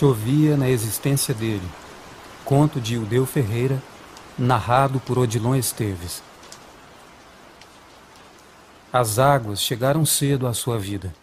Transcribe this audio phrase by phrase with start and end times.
[0.00, 1.68] Chovia na existência dele.
[2.42, 3.82] Conto de Ildeu Ferreira,
[4.38, 6.22] narrado por Odilon Esteves.
[8.90, 11.14] As águas chegaram cedo à sua vida,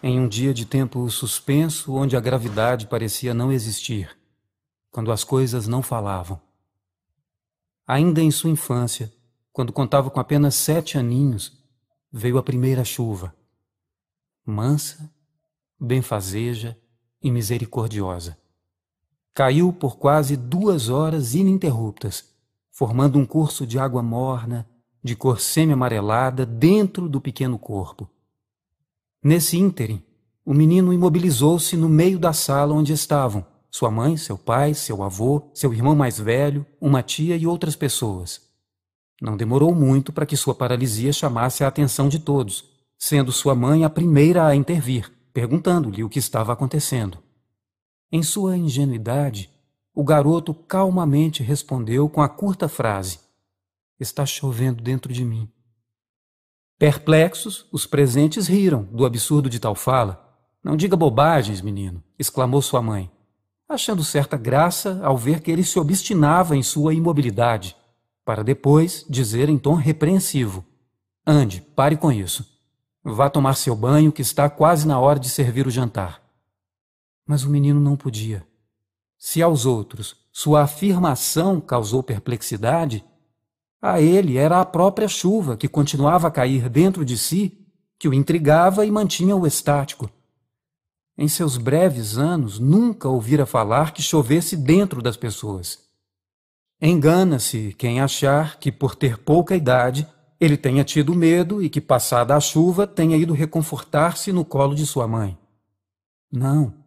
[0.00, 4.16] em um dia de tempo suspenso onde a gravidade parecia não existir,
[4.92, 6.40] quando as coisas não falavam.
[7.84, 9.12] Ainda em sua infância,
[9.52, 11.60] quando contava com apenas sete aninhos,
[12.12, 13.34] veio a primeira chuva.
[14.46, 15.12] Mansa,
[15.76, 16.80] benfazeja,
[17.22, 18.36] e misericordiosa.
[19.34, 22.24] Caiu por quase duas horas ininterruptas,
[22.70, 24.68] formando um curso de água morna,
[25.02, 28.08] de cor semi-amarelada, dentro do pequeno corpo.
[29.22, 30.02] Nesse ínterim,
[30.44, 35.50] o menino imobilizou-se no meio da sala onde estavam sua mãe, seu pai, seu avô,
[35.54, 38.42] seu irmão mais velho, uma tia e outras pessoas.
[39.20, 42.68] Não demorou muito para que sua paralisia chamasse a atenção de todos,
[42.98, 47.18] sendo sua mãe a primeira a intervir perguntando-lhe o que estava acontecendo.
[48.14, 49.50] Em sua ingenuidade,
[49.94, 53.20] o garoto calmamente respondeu com a curta frase:
[53.98, 55.48] Está chovendo dentro de mim.
[56.78, 60.28] Perplexos, os presentes riram do absurdo de tal fala.
[60.62, 63.10] Não diga bobagens, menino, exclamou sua mãe,
[63.66, 67.74] achando certa graça ao ver que ele se obstinava em sua imobilidade,
[68.26, 70.62] para depois dizer em tom repreensivo:
[71.26, 72.46] Ande, pare com isso.
[73.02, 76.21] Vá tomar seu banho, que está quase na hora de servir o jantar.
[77.26, 78.46] Mas o menino não podia.
[79.18, 83.04] Se aos outros sua afirmação causou perplexidade,
[83.80, 87.58] a ele era a própria chuva que continuava a cair dentro de si
[87.98, 90.10] que o intrigava e mantinha-o estático.
[91.16, 95.78] Em seus breves anos, nunca ouvira falar que chovesse dentro das pessoas.
[96.80, 100.08] Engana-se quem achar que, por ter pouca idade,
[100.40, 104.84] ele tenha tido medo e que, passada a chuva, tenha ido reconfortar-se no colo de
[104.84, 105.38] sua mãe.
[106.28, 106.81] Não.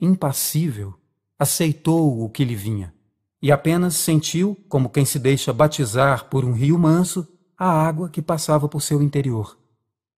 [0.00, 0.94] Impassível,
[1.38, 2.94] aceitou o que lhe vinha
[3.42, 8.20] e apenas sentiu, como quem se deixa batizar por um rio manso, a água que
[8.20, 9.58] passava por seu interior.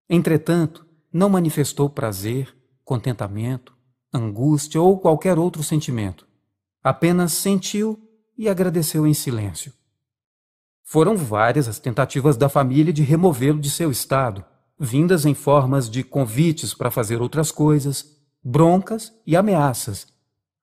[0.09, 2.55] Entretanto, não manifestou prazer,
[2.85, 3.75] contentamento,
[4.13, 6.27] angústia ou qualquer outro sentimento.
[6.83, 7.99] Apenas sentiu
[8.37, 9.73] e agradeceu em silêncio.
[10.83, 14.45] Foram várias as tentativas da família de removê-lo de seu estado,
[14.79, 18.12] vindas em formas de convites para fazer outras coisas,
[18.43, 20.07] broncas e ameaças.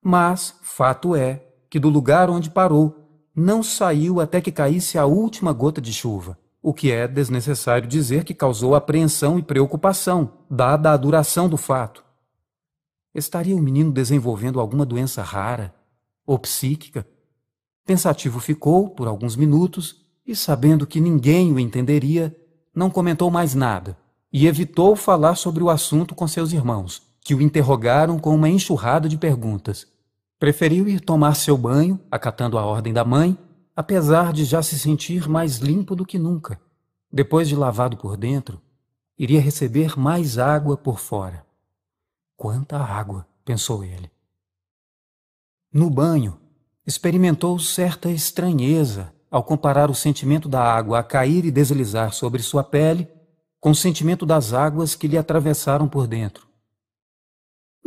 [0.02, 3.00] Mas fato é que do lugar onde parou
[3.34, 8.24] não saiu até que caísse a última gota de chuva, o que é desnecessário dizer
[8.24, 12.04] que causou apreensão e preocupação, dada a duração do fato.
[13.14, 15.74] Estaria o menino desenvolvendo alguma doença rara
[16.26, 17.06] ou psíquica?
[17.84, 22.36] Pensativo ficou por alguns minutos e, sabendo que ninguém o entenderia,
[22.74, 23.96] não comentou mais nada
[24.32, 29.08] e evitou falar sobre o assunto com seus irmãos, que o interrogaram com uma enxurrada
[29.08, 29.86] de perguntas.
[30.38, 33.36] Preferiu ir tomar seu banho, acatando a ordem da mãe,
[33.76, 36.60] apesar de já se sentir mais limpo do que nunca.
[37.12, 38.60] Depois de lavado por dentro,
[39.18, 41.44] iria receber mais água por fora.
[42.36, 44.10] Quanta água, pensou ele.
[45.72, 46.38] No banho,
[46.86, 52.64] experimentou certa estranheza ao comparar o sentimento da água a cair e deslizar sobre sua
[52.64, 53.06] pele
[53.60, 56.49] com o sentimento das águas que lhe atravessaram por dentro.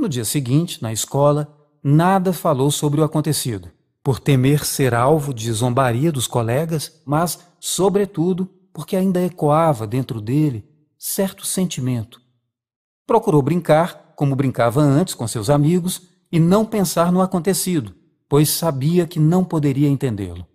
[0.04, 1.48] No dia seguinte, na escola,
[1.82, 3.72] nada falou sobre o acontecido,
[4.04, 10.68] por temer ser alvo de zombaria dos colegas, mas, sobretudo, porque ainda ecoava dentro dele
[11.00, 12.22] certo sentimento.
[13.08, 17.96] Procurou brincar, como brincava antes com seus amigos, e não pensar no acontecido,
[18.28, 20.46] pois sabia que não poderia entendê-lo.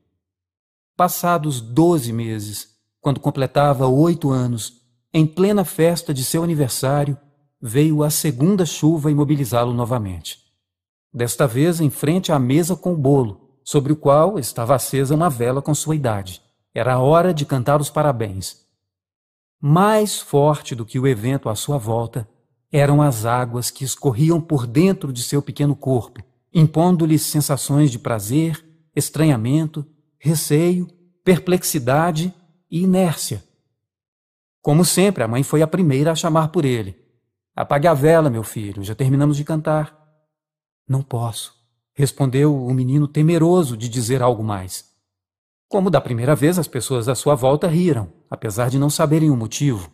[0.94, 2.68] Passados doze meses,
[3.00, 7.16] quando completava oito anos, em plena festa de seu aniversário,
[7.60, 10.38] veio a segunda chuva imobilizá-lo novamente.
[11.12, 15.28] Desta vez em frente à mesa com o bolo, sobre o qual estava acesa uma
[15.28, 16.40] vela com sua idade.
[16.74, 18.56] Era a hora de cantar os parabéns.
[19.60, 22.28] Mais forte do que o evento à sua volta
[22.70, 26.22] eram as águas que escorriam por dentro de seu pequeno corpo,
[26.54, 28.64] impondo-lhe sensações de prazer,
[28.94, 29.84] estranhamento
[30.18, 30.88] receio,
[31.24, 32.34] perplexidade
[32.70, 33.44] e inércia.
[34.60, 36.96] Como sempre, a mãe foi a primeira a chamar por ele.
[37.58, 39.96] Apague a vela, meu filho, já terminamos de cantar.
[40.88, 41.54] Não posso,
[41.92, 44.92] respondeu o menino temeroso de dizer algo mais.
[45.68, 49.36] Como da primeira vez, as pessoas à sua volta riram, apesar de não saberem o
[49.36, 49.90] motivo.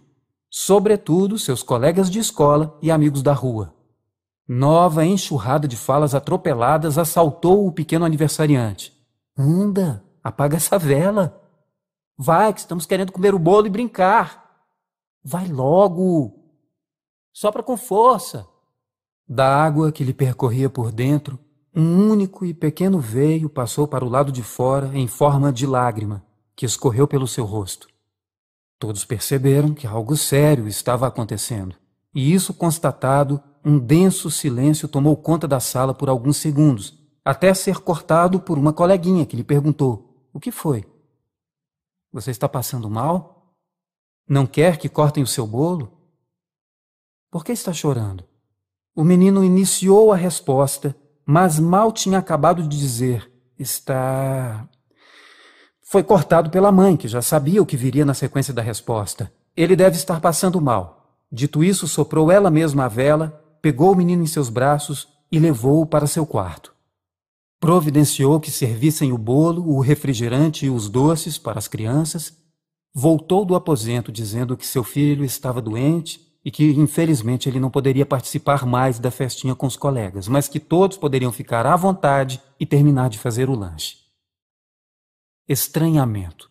[0.50, 3.74] Sobretudo seus colegas de escola e amigos da rua.
[4.46, 8.92] Nova enxurrada de falas atropeladas assaltou o pequeno aniversariante.
[9.38, 11.38] Anda, Apaga essa vela.
[12.16, 14.42] Vai, que estamos querendo comer o bolo e brincar.
[15.22, 16.43] Vai logo.
[17.36, 18.46] Sopra com força.
[19.28, 21.36] Da água que lhe percorria por dentro,
[21.74, 26.24] um único e pequeno veio passou para o lado de fora em forma de lágrima,
[26.54, 27.88] que escorreu pelo seu rosto.
[28.78, 31.74] Todos perceberam que algo sério estava acontecendo,
[32.14, 37.78] e isso constatado, um denso silêncio tomou conta da sala por alguns segundos, até ser
[37.78, 40.84] cortado por uma coleguinha que lhe perguntou: O que foi?
[42.12, 43.56] Você está passando mal?
[44.28, 45.93] Não quer que cortem o seu bolo?
[47.34, 48.22] Por que está chorando?
[48.94, 50.94] O menino iniciou a resposta,
[51.26, 53.28] mas mal tinha acabado de dizer:
[53.58, 54.68] Está.
[55.82, 59.32] Foi cortado pela mãe, que já sabia o que viria na sequência da resposta.
[59.56, 61.18] Ele deve estar passando mal.
[61.28, 65.86] Dito isso, soprou ela mesma a vela, pegou o menino em seus braços e levou-o
[65.86, 66.72] para seu quarto.
[67.58, 72.32] Providenciou que servissem o bolo, o refrigerante e os doces para as crianças.
[72.94, 78.04] Voltou do aposento dizendo que seu filho estava doente e que, infelizmente, ele não poderia
[78.04, 82.66] participar mais da festinha com os colegas, mas que todos poderiam ficar à vontade e
[82.66, 83.96] terminar de fazer o lanche.
[85.48, 86.50] Estranhamento.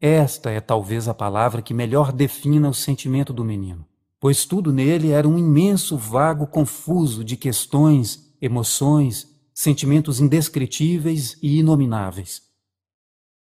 [0.00, 3.84] Esta é talvez a palavra que melhor defina o sentimento do menino,
[4.20, 12.42] pois tudo nele era um imenso vago confuso de questões, emoções, sentimentos indescritíveis e inomináveis.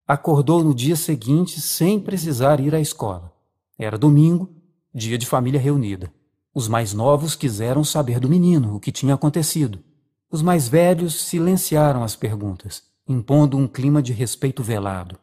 [0.07, 3.33] Acordou no dia seguinte sem precisar ir à escola.
[3.77, 4.49] Era domingo,
[4.97, 6.11] dia de família reunida.
[6.53, 9.83] Os mais novos quiseram saber do menino, o que tinha acontecido.
[10.31, 15.19] Os mais velhos silenciaram as perguntas, impondo um clima de respeito velado.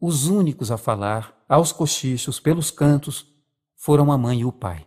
[0.00, 3.26] Os únicos a falar, aos cochichos, pelos cantos,
[3.74, 4.86] foram a mãe e o pai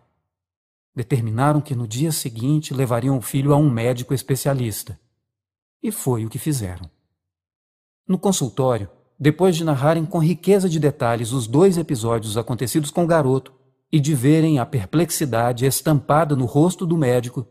[0.99, 4.99] determinaram que no dia seguinte levariam o filho a um médico especialista.
[5.81, 6.91] E foi o que fizeram.
[8.05, 13.07] No consultório, depois de narrarem com riqueza de detalhes os dois episódios acontecidos com o
[13.07, 13.53] garoto
[13.91, 17.47] e de verem a perplexidade estampada no rosto do médico,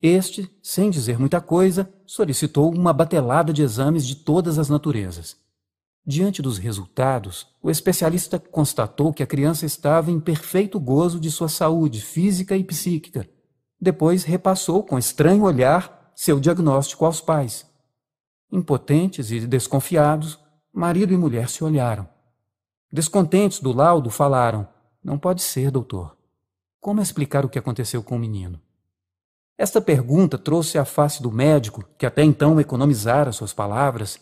[0.00, 5.36] este, sem dizer muita coisa, solicitou uma batelada de exames de todas as naturezas.
[6.06, 11.48] Diante dos resultados, o especialista constatou que a criança estava em perfeito gozo de sua
[11.48, 13.28] saúde física e psíquica.
[13.80, 17.66] Depois repassou com estranho olhar seu diagnóstico aos pais.
[18.50, 20.38] Impotentes e desconfiados,
[20.72, 22.08] marido e mulher se olharam.
[22.90, 24.66] Descontentes do laudo, falaram:
[25.02, 26.16] Não pode ser, doutor.
[26.80, 28.60] Como explicar o que aconteceu com o menino?
[29.56, 34.20] Esta pergunta trouxe à face do médico, que até então economizara suas palavras,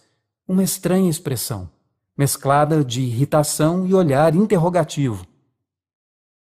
[0.48, 1.70] uma estranha expressão
[2.16, 5.26] mesclada de irritação e olhar interrogativo.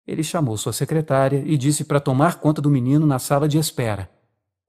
[0.05, 4.09] Ele chamou sua secretária e disse para tomar conta do menino na sala de espera.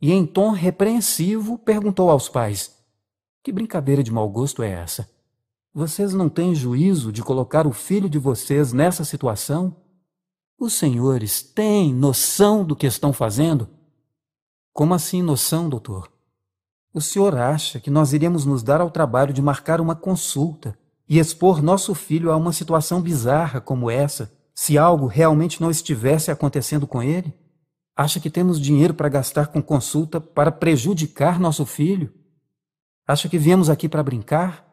[0.01, 2.75] E em tom repreensivo perguntou aos pais:
[3.43, 5.09] Que brincadeira de mau gosto é essa?
[5.77, 9.77] Vocês não têm juízo de colocar o filho de vocês nessa situação?
[10.59, 13.69] Os senhores têm noção do que estão fazendo?
[14.73, 16.11] Como assim noção, doutor?
[16.95, 21.19] O senhor acha que nós iríamos nos dar ao trabalho de marcar uma consulta e
[21.19, 26.87] expor nosso filho a uma situação bizarra como essa, se algo realmente não estivesse acontecendo
[26.87, 27.35] com ele?
[27.95, 32.15] Acha que temos dinheiro para gastar com consulta para prejudicar nosso filho?
[33.07, 34.66] Acha que viemos aqui para brincar?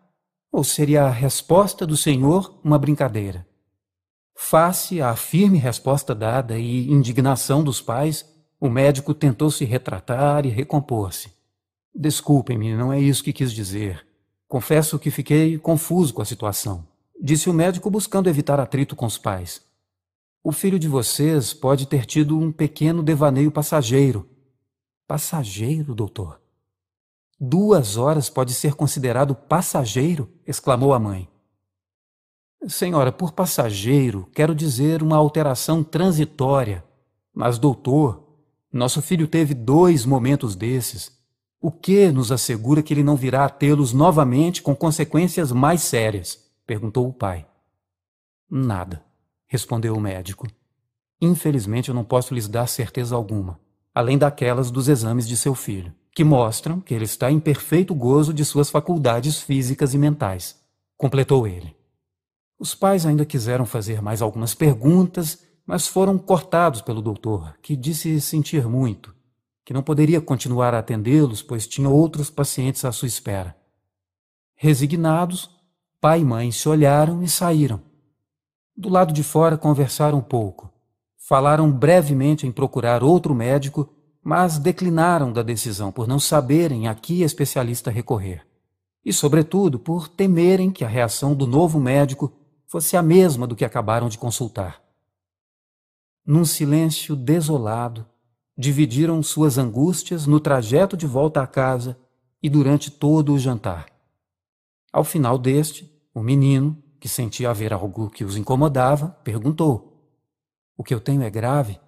[0.53, 3.43] Ou seria a resposta do Senhor uma brincadeira?
[4.36, 8.24] Face à firme resposta dada e indignação dos pais,
[8.60, 11.31] o médico tentou se retratar e recompor-se.
[11.95, 14.05] Desculpem-me, não é isso que quis dizer.
[14.48, 16.88] Confesso que fiquei confuso com a situação,
[17.19, 19.60] disse o médico buscando evitar atrito com os pais.
[20.43, 24.29] O filho de vocês pode ter tido um pequeno devaneio passageiro.
[25.07, 26.42] Passageiro, doutor?
[27.45, 30.31] Duas horas pode ser considerado passageiro?
[30.47, 31.27] exclamou a mãe.
[32.69, 36.85] Senhora, por passageiro, quero dizer uma alteração transitória.
[37.33, 38.23] Mas, doutor,
[38.71, 41.12] nosso filho teve dois momentos desses.
[41.59, 46.50] O que nos assegura que ele não virá a tê-los novamente com consequências mais sérias?
[46.65, 47.45] perguntou o pai.
[48.50, 49.03] Nada,
[49.47, 50.47] respondeu o médico.
[51.19, 53.59] Infelizmente eu não posso lhes dar certeza alguma,
[53.93, 58.34] além daquelas dos exames de seu filho, que mostram que ele está em perfeito gozo
[58.34, 60.60] de suas faculdades físicas e mentais,
[60.98, 61.75] completou ele.
[62.60, 68.22] Os pais ainda quiseram fazer mais algumas perguntas, mas foram cortados pelo doutor, que disse
[68.22, 69.13] sentir muito
[69.65, 73.55] que não poderia continuar a atendê-los, pois tinha outros pacientes à sua espera.
[74.55, 75.50] Resignados,
[76.01, 77.82] pai e mãe se olharam e saíram.
[78.75, 80.72] Do lado de fora conversaram um pouco.
[81.17, 83.89] Falaram brevemente em procurar outro médico,
[84.24, 88.46] mas declinaram da decisão por não saberem a que especialista recorrer.
[89.03, 92.32] E, sobretudo, por temerem que a reação do novo médico
[92.65, 94.82] fosse a mesma do que acabaram de consultar.
[96.25, 98.06] Num silêncio desolado,
[98.58, 101.98] dividiram suas angústias no trajeto de volta à casa
[102.42, 103.88] e durante todo o jantar.
[104.92, 110.15] Ao final deste, o menino, que sentia haver algo que os incomodava, perguntou:
[110.77, 111.80] O que eu tenho é grave?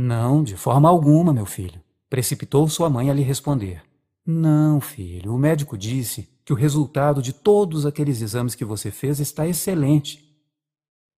[0.00, 1.82] Não, de forma alguma, meu filho.
[2.08, 3.82] Precipitou sua mãe a lhe responder.
[4.24, 9.18] Não, filho, o médico disse que o resultado de todos aqueles exames que você fez
[9.18, 10.24] está excelente.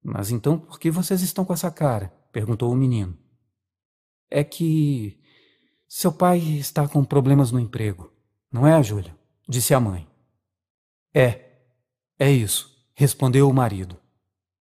[0.03, 2.11] Mas então por que vocês estão com essa cara?
[2.33, 3.15] perguntou o menino.
[4.31, 5.21] É que
[5.87, 8.11] seu pai está com problemas no emprego,
[8.51, 9.15] não é, Júlia?
[9.47, 10.09] disse a mãe.
[11.13, 11.51] É,
[12.19, 13.99] é isso, respondeu o marido.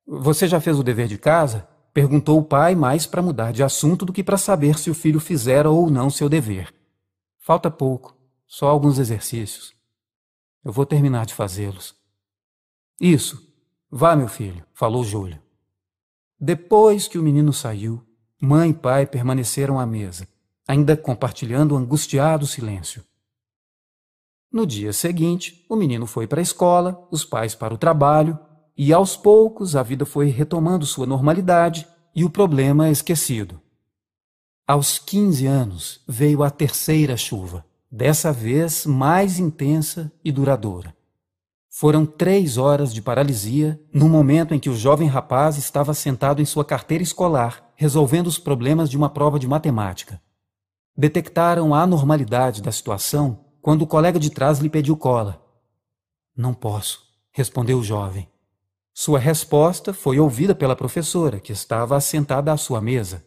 [0.05, 1.67] Você já fez o dever de casa?
[1.93, 5.19] Perguntou o pai, mais para mudar de assunto do que para saber se o filho
[5.19, 6.73] fizera ou não seu dever.
[7.37, 9.73] Falta pouco, só alguns exercícios.
[10.63, 11.95] Eu vou terminar de fazê-los.
[12.99, 13.47] Isso,
[13.91, 15.41] vá, meu filho, falou Júlia.
[16.39, 18.03] Depois que o menino saiu,
[18.41, 20.27] mãe e pai permaneceram à mesa,
[20.67, 23.03] ainda compartilhando o angustiado silêncio.
[24.51, 28.37] No dia seguinte, o menino foi para a escola, os pais para o trabalho,
[28.77, 33.61] e aos poucos a vida foi retomando sua normalidade e o problema esquecido.
[34.67, 40.95] Aos 15 anos veio a terceira chuva, dessa vez mais intensa e duradoura.
[41.69, 46.45] Foram três horas de paralisia no momento em que o jovem rapaz estava sentado em
[46.45, 50.21] sua carteira escolar, resolvendo os problemas de uma prova de matemática.
[50.95, 55.43] Detectaram a anormalidade da situação quando o colega de trás lhe pediu cola.
[56.37, 57.01] Não posso,
[57.31, 58.27] respondeu o jovem.
[58.93, 63.25] Sua resposta foi ouvida pela professora, que estava assentada à sua mesa.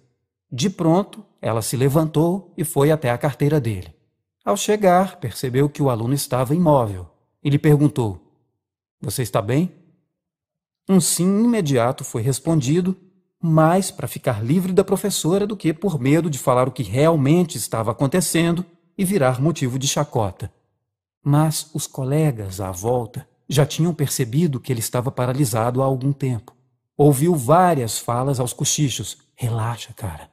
[0.50, 3.92] De pronto, ela se levantou e foi até a carteira dele.
[4.44, 7.10] Ao chegar, percebeu que o aluno estava imóvel
[7.42, 8.20] e lhe perguntou:
[9.00, 9.72] Você está bem?
[10.88, 12.96] Um sim imediato foi respondido,
[13.42, 17.58] mais para ficar livre da professora do que por medo de falar o que realmente
[17.58, 18.64] estava acontecendo
[18.96, 20.50] e virar motivo de chacota.
[21.24, 26.54] Mas os colegas à volta já tinham percebido que ele estava paralisado há algum tempo.
[26.96, 29.18] Ouviu várias falas aos cochichos.
[29.34, 30.30] Relaxa, cara.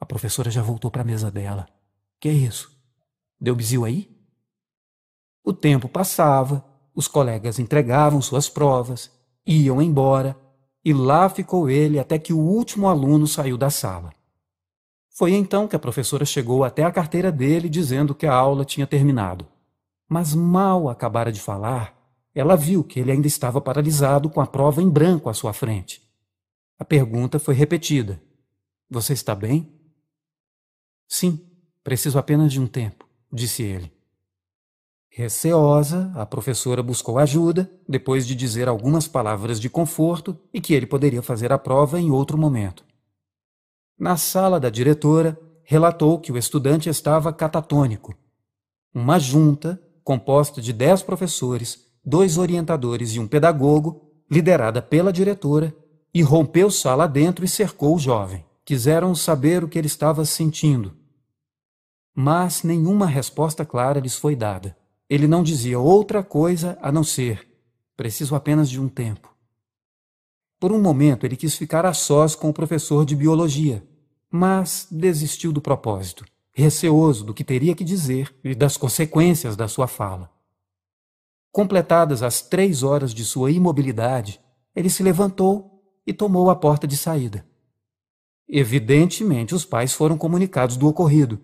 [0.00, 1.66] A professora já voltou para a mesa dela.
[2.20, 2.70] Que é isso?
[3.40, 4.10] Deu bizil aí?
[5.44, 9.10] O tempo passava, os colegas entregavam suas provas,
[9.46, 10.36] iam embora,
[10.84, 14.12] e lá ficou ele até que o último aluno saiu da sala.
[15.10, 18.86] Foi então que a professora chegou até a carteira dele dizendo que a aula tinha
[18.86, 19.46] terminado.
[20.08, 21.95] Mas mal acabara de falar,
[22.36, 26.06] ela viu que ele ainda estava paralisado com a prova em branco à sua frente.
[26.78, 28.22] A pergunta foi repetida:
[28.90, 29.72] Você está bem?
[31.08, 31.40] Sim,
[31.82, 33.90] preciso apenas de um tempo, disse ele.
[35.08, 40.84] Receosa, a professora buscou ajuda, depois de dizer algumas palavras de conforto e que ele
[40.84, 42.84] poderia fazer a prova em outro momento.
[43.98, 48.14] Na sala da diretora, relatou que o estudante estava catatônico.
[48.92, 55.74] Uma junta, composta de dez professores, dois orientadores e um pedagogo, liderada pela diretora,
[56.14, 58.44] irrompeu sala dentro e cercou o jovem.
[58.64, 60.96] Quiseram saber o que ele estava sentindo.
[62.14, 64.76] Mas nenhuma resposta clara lhes foi dada.
[65.10, 67.46] Ele não dizia outra coisa a não ser:
[67.96, 69.34] preciso apenas de um tempo.
[70.58, 73.86] Por um momento ele quis ficar a sós com o professor de biologia,
[74.30, 79.86] mas desistiu do propósito, receoso do que teria que dizer e das consequências da sua
[79.86, 80.35] fala.
[81.56, 84.38] Completadas as três horas de sua imobilidade,
[84.74, 87.46] ele se levantou e tomou a porta de saída.
[88.46, 91.40] Evidentemente, os pais foram comunicados do ocorrido.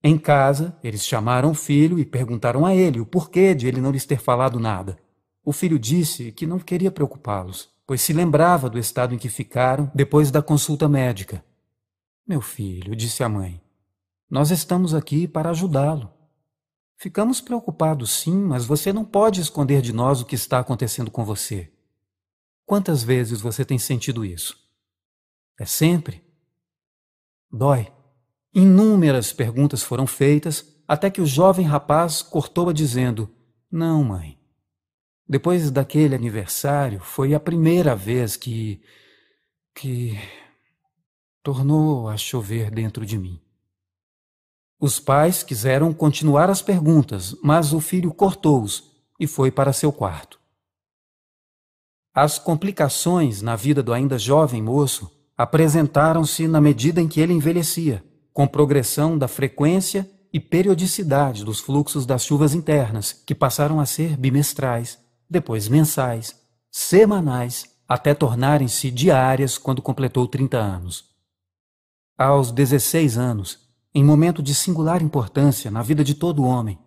[0.00, 3.90] Em casa, eles chamaram o filho e perguntaram a ele o porquê de ele não
[3.90, 4.96] lhes ter falado nada.
[5.44, 9.90] O filho disse que não queria preocupá-los, pois se lembrava do estado em que ficaram
[9.92, 11.44] depois da consulta médica.
[12.24, 13.60] Meu filho, disse a mãe,
[14.30, 16.15] nós estamos aqui para ajudá-lo.
[16.98, 21.24] Ficamos preocupados, sim, mas você não pode esconder de nós o que está acontecendo com
[21.24, 21.70] você.
[22.64, 24.58] Quantas vezes você tem sentido isso?
[25.58, 26.24] É sempre?
[27.50, 27.92] Dói.
[28.54, 33.30] Inúmeras perguntas foram feitas até que o jovem rapaz cortou-a dizendo:
[33.70, 34.38] Não, mãe,
[35.28, 38.80] depois daquele aniversário, foi a primeira vez que.
[39.74, 40.18] que.
[41.42, 43.40] tornou a chover dentro de mim.
[44.78, 50.38] Os pais quiseram continuar as perguntas, mas o filho cortou-os e foi para seu quarto.
[52.14, 58.02] As complicações na vida do ainda jovem moço apresentaram-se na medida em que ele envelhecia,
[58.32, 64.16] com progressão da frequência e periodicidade dos fluxos das chuvas internas, que passaram a ser
[64.16, 66.34] bimestrais depois mensais,
[66.70, 71.04] semanais, até tornarem-se diárias quando completou 30 anos.
[72.18, 73.65] Aos 16 anos,
[73.96, 76.78] em momento de singular importância na vida de todo homem,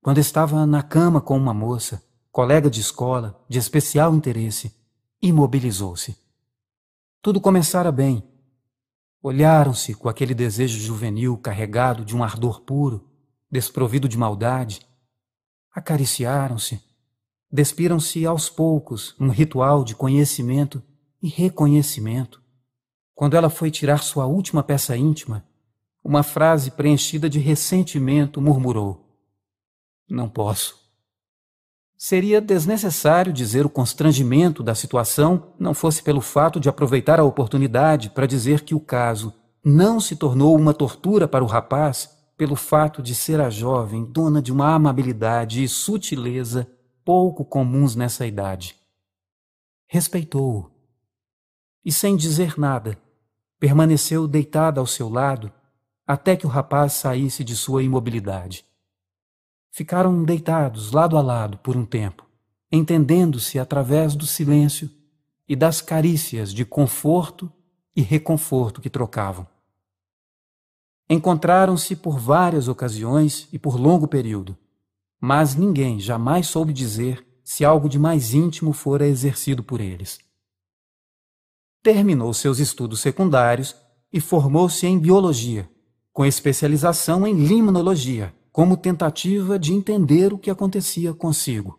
[0.00, 4.74] quando estava na cama com uma moça, colega de escola, de especial interesse,
[5.20, 6.16] imobilizou-se.
[7.20, 8.26] Tudo começara bem.
[9.22, 13.06] Olharam-se com aquele desejo juvenil carregado de um ardor puro,
[13.50, 14.80] desprovido de maldade.
[15.74, 16.80] Acariciaram-se,
[17.52, 20.82] despiram-se aos poucos num ritual de conhecimento
[21.20, 22.40] e reconhecimento.
[23.14, 25.44] Quando ela foi tirar sua última peça íntima,
[26.06, 29.04] uma frase preenchida de ressentimento murmurou:
[30.08, 30.78] Não posso.
[31.98, 38.10] Seria desnecessário dizer o constrangimento da situação não fosse pelo fato de aproveitar a oportunidade
[38.10, 39.34] para dizer que o caso
[39.64, 44.40] não se tornou uma tortura para o rapaz pelo fato de ser a jovem dona
[44.40, 46.70] de uma amabilidade e sutileza
[47.04, 48.76] pouco comuns nessa idade.
[49.88, 50.70] Respeitou-o.
[51.84, 52.96] E sem dizer nada,
[53.58, 55.50] permaneceu deitada ao seu lado
[56.06, 58.64] até que o rapaz saísse de sua imobilidade.
[59.70, 62.24] Ficaram deitados lado a lado por um tempo,
[62.70, 64.90] entendendo-se através do silêncio
[65.48, 67.50] e das carícias de conforto
[67.94, 69.46] e reconforto que trocavam.
[71.08, 74.56] Encontraram-se por várias ocasiões e por longo período,
[75.20, 80.24] mas ninguém jamais soube dizer se algo de mais íntimo fora exercido por eles
[81.86, 83.76] terminou seus estudos secundários
[84.12, 85.70] e formou-se em biologia,
[86.16, 91.78] com especialização em limnologia, como tentativa de entender o que acontecia consigo.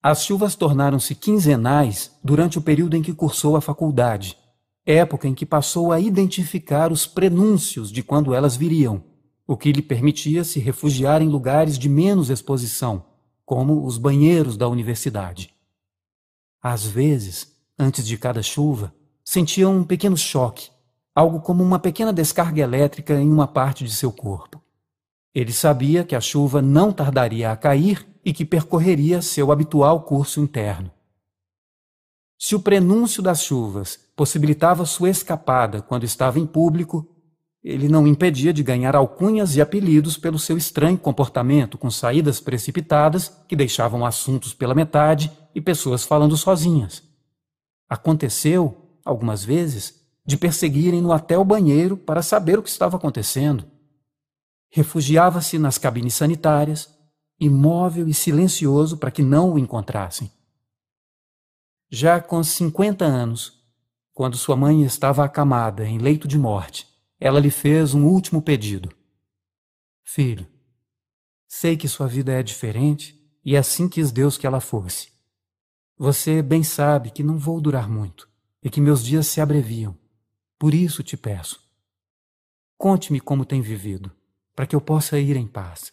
[0.00, 4.38] As chuvas tornaram-se quinzenais durante o período em que cursou a faculdade,
[4.86, 9.02] época em que passou a identificar os prenúncios de quando elas viriam,
[9.44, 13.04] o que lhe permitia se refugiar em lugares de menos exposição,
[13.44, 15.52] como os banheiros da universidade.
[16.62, 20.70] Às vezes, Antes de cada chuva, sentia um pequeno choque,
[21.16, 24.62] algo como uma pequena descarga elétrica em uma parte de seu corpo.
[25.34, 30.40] Ele sabia que a chuva não tardaria a cair e que percorreria seu habitual curso
[30.40, 30.90] interno.
[32.38, 37.08] Se o prenúncio das chuvas possibilitava sua escapada quando estava em público,
[37.64, 43.32] ele não impedia de ganhar alcunhas e apelidos pelo seu estranho comportamento com saídas precipitadas
[43.48, 47.02] que deixavam assuntos pela metade e pessoas falando sozinhas.
[47.88, 49.95] Aconteceu, algumas vezes,
[50.26, 53.64] de perseguirem-no até o banheiro para saber o que estava acontecendo.
[54.68, 56.92] Refugiava-se nas cabines sanitárias,
[57.38, 60.30] imóvel e silencioso para que não o encontrassem.
[61.88, 63.62] Já com 50 anos,
[64.12, 66.88] quando sua mãe estava acamada em leito de morte,
[67.20, 68.90] ela lhe fez um último pedido.
[70.02, 70.46] Filho,
[71.46, 75.08] sei que sua vida é diferente e assim quis Deus que ela fosse.
[75.96, 78.28] Você bem sabe que não vou durar muito
[78.62, 79.96] e que meus dias se abreviam.
[80.58, 81.64] Por isso te peço.
[82.76, 84.14] Conte-me como tem vivido,
[84.54, 85.92] para que eu possa ir em paz.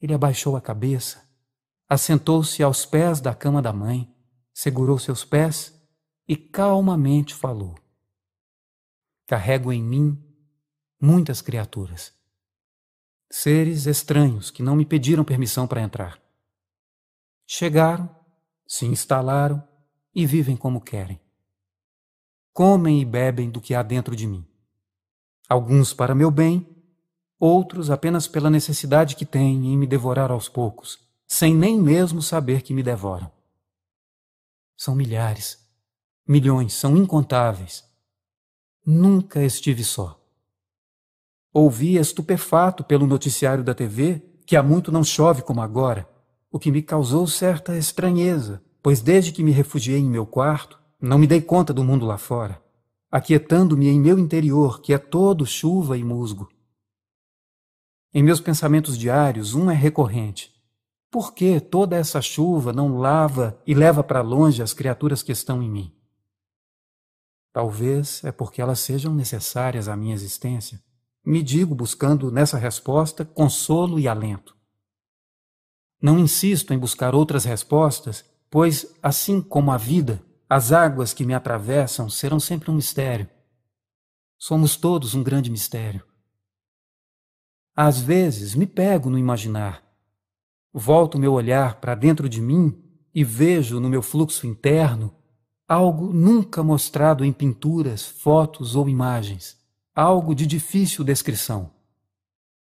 [0.00, 1.28] Ele abaixou a cabeça,
[1.88, 4.14] assentou-se aos pés da cama da mãe,
[4.52, 5.74] segurou seus pés
[6.26, 7.76] e calmamente falou:
[9.26, 10.24] Carrego em mim
[11.00, 12.12] muitas criaturas,
[13.30, 16.20] seres estranhos que não me pediram permissão para entrar.
[17.46, 18.18] Chegaram
[18.68, 19.66] se instalaram
[20.14, 21.18] e vivem como querem.
[22.58, 24.44] Comem e bebem do que há dentro de mim.
[25.48, 26.66] Alguns para meu bem,
[27.38, 32.62] outros apenas pela necessidade que têm em me devorar aos poucos, sem nem mesmo saber
[32.62, 33.30] que me devoram.
[34.76, 35.64] São milhares,
[36.26, 37.84] milhões, são incontáveis.
[38.84, 40.20] Nunca estive só.
[41.52, 46.10] Ouvi estupefato pelo noticiário da TV que há muito não chove como agora
[46.50, 51.18] o que me causou certa estranheza, pois desde que me refugiei em meu quarto, não
[51.18, 52.60] me dei conta do mundo lá fora,
[53.10, 56.48] aquietando-me em meu interior, que é todo chuva e musgo.
[58.12, 60.52] Em meus pensamentos diários, um é recorrente.
[61.10, 65.62] Por que toda essa chuva não lava e leva para longe as criaturas que estão
[65.62, 65.94] em mim?
[67.52, 70.82] Talvez é porque elas sejam necessárias à minha existência.
[71.24, 74.56] Me digo buscando nessa resposta consolo e alento.
[76.00, 81.34] Não insisto em buscar outras respostas, pois, assim como a vida, as águas que me
[81.34, 83.28] atravessam serão sempre um mistério.
[84.38, 86.02] Somos todos um grande mistério.
[87.76, 89.82] Às vezes me pego no imaginar.
[90.72, 92.82] Volto meu olhar para dentro de mim
[93.14, 95.14] e vejo no meu fluxo interno
[95.68, 99.56] algo nunca mostrado em pinturas, fotos ou imagens,
[99.94, 101.70] algo de difícil descrição.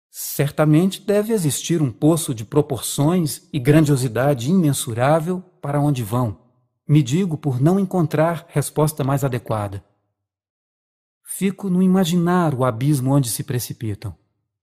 [0.10, 6.41] Certamente deve existir um poço de proporções e grandiosidade imensurável para onde vão.
[6.88, 9.84] Me digo por não encontrar resposta mais adequada.
[11.24, 14.16] Fico no imaginar o abismo onde se precipitam,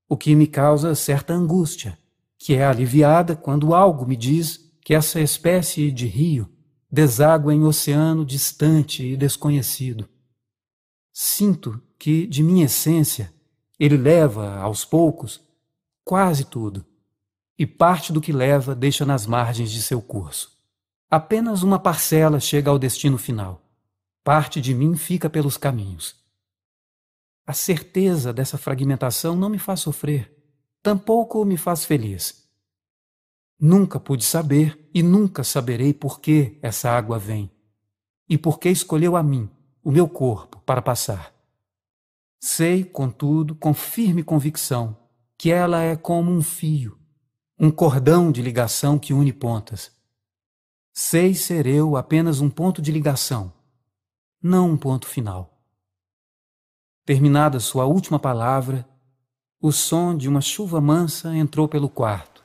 [0.09, 1.99] o que me causa certa angústia,
[2.39, 6.49] que é aliviada quando algo me diz que essa espécie de rio
[6.91, 10.09] deságua em oceano distante e desconhecido.
[11.13, 13.33] Sinto que, de minha essência,
[13.79, 15.41] ele leva, aos poucos,
[16.05, 16.85] quase tudo,
[17.59, 20.58] e parte do que leva deixa nas margens de seu curso.
[21.11, 23.63] Apenas uma parcela chega ao destino final.
[24.23, 26.17] Parte de mim fica pelos caminhos.
[27.47, 30.31] A certeza dessa fragmentação não me faz sofrer,
[30.83, 32.47] tampouco me faz feliz.
[33.59, 37.51] Nunca pude saber e nunca saberei por que essa água vem
[38.29, 39.49] e por que escolheu a mim,
[39.83, 41.35] o meu corpo, para passar.
[42.39, 44.95] Sei, contudo, com firme convicção,
[45.39, 46.99] que ela é como um fio,
[47.59, 49.98] um cordão de ligação que une pontas.
[51.01, 53.53] Sei ser eu apenas um ponto de ligação,
[54.43, 55.49] não um ponto final.
[57.07, 58.85] Terminada sua última palavra,
[59.63, 62.43] o som de uma chuva mansa entrou pelo quarto.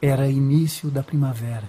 [0.00, 1.68] Era início da primavera.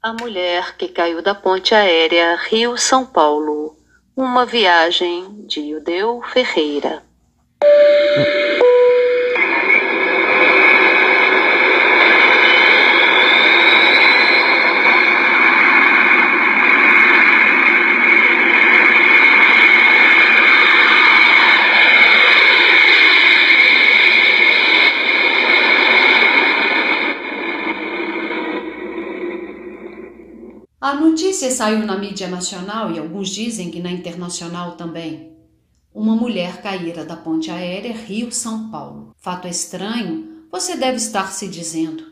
[0.00, 3.76] A mulher que caiu da ponte aérea Rio-São Paulo.
[4.16, 7.02] Uma viagem de Judeu Ferreira.
[30.88, 35.36] A notícia saiu na mídia nacional e alguns dizem que na internacional também.
[35.92, 39.14] Uma mulher caíra da ponte aérea Rio-São Paulo.
[39.18, 42.04] Fato estranho, você deve estar se dizendo.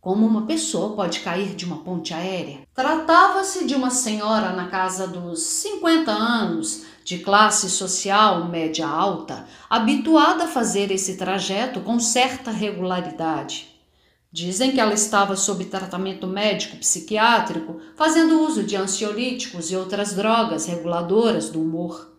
[0.00, 2.66] Como uma pessoa pode cair de uma ponte aérea?
[2.74, 10.46] Tratava-se de uma senhora na casa dos 50 anos, de classe social média alta, habituada
[10.46, 13.75] a fazer esse trajeto com certa regularidade.
[14.36, 20.66] Dizem que ela estava sob tratamento médico psiquiátrico, fazendo uso de ansiolíticos e outras drogas
[20.66, 22.12] reguladoras do humor.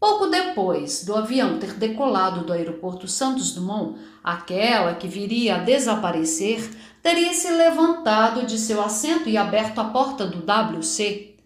[0.00, 6.72] Pouco depois do avião ter decolado do aeroporto Santos Dumont, aquela que viria a desaparecer
[7.00, 11.36] teria se levantado de seu assento e aberto a porta do WC.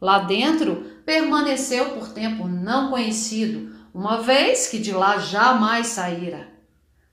[0.00, 6.48] Lá dentro, permaneceu por tempo não conhecido, uma vez que de lá jamais saíra.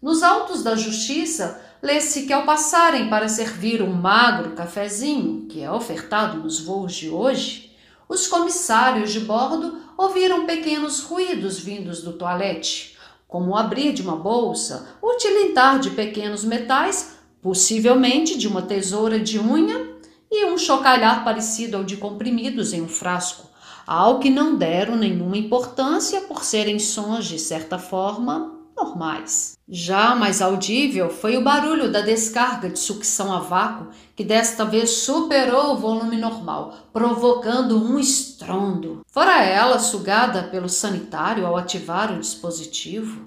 [0.02, 5.70] Nos autos da justiça, lê-se que ao passarem para servir um magro cafezinho, que é
[5.70, 7.76] ofertado nos voos de hoje,
[8.08, 14.16] os comissários de bordo ouviram pequenos ruídos vindos do toalete, como o abrir de uma
[14.16, 19.92] bolsa, o tilintar de pequenos metais, possivelmente de uma tesoura de unha,
[20.32, 23.50] e um chocalhar parecido ao de comprimidos em um frasco,
[23.86, 29.53] ao que não deram nenhuma importância por serem sons de certa forma normais.
[29.68, 34.90] Já mais audível foi o barulho da descarga de sucção a vácuo, que desta vez
[34.90, 39.06] superou o volume normal, provocando um estrondo.
[39.08, 43.26] Fora ela sugada pelo sanitário ao ativar o dispositivo.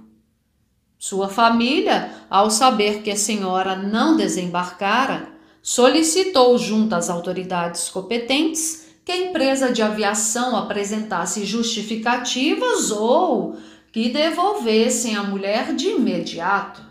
[0.99, 5.29] Sua família, ao saber que a senhora não desembarcara,
[5.62, 13.57] solicitou junto às autoridades competentes que a empresa de aviação apresentasse justificativas ou
[13.97, 16.83] que devolvessem a mulher de imediato.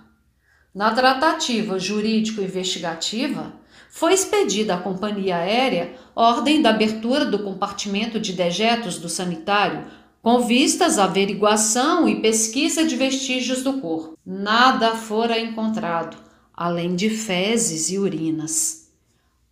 [0.74, 3.54] Na tratativa jurídico-investigativa,
[3.92, 9.86] foi expedida à companhia aérea ordem da abertura do compartimento de dejetos do sanitário,
[10.20, 14.18] com vistas à averiguação e pesquisa de vestígios do corpo.
[14.26, 16.18] Nada fora encontrado,
[16.56, 18.90] além de fezes e urinas.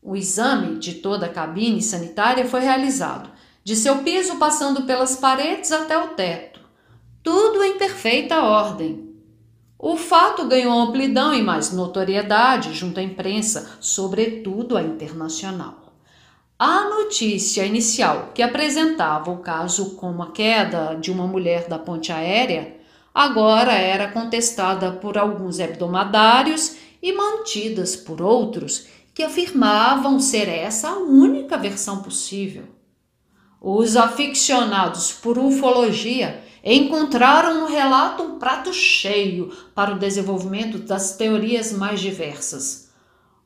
[0.02, 3.30] O exame de toda a cabine sanitária foi realizado,
[3.64, 6.63] de seu piso passando pelas paredes até o teto
[7.24, 9.16] tudo em perfeita ordem.
[9.80, 15.94] O fato ganhou amplidão e mais notoriedade junto à imprensa, sobretudo a internacional.
[16.60, 22.12] A notícia inicial, que apresentava o caso como a queda de uma mulher da ponte
[22.12, 22.78] aérea,
[23.14, 30.98] agora era contestada por alguns hebdomadários e mantidas por outros que afirmavam ser essa a
[30.98, 32.64] única versão possível.
[33.62, 41.74] Os aficionados por ufologia encontraram no relato um prato cheio para o desenvolvimento das teorias
[41.74, 42.90] mais diversas,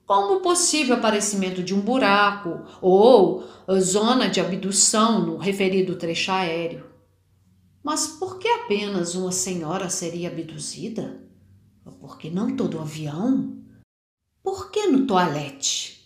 [0.05, 3.43] como o possível aparecimento de um buraco ou
[3.79, 6.85] zona de abdução no referido trecho aéreo.
[7.83, 11.21] Mas por que apenas uma senhora seria abduzida?
[11.99, 13.57] Por que não todo avião?
[14.43, 15.96] Por que no toalete?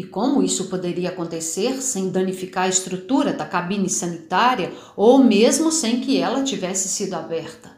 [0.00, 6.00] E como isso poderia acontecer sem danificar a estrutura da cabine sanitária ou mesmo sem
[6.00, 7.70] que ela tivesse sido aberta?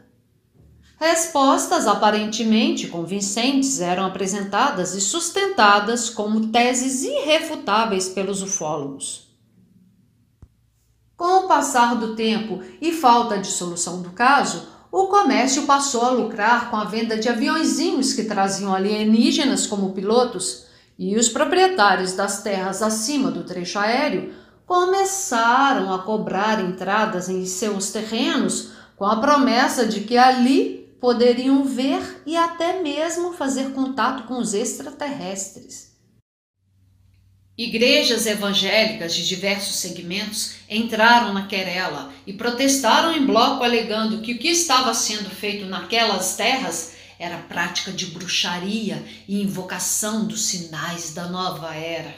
[0.97, 9.27] Respostas aparentemente convincentes eram apresentadas e sustentadas como teses irrefutáveis pelos ufólogos.
[11.17, 16.11] Com o passar do tempo e falta de solução do caso, o comércio passou a
[16.11, 22.43] lucrar com a venda de aviõezinhos que traziam alienígenas como pilotos, e os proprietários das
[22.43, 24.33] terras acima do trecho aéreo
[24.65, 32.21] começaram a cobrar entradas em seus terrenos com a promessa de que ali poderiam ver
[32.25, 35.91] e até mesmo fazer contato com os extraterrestres.
[37.57, 44.39] Igrejas evangélicas de diversos segmentos entraram na querela e protestaram em bloco, alegando que o
[44.39, 46.92] que estava sendo feito naquelas terras
[47.23, 52.13] era prática de bruxaria e invocação dos sinais da nova era.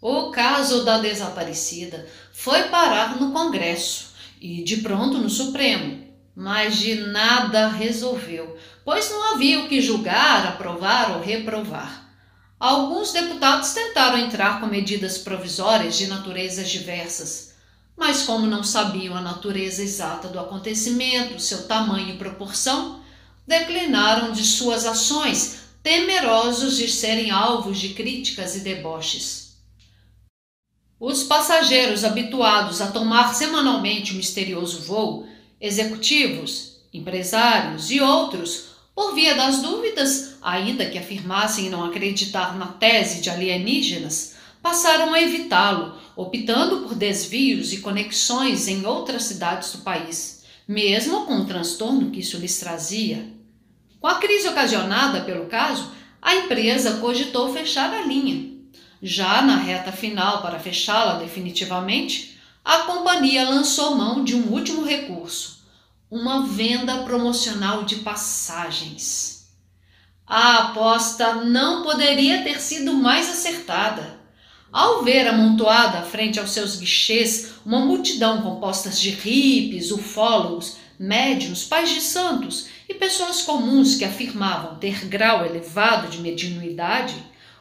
[0.00, 6.96] O caso da desaparecida foi parar no Congresso e, de pronto, no Supremo, mas de
[6.96, 12.10] nada resolveu, pois não havia o que julgar, aprovar ou reprovar.
[12.58, 17.54] Alguns deputados tentaram entrar com medidas provisórias de naturezas diversas,
[17.96, 23.01] mas, como não sabiam a natureza exata do acontecimento, seu tamanho e proporção,
[23.46, 29.56] declinaram de suas ações, temerosos de serem alvos de críticas e deboches.
[30.98, 35.26] Os passageiros habituados a tomar semanalmente o misterioso voo,
[35.60, 43.20] executivos, empresários e outros, por via das dúvidas, ainda que afirmassem não acreditar na tese
[43.20, 50.31] de alienígenas, passaram a evitá-lo, optando por desvios e conexões em outras cidades do país,
[50.66, 53.26] mesmo com o transtorno que isso lhes trazia.
[54.00, 58.50] Com a crise ocasionada pelo caso, a empresa cogitou fechar a linha.
[59.02, 65.62] Já na reta final para fechá-la definitivamente, a companhia lançou mão de um último recurso
[66.12, 69.48] uma venda promocional de passagens.
[70.26, 74.20] A aposta não poderia ter sido mais acertada.
[74.72, 81.90] Ao ver amontoada frente aos seus guichês uma multidão composta de hippies, ufólogos, médiums, pais
[81.90, 87.14] de santos e pessoas comuns que afirmavam ter grau elevado de mediunidade,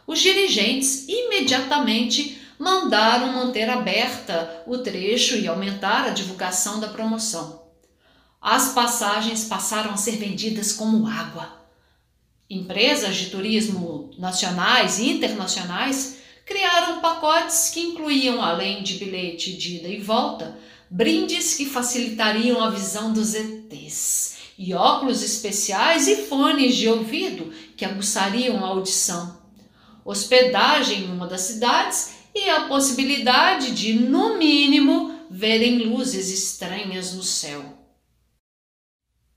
[0.08, 7.62] os dirigentes imediatamente mandaram manter aberta o trecho e aumentar a divulgação da promoção
[8.42, 11.62] as passagens passaram a ser vendidas como água.
[12.50, 19.88] Empresas de turismo nacionais e internacionais criaram pacotes que incluíam, além de bilhete de ida
[19.88, 20.58] e volta,
[20.90, 27.86] brindes que facilitariam a visão dos ETs, e óculos especiais e fones de ouvido que
[27.86, 29.42] aguçariam a audição,
[30.04, 37.24] hospedagem em uma das cidades e a possibilidade de, no mínimo, verem luzes estranhas no
[37.24, 37.64] céu.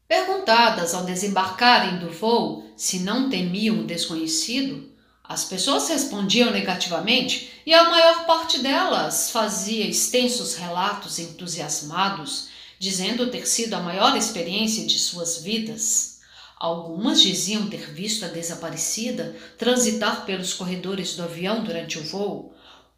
[0.07, 4.94] Perguntadas ao desembarcarem do voo se não temiam o desconhecido,
[5.27, 13.47] as pessoas respondiam negativamente e a maior parte delas fazia extensos relatos entusiasmados, dizendo ter
[13.47, 16.21] sido a maior experiência de suas vidas.
[16.59, 22.55] Algumas diziam ter visto a desaparecida transitar pelos corredores do avião durante o voo.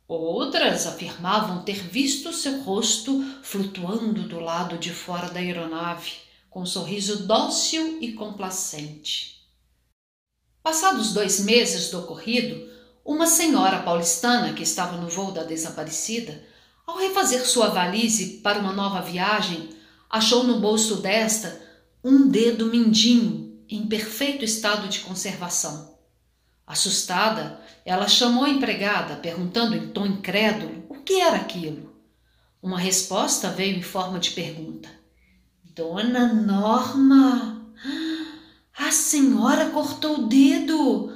[0.09, 6.13] Outras afirmavam ter visto seu rosto flutuando do lado de fora da aeronave
[6.51, 9.36] com um sorriso dócil e complacente.
[10.67, 12.69] Passados dois meses do ocorrido,
[13.05, 16.43] uma senhora paulistana que estava no voo da desaparecida,
[16.85, 19.71] ao refazer sua valise para uma nova viagem,
[20.11, 21.57] achou no bolso desta
[22.03, 25.97] um dedo mindinho em perfeito estado de conservação.
[26.67, 31.95] Assustada, ela chamou a empregada, perguntando em tom incrédulo o que era aquilo.
[32.61, 34.89] Uma resposta veio em forma de pergunta.
[35.63, 37.71] Dona Norma,
[38.79, 41.13] a senhora cortou o dedo.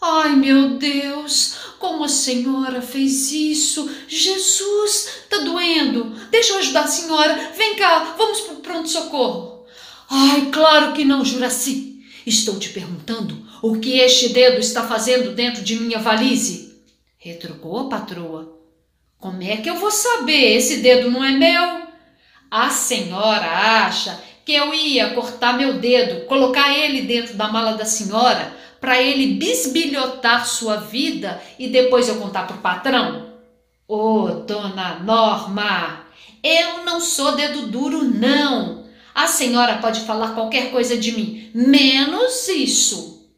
[0.00, 3.88] Ai, meu Deus, como a senhora fez isso?
[4.08, 6.06] Jesus, tá doendo.
[6.30, 7.52] Deixa eu ajudar a senhora.
[7.56, 9.64] Vem cá, vamos pro pronto-socorro.
[10.10, 12.02] Ai, claro que não, Juraci.
[12.26, 16.82] Estou te perguntando o que este dedo está fazendo dentro de minha valise.
[17.18, 18.58] Retrucou a patroa.
[19.18, 20.56] Como é que eu vou saber?
[20.56, 21.86] Esse dedo não é meu.
[22.50, 27.84] A senhora acha que eu ia cortar meu dedo, colocar ele dentro da mala da
[27.84, 33.30] senhora para ele bisbilhotar sua vida e depois eu contar pro patrão?
[33.86, 36.06] Ô, oh, dona Norma,
[36.42, 38.84] eu não sou dedo duro, não.
[39.14, 43.28] A senhora pode falar qualquer coisa de mim, menos isso.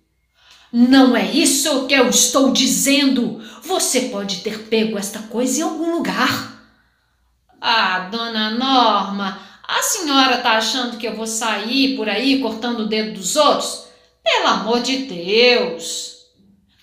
[0.72, 3.40] Não é isso que eu estou dizendo.
[3.62, 6.66] Você pode ter pego esta coisa em algum lugar.
[7.60, 9.38] Ah, dona Norma,
[9.74, 13.86] a senhora tá achando que eu vou sair por aí cortando o dedo dos outros?
[14.22, 16.14] Pelo amor de Deus!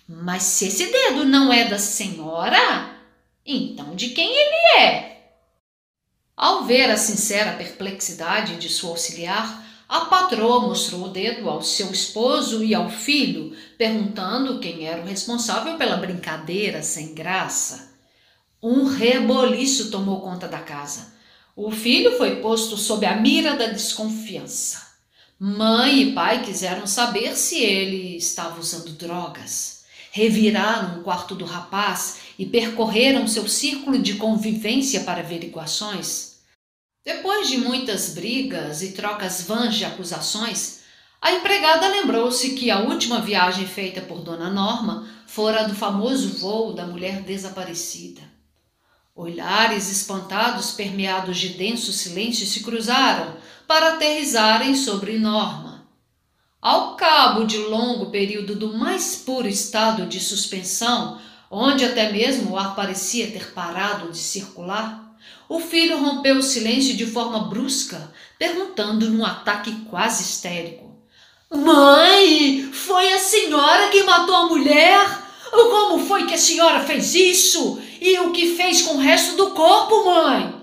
[0.06, 2.92] Mas se esse dedo não é da senhora,
[3.46, 5.22] então de quem ele é?
[6.36, 11.92] Ao ver a sincera perplexidade de sua auxiliar, a patroa mostrou o dedo ao seu
[11.92, 17.94] esposo e ao filho, perguntando quem era o responsável pela brincadeira sem graça.
[18.62, 21.11] Um reboliço tomou conta da casa.
[21.64, 24.82] O filho foi posto sob a mira da desconfiança.
[25.40, 29.84] Mãe e pai quiseram saber se ele estava usando drogas.
[30.12, 36.38] Reviraram o quarto do rapaz e percorreram seu círculo de convivência para averiguações.
[37.06, 40.80] Depois de muitas brigas e trocas vãs de acusações,
[41.22, 46.74] a empregada lembrou-se que a última viagem feita por Dona Norma fora do famoso voo
[46.74, 48.31] da mulher desaparecida.
[49.14, 53.36] Olhares espantados, permeados de denso silêncio, se cruzaram
[53.68, 55.86] para aterrizarem sobre Norma.
[56.62, 61.20] Ao cabo de longo período do mais puro estado de suspensão,
[61.50, 65.14] onde até mesmo o ar parecia ter parado de circular,
[65.50, 70.90] o filho rompeu o silêncio de forma brusca, perguntando num ataque quase histérico:
[71.54, 75.22] Mãe, foi a senhora que matou a mulher?
[75.52, 77.82] Como foi que a senhora fez isso?
[78.02, 80.56] E o que fez com o resto do corpo, mãe?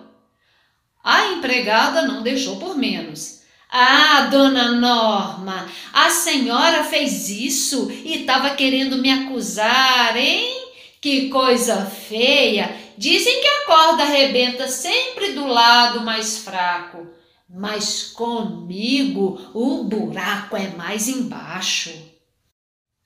[1.05, 3.38] A empregada não deixou por menos.
[3.70, 10.68] Ah, dona Norma, a senhora fez isso e estava querendo me acusar, hein?
[11.01, 12.74] Que coisa feia!
[12.96, 17.07] Dizem que a corda arrebenta sempre do lado mais fraco,
[17.48, 21.92] mas comigo o buraco é mais embaixo.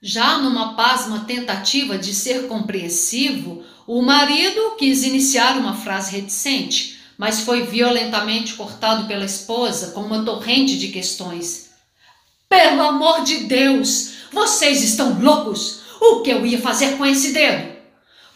[0.00, 7.40] Já numa pasma tentativa de ser compreensivo, o marido quis iniciar uma frase reticente, mas
[7.40, 11.70] foi violentamente cortado pela esposa com uma torrente de questões.
[12.48, 15.80] Pelo amor de Deus, vocês estão loucos!
[16.00, 17.76] O que eu ia fazer com esse dedo?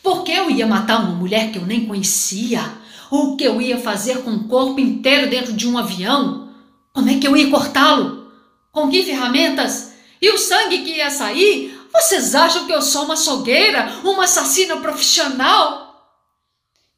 [0.03, 2.63] Por que eu ia matar uma mulher que eu nem conhecia?
[3.11, 6.49] O que eu ia fazer com o corpo inteiro dentro de um avião?
[6.93, 8.31] Como é que eu ia cortá-lo?
[8.73, 9.93] Com que ferramentas?
[10.21, 11.76] E o sangue que ia sair?
[11.93, 15.87] Vocês acham que eu sou uma açougueira, uma assassina profissional?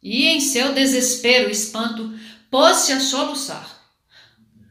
[0.02, 2.12] E em seu desespero e espanto,
[2.50, 3.78] pôs-se a soluçar.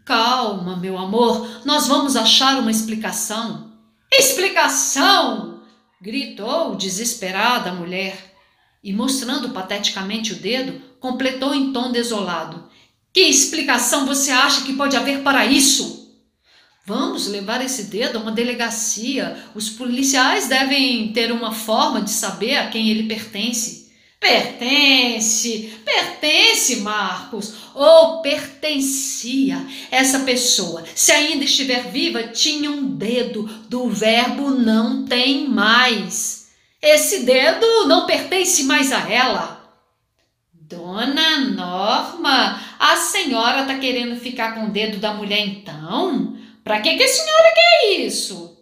[0.05, 3.73] Calma, meu amor, nós vamos achar uma explicação.
[4.11, 5.57] Explicação!
[6.01, 8.35] gritou desesperada a mulher
[8.83, 12.69] e, mostrando pateticamente o dedo, completou em tom desolado:
[13.11, 15.96] Que explicação você acha que pode haver para isso?
[16.87, 19.37] Vamos levar esse dedo a uma delegacia.
[19.53, 23.91] Os policiais devem ter uma forma de saber a quem ele pertence.
[24.17, 29.67] Pertence, pertence, Marcos, ou pertencia.
[29.91, 36.51] Essa pessoa, se ainda estiver viva, tinha um dedo do verbo não tem mais.
[36.81, 39.61] Esse dedo não pertence mais a ela.
[40.53, 46.36] Dona Norma, a senhora está querendo ficar com o dedo da mulher então?
[46.67, 48.57] Para que, que a senhora quer isso?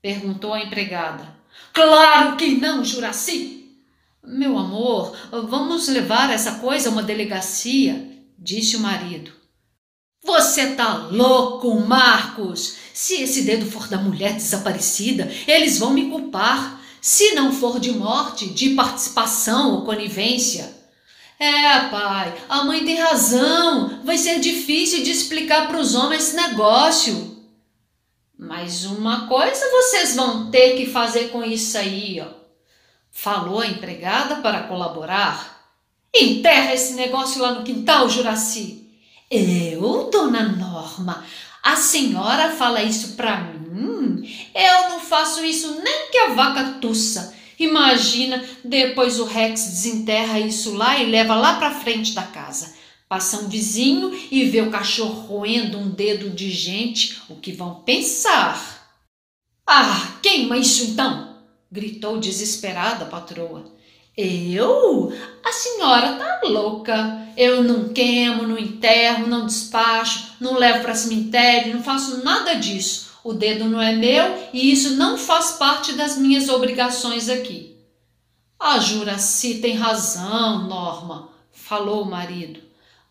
[0.00, 1.36] Perguntou a empregada.
[1.70, 3.76] Claro que não, Juraci.
[4.24, 9.32] Meu amor, vamos levar essa coisa a uma delegacia, disse o marido.
[10.24, 12.78] Você tá louco, Marcos?
[12.94, 16.80] Se esse dedo for da mulher desaparecida, eles vão me culpar.
[17.02, 20.74] Se não for de morte, de participação ou conivência.
[21.38, 24.00] É, pai, a mãe tem razão.
[24.04, 27.35] Vai ser difícil de explicar para os homens esse negócio.
[28.38, 32.28] Mas uma coisa vocês vão ter que fazer com isso aí, ó.
[33.10, 35.64] Falou a empregada para colaborar.
[36.14, 38.86] Enterra esse negócio lá no quintal, Juraci.
[39.30, 41.24] Eu, dona Norma,
[41.62, 44.22] a senhora fala isso para mim?
[44.54, 47.34] Eu não faço isso nem que a vaca tussa.
[47.58, 52.75] Imagina, depois o Rex desenterra isso lá e leva lá para frente da casa.
[53.08, 57.76] Passa um vizinho e vê o cachorro roendo um dedo de gente, o que vão
[57.76, 58.98] pensar?
[59.66, 61.26] Ah, queima isso então!
[61.70, 63.64] gritou desesperada a patroa.
[64.16, 65.12] Eu?
[65.44, 67.26] A senhora tá louca.
[67.36, 73.10] Eu não queimo, não enterro, não despacho, não levo para cemitério, não faço nada disso.
[73.22, 77.76] O dedo não é meu e isso não faz parte das minhas obrigações aqui.
[78.58, 82.65] A Juraci tem razão, Norma, falou o marido.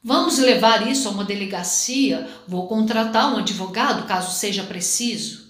[0.07, 2.29] Vamos levar isso a uma delegacia.
[2.47, 5.45] Vou contratar um advogado caso seja preciso.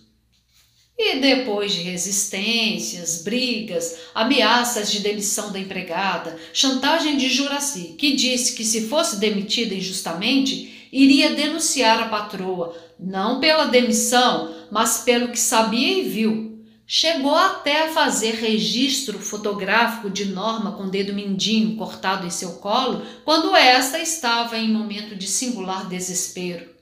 [0.97, 8.55] E depois de resistências, brigas, ameaças de demissão da empregada, chantagem de Juraci, que disse
[8.55, 15.39] que se fosse demitida injustamente, iria denunciar a patroa, não pela demissão, mas pelo que
[15.39, 16.54] sabia e viu,
[16.87, 23.03] Chegou até a fazer registro fotográfico de Norma com dedo mindinho cortado em seu colo
[23.23, 26.75] quando esta estava em momento de singular desespero.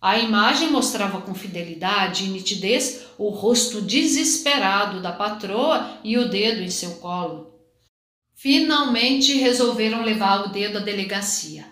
[0.00, 6.62] A imagem mostrava com fidelidade e nitidez o rosto desesperado da patroa e o dedo
[6.62, 7.54] em seu colo.
[8.34, 11.66] Finalmente resolveram levar o dedo à delegacia.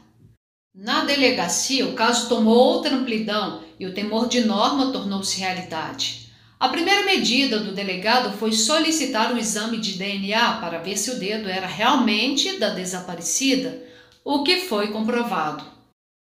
[0.72, 6.27] Na delegacia, o caso tomou outra amplidão e o temor de Norma tornou-se realidade.
[6.60, 11.18] A primeira medida do delegado foi solicitar um exame de DNA para ver se o
[11.18, 13.80] dedo era realmente da desaparecida,
[14.24, 15.64] o que foi comprovado.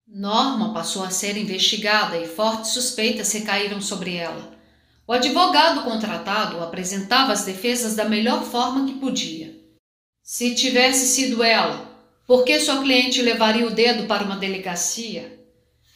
[0.09, 4.57] Norma passou a ser investigada e fortes suspeitas recaíram sobre ela.
[5.07, 9.55] O advogado contratado apresentava as defesas da melhor forma que podia.
[10.23, 11.91] Se tivesse sido ela,
[12.27, 15.41] por que sua cliente levaria o dedo para uma delegacia?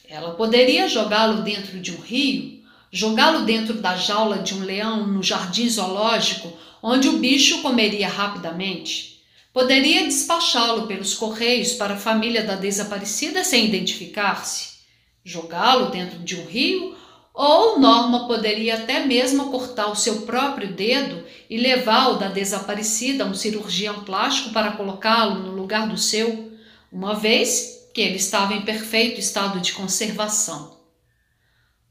[0.07, 2.55] Ela poderia jogá-lo dentro de um rio
[2.97, 6.51] jogá-lo dentro da jaula de um leão no jardim zoológico,
[6.82, 9.20] onde o bicho comeria rapidamente.
[9.53, 14.78] Poderia despachá-lo pelos correios para a família da desaparecida sem identificar-se,
[15.22, 16.97] jogá-lo dentro de um rio,
[17.34, 23.26] ou Norma poderia até mesmo cortar o seu próprio dedo e levá-o da desaparecida a
[23.26, 26.51] um cirurgião plástico para colocá-lo no lugar do seu,
[26.90, 30.75] uma vez que ele estava em perfeito estado de conservação.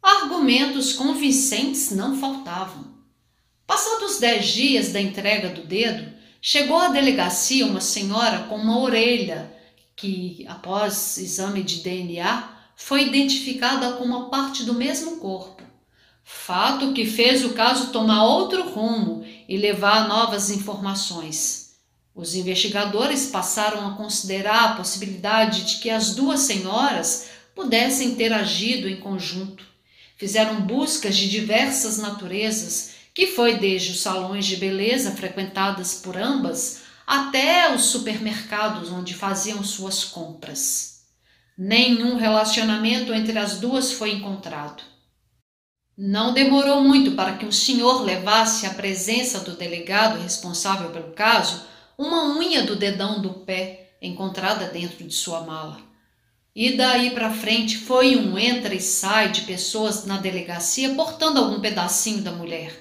[0.05, 2.93] Argumentos convincentes não faltavam.
[3.65, 9.51] Passados dez dias da entrega do dedo, chegou à delegacia uma senhora com uma orelha
[9.95, 15.63] que, após exame de DNA, foi identificada como uma parte do mesmo corpo.
[16.23, 21.77] Fato que fez o caso tomar outro rumo e levar a novas informações.
[22.13, 28.87] Os investigadores passaram a considerar a possibilidade de que as duas senhoras pudessem ter agido
[28.87, 29.73] em conjunto
[30.17, 36.81] Fizeram buscas de diversas naturezas, que foi desde os salões de beleza frequentadas por ambas
[37.05, 41.03] até os supermercados onde faziam suas compras.
[41.57, 44.83] Nenhum relacionamento entre as duas foi encontrado.
[45.97, 51.65] Não demorou muito para que um senhor levasse à presença do delegado responsável pelo caso
[51.97, 55.84] uma unha do dedão do pé encontrada dentro de sua mala.
[56.55, 61.59] E daí para frente foi um entra e sai de pessoas na delegacia portando algum
[61.59, 62.73] pedacinho da mulher.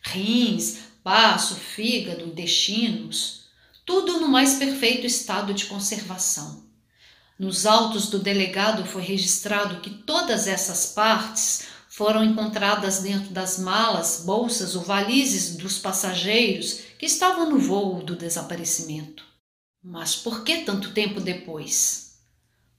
[0.00, 3.46] Rins, baço, fígado, intestinos,
[3.84, 6.64] tudo no mais perfeito estado de conservação.
[7.36, 14.22] Nos autos do delegado foi registrado que todas essas partes foram encontradas dentro das malas,
[14.24, 19.24] bolsas ou valizes dos passageiros que estavam no voo do desaparecimento.
[19.82, 22.05] Mas por que tanto tempo depois?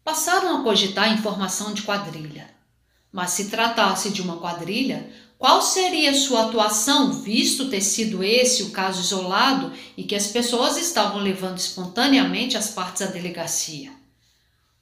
[0.07, 2.49] Passaram a cogitar a informação de quadrilha.
[3.11, 5.05] Mas se tratasse de uma quadrilha,
[5.37, 10.77] qual seria sua atuação, visto ter sido esse o caso isolado e que as pessoas
[10.77, 13.91] estavam levando espontaneamente as partes à delegacia?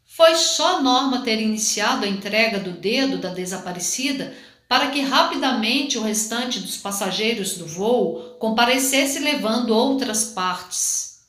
[0.05, 4.31] Foi só Norma ter iniciado a entrega do dedo da desaparecida
[4.69, 11.21] para que rapidamente o restante dos passageiros do voo comparecesse levando outras partes.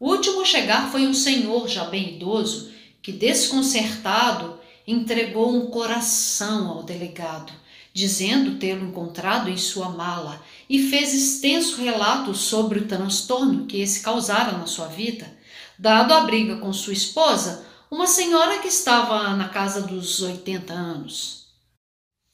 [0.00, 2.71] O último a chegar foi um senhor já bem idoso
[3.02, 7.52] que, desconcertado, entregou um coração ao delegado,
[7.92, 14.00] dizendo tê-lo encontrado em sua mala e fez extenso relato sobre o transtorno que esse
[14.00, 15.30] causara na sua vida,
[15.78, 21.42] dado a briga com sua esposa, uma senhora que estava na casa dos 80 anos.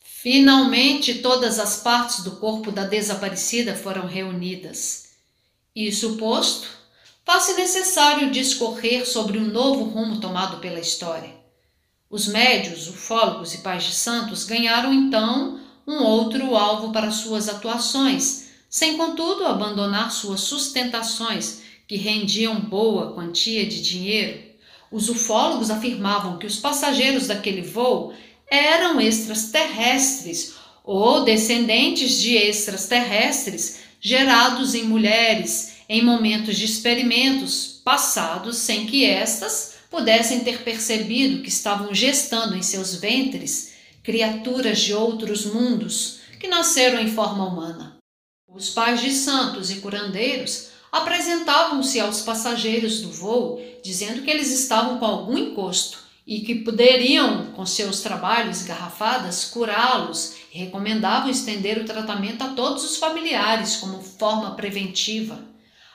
[0.01, 5.11] Finalmente, todas as partes do corpo da desaparecida foram reunidas.
[5.75, 6.69] Isso posto,
[7.29, 11.37] faz-se necessário discorrer sobre um novo rumo tomado pela história.
[12.09, 18.47] Os médios, ufólogos e pais de santos ganharam então um outro alvo para suas atuações,
[18.71, 24.43] sem contudo abandonar suas sustentações, que rendiam boa quantia de dinheiro.
[24.91, 28.15] Os ufólogos afirmavam que os passageiros daquele voo
[28.51, 38.87] eram extraterrestres ou descendentes de extraterrestres gerados em mulheres em momentos de experimentos passados sem
[38.87, 43.73] que estas pudessem ter percebido que estavam gestando em seus ventres
[44.03, 47.97] criaturas de outros mundos que nasceram em forma humana.
[48.47, 54.99] Os pais de santos e curandeiros apresentavam-se aos passageiros do voo dizendo que eles estavam
[54.99, 61.87] com algum encosto e que poderiam, com seus trabalhos garrafadas, curá-los e recomendavam estender o
[61.87, 65.48] tratamento a todos os familiares como forma preventiva.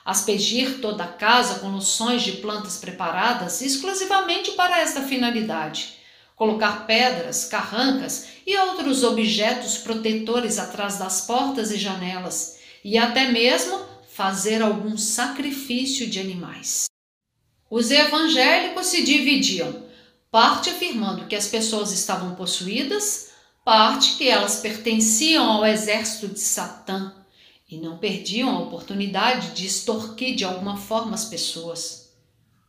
[0.04, 5.94] Aspergir toda a casa com loções de plantas preparadas exclusivamente para esta finalidade.
[6.36, 13.80] Colocar pedras, carrancas e outros objetos protetores atrás das portas e janelas, e até mesmo
[14.12, 16.84] fazer algum sacrifício de animais.
[17.70, 19.84] Os evangélicos se dividiam
[20.30, 23.30] parte afirmando que as pessoas estavam possuídas,
[23.64, 27.23] parte que elas pertenciam ao exército de Satã
[27.68, 32.12] e não perdiam a oportunidade de extorquir de alguma forma as pessoas.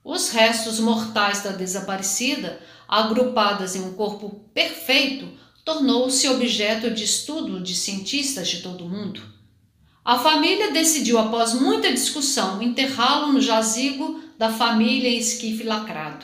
[0.04, 5.28] Os restos mortais da desaparecida, agrupadas em um corpo perfeito,
[5.66, 9.22] tornou-se objeto de estudo de cientistas de todo o mundo.
[10.06, 16.24] A família decidiu, após muita discussão, enterrá-lo no jazigo da família em esquife lacrado.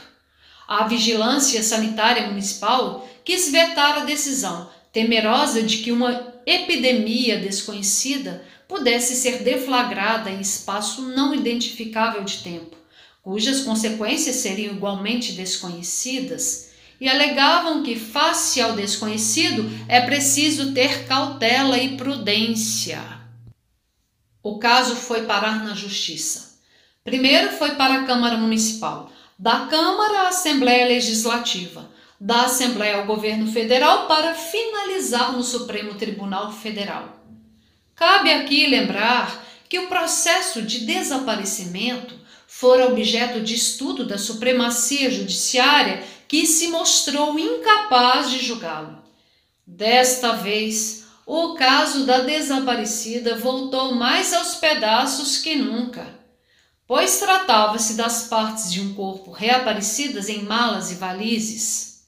[0.67, 9.15] A Vigilância Sanitária Municipal quis vetar a decisão, temerosa de que uma epidemia desconhecida pudesse
[9.15, 12.77] ser deflagrada em espaço não identificável de tempo,
[13.21, 21.77] cujas consequências seriam igualmente desconhecidas, e alegavam que, face ao desconhecido, é preciso ter cautela
[21.77, 23.01] e prudência.
[24.41, 26.59] O caso foi parar na Justiça.
[27.03, 33.51] Primeiro foi para a Câmara Municipal, da Câmara à Assembleia Legislativa, da Assembleia ao Governo
[33.51, 37.20] Federal para finalizar no Supremo Tribunal Federal.
[38.01, 42.15] Cabe aqui lembrar que o processo de desaparecimento
[42.47, 49.03] fora objeto de estudo da supremacia judiciária que se mostrou incapaz de julgá-lo.
[49.67, 56.19] Desta vez, o caso da desaparecida voltou mais aos pedaços que nunca
[56.87, 62.01] pois tratava-se das partes de um corpo reaparecidas em malas e valizes.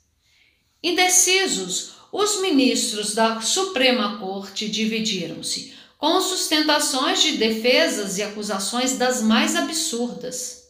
[0.82, 9.56] Indecisos, os ministros da Suprema Corte dividiram-se, com sustentações de defesas e acusações das mais
[9.56, 10.64] absurdas.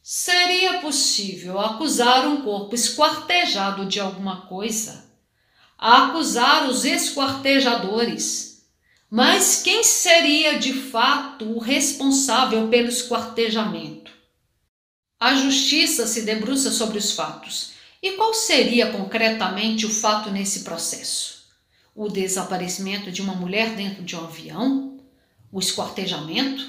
[0.00, 5.04] Seria possível acusar um corpo esquartejado de alguma coisa?
[5.76, 8.68] acusar os esquartejadores?
[9.10, 14.12] Mas quem seria de fato o responsável pelo esquartejamento?
[15.18, 17.72] A justiça se debruça sobre os fatos.
[18.00, 21.35] E qual seria concretamente o fato nesse processo?
[21.98, 24.98] O desaparecimento de uma mulher dentro de um avião?
[25.50, 26.62] O esquartejamento?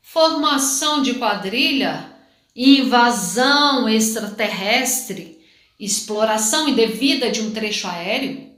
[0.00, 2.14] Formação de quadrilha?
[2.54, 5.44] Invasão extraterrestre?
[5.80, 8.52] Exploração indevida de um trecho aéreo?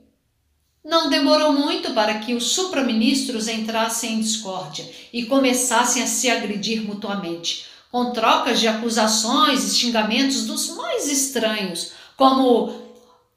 [0.85, 6.83] Não demorou muito para que os supraministros entrassem em discórdia e começassem a se agredir
[6.83, 12.84] mutuamente, com trocas de acusações e xingamentos dos mais estranhos, como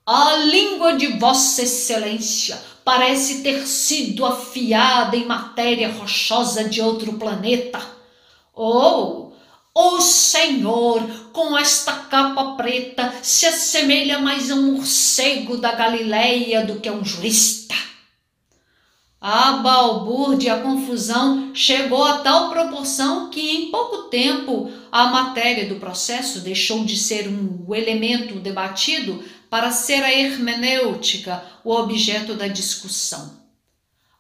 [0.08, 7.86] a língua de Vossa Excelência parece ter sido afiada em matéria rochosa de outro planeta.
[8.54, 9.36] Ou
[9.76, 11.04] o Senhor,
[11.34, 16.94] com esta capa preta, se assemelha mais a um morcego da Galileia do que a
[16.94, 17.76] um jurista.
[19.20, 25.76] A balbúrdia, a confusão chegou a tal proporção que em pouco tempo a matéria do
[25.76, 33.38] processo deixou de ser um elemento debatido para ser a hermenêutica, o objeto da discussão.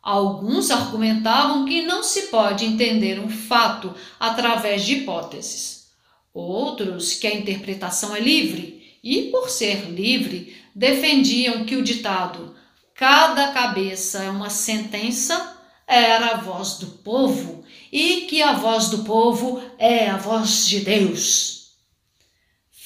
[0.01, 5.87] Alguns argumentavam que não se pode entender um fato através de hipóteses.
[6.33, 12.55] Outros que a interpretação é livre e, por ser livre, defendiam que o ditado
[12.93, 15.55] cada cabeça é uma sentença
[15.87, 20.81] era a voz do povo e que a voz do povo é a voz de
[20.81, 21.56] Deus.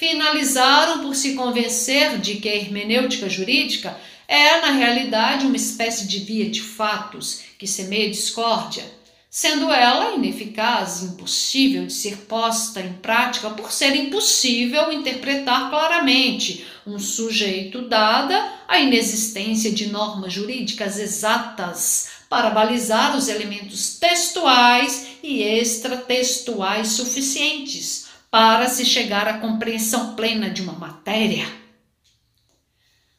[0.01, 3.95] Finalizaram por se convencer de que a hermenêutica jurídica
[4.27, 8.83] é, na realidade, uma espécie de via de fatos que semeia discórdia,
[9.29, 16.97] sendo ela ineficaz impossível de ser posta em prática por ser impossível interpretar claramente um
[16.97, 26.87] sujeito dada a inexistência de normas jurídicas exatas para balizar os elementos textuais e extratextuais
[26.87, 31.45] suficientes para se chegar à compreensão plena de uma matéria.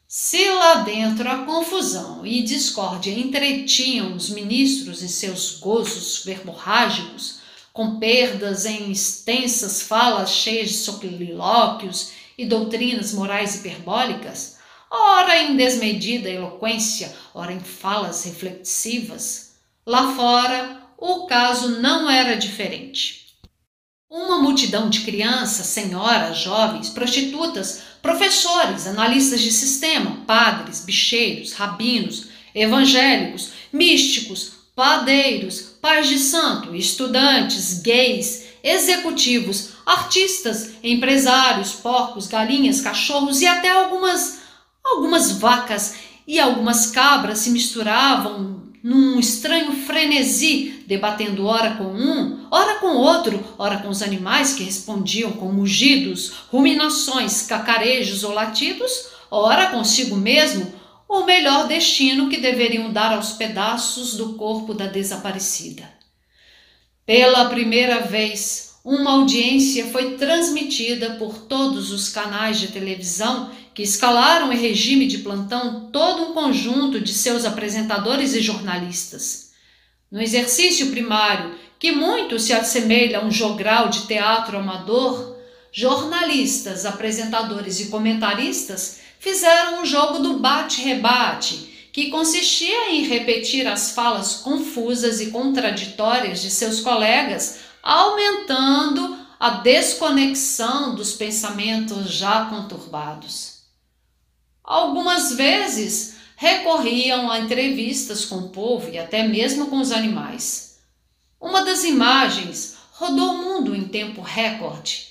[0.07, 7.41] Se lá dentro a confusão e discórdia entretinham os ministros em seus gozos verborrágicos,
[7.71, 14.57] com perdas em extensas falas cheias de solilóquios e doutrinas morais hiperbólicas,
[14.89, 19.53] ora em desmedida eloquência, ora em falas reflexivas,
[19.85, 23.22] lá fora o caso não era diferente.
[24.15, 33.49] Uma multidão de crianças, senhoras, jovens, prostitutas, professores, analistas de sistema, padres, bicheiros, rabinos, evangélicos,
[33.73, 43.71] místicos, padeiros, pais de santo, estudantes, gays, executivos, artistas, empresários, porcos, galinhas, cachorros e até
[43.71, 44.43] algumas
[44.83, 45.95] algumas vacas
[46.27, 48.52] e algumas cabras se misturavam
[48.83, 54.63] num estranho frenesi, debatendo ora com um, ora com outro, ora com os animais que
[54.63, 60.69] respondiam com mugidos, ruminações, cacarejos ou latidos, ora consigo mesmo,
[61.07, 65.89] o melhor destino que deveriam dar aos pedaços do corpo da desaparecida.
[67.05, 74.51] Pela primeira vez, uma audiência foi transmitida por todos os canais de televisão que escalaram
[74.53, 79.51] em regime de plantão todo um conjunto de seus apresentadores e jornalistas.
[80.11, 85.35] No exercício primário, que muito se assemelha a um jogral de teatro amador,
[85.71, 94.35] jornalistas, apresentadores e comentaristas fizeram um jogo do bate-rebate, que consistia em repetir as falas
[94.35, 103.52] confusas e contraditórias de seus colegas, aumentando a desconexão dos pensamentos já conturbados.
[104.63, 110.79] Algumas vezes recorriam a entrevistas com o povo e até mesmo com os animais.
[111.39, 115.09] Uma das imagens rodou o mundo em tempo recorde.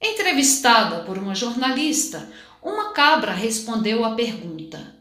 [0.00, 2.30] Entrevistada por uma jornalista,
[2.62, 4.94] uma cabra respondeu à pergunta: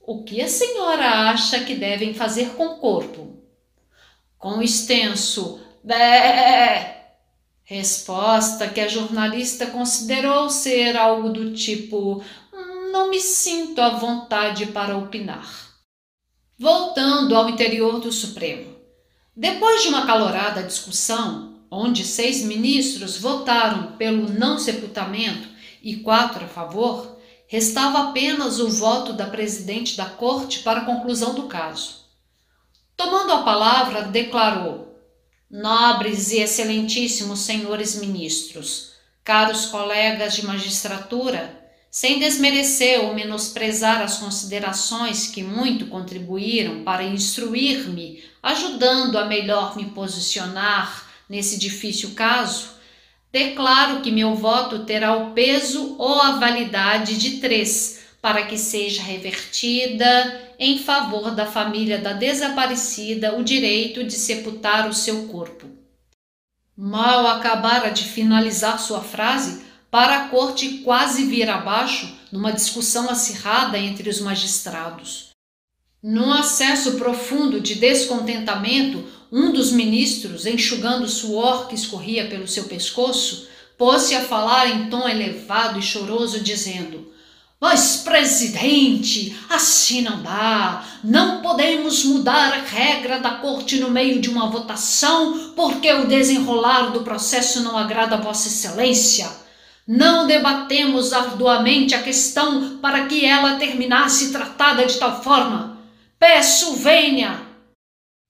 [0.00, 3.36] O que a senhora acha que devem fazer com o corpo?
[4.38, 6.96] Com extenso bé.
[7.64, 12.24] Resposta que a jornalista considerou ser algo do tipo:
[12.92, 15.48] não me sinto à vontade para opinar.
[16.58, 18.76] Voltando ao interior do Supremo.
[19.36, 25.48] Depois de uma calorada discussão, onde seis ministros votaram pelo não sepultamento
[25.82, 31.34] e quatro a favor, restava apenas o voto da presidente da corte para a conclusão
[31.34, 32.04] do caso.
[32.96, 34.98] Tomando a palavra, declarou:
[35.50, 41.57] Nobres e excelentíssimos senhores ministros, caros colegas de magistratura,
[41.90, 49.86] sem desmerecer ou menosprezar as considerações que muito contribuíram para instruir-me, ajudando a melhor me
[49.86, 52.70] posicionar nesse difícil caso,
[53.32, 59.02] declaro que meu voto terá o peso ou a validade de três, para que seja
[59.02, 65.66] revertida em favor da família da desaparecida o direito de sepultar o seu corpo.
[66.76, 73.78] Mal acabara de finalizar sua frase, para a corte quase vir abaixo numa discussão acirrada
[73.78, 75.28] entre os magistrados.
[76.02, 82.64] Num acesso profundo de descontentamento, um dos ministros, enxugando o suor que escorria pelo seu
[82.64, 87.12] pescoço, pôs-se a falar em tom elevado e choroso, dizendo:
[87.60, 90.84] Mas, presidente, assim não dá.
[91.02, 96.90] Não podemos mudar a regra da corte no meio de uma votação porque o desenrolar
[96.92, 99.47] do processo não agrada a Vossa Excelência.
[99.88, 105.78] Não debatemos arduamente a questão para que ela terminasse tratada de tal forma.
[106.18, 107.40] Peço, venha!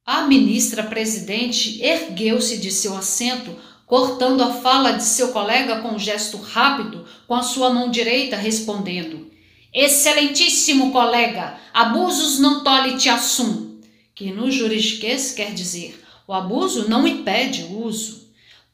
[0.06, 3.56] A ministra presidente ergueu-se de seu assento,
[3.86, 8.36] cortando a fala de seu colega com um gesto rápido, com a sua mão direita,
[8.36, 9.28] respondendo:
[9.74, 13.80] Excelentíssimo colega, abusos não tole te assum,
[14.14, 18.17] que no juridiquês quer dizer: o abuso não impede o uso.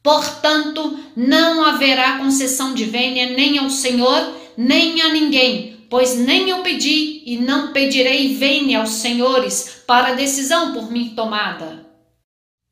[0.05, 6.63] Portanto, não haverá concessão de vênia nem ao Senhor, nem a ninguém, pois nem eu
[6.63, 11.87] pedi e não pedirei vênia aos senhores para a decisão por mim tomada.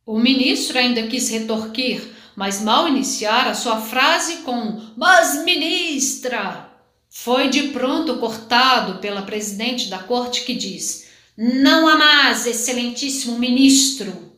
[0.05, 2.03] O ministro ainda quis retorquir,
[2.37, 6.70] mas mal iniciara sua frase com Mas, ministra!
[7.09, 14.32] Foi de pronto cortado pela presidente da corte que diz: Não há mais, excelentíssimo ministro.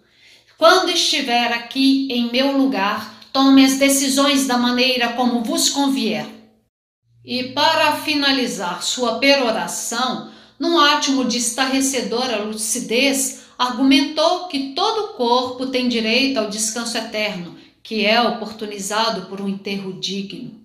[0.57, 6.27] Quando estiver aqui em meu lugar, tome as decisões da maneira como vos convier.
[7.25, 15.89] E para finalizar sua peroração, num átimo de estarrecedora lucidez, argumentou que todo corpo tem
[15.89, 20.61] direito ao descanso eterno, que é oportunizado por um enterro digno.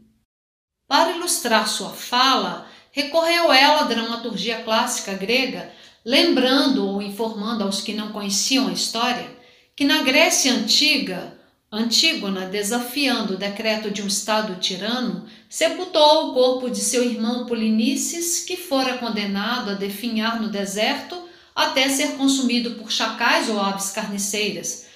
[0.87, 5.71] Para ilustrar sua fala, recorreu ela à dramaturgia clássica grega,
[6.05, 9.38] lembrando ou informando aos que não conheciam a história
[9.79, 11.39] que na Grécia antiga,
[11.71, 18.43] Antígona, desafiando o decreto de um Estado tirano, sepultou o corpo de seu irmão Polinices,
[18.43, 21.17] que fora condenado a definhar no deserto
[21.55, 24.87] até ser consumido por chacais ou aves carniceiras,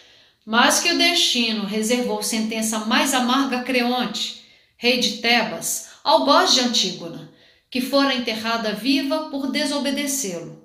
[0.46, 4.44] mas que o destino reservou sentença mais amarga a Creonte,
[4.76, 7.32] rei de Tebas, algoz de Antígona,
[7.72, 10.62] que fora enterrada viva por desobedecê-lo.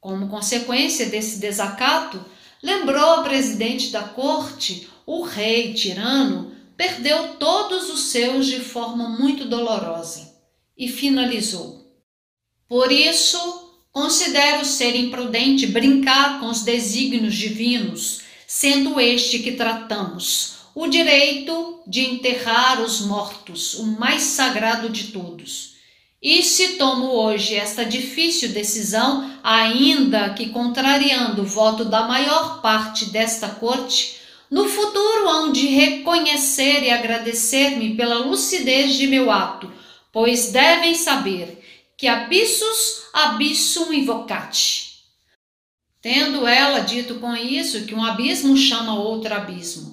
[0.00, 2.24] Como consequência desse desacato,
[2.62, 9.44] lembrou a presidente da corte, o rei tirano, perdeu todos os seus de forma muito
[9.44, 10.34] dolorosa
[10.76, 11.80] e finalizou.
[12.68, 13.38] Por isso,
[13.92, 22.00] considero ser imprudente brincar com os desígnios divinos, sendo este que tratamos, o direito de
[22.00, 25.74] enterrar os mortos, o mais sagrado de todos.
[26.22, 33.06] E se tomo hoje esta difícil decisão, ainda que contrariando o voto da maior parte
[33.06, 39.72] desta corte, no futuro hão de reconhecer e agradecer-me pela lucidez de meu ato,
[40.12, 41.64] pois devem saber
[41.96, 44.90] que abissus abissum invocati.
[46.02, 49.89] Tendo ela dito com isso que um abismo chama outro abismo.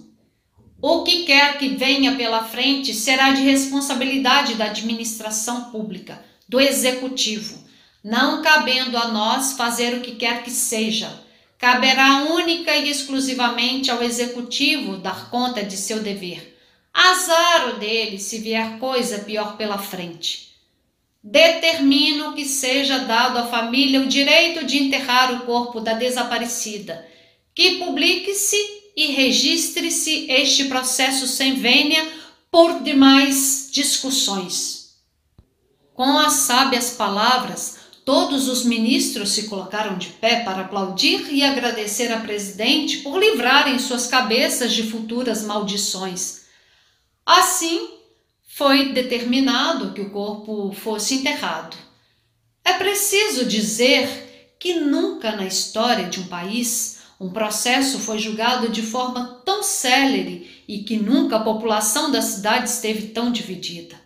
[0.81, 7.65] O que quer que venha pela frente será de responsabilidade da administração pública, do executivo,
[8.03, 11.09] não cabendo a nós fazer o que quer que seja.
[11.57, 16.55] Caberá única e exclusivamente ao executivo dar conta de seu dever.
[16.93, 20.55] Azar o dele se vier coisa pior pela frente.
[21.23, 27.05] Determino que seja dado à família o direito de enterrar o corpo da desaparecida,
[27.55, 32.11] que publique-se e registre-se este processo sem vênia
[32.49, 34.95] por demais discussões.
[35.93, 42.11] Com as sábias palavras, todos os ministros se colocaram de pé para aplaudir e agradecer
[42.11, 46.45] a presidente por livrarem suas cabeças de futuras maldições.
[47.23, 47.89] Assim,
[48.47, 51.77] foi determinado que o corpo fosse enterrado.
[52.65, 58.83] É preciso dizer que nunca na história de um país um processo foi julgado de
[58.83, 63.99] forma tão célere e que nunca a população da cidade esteve tão dividida.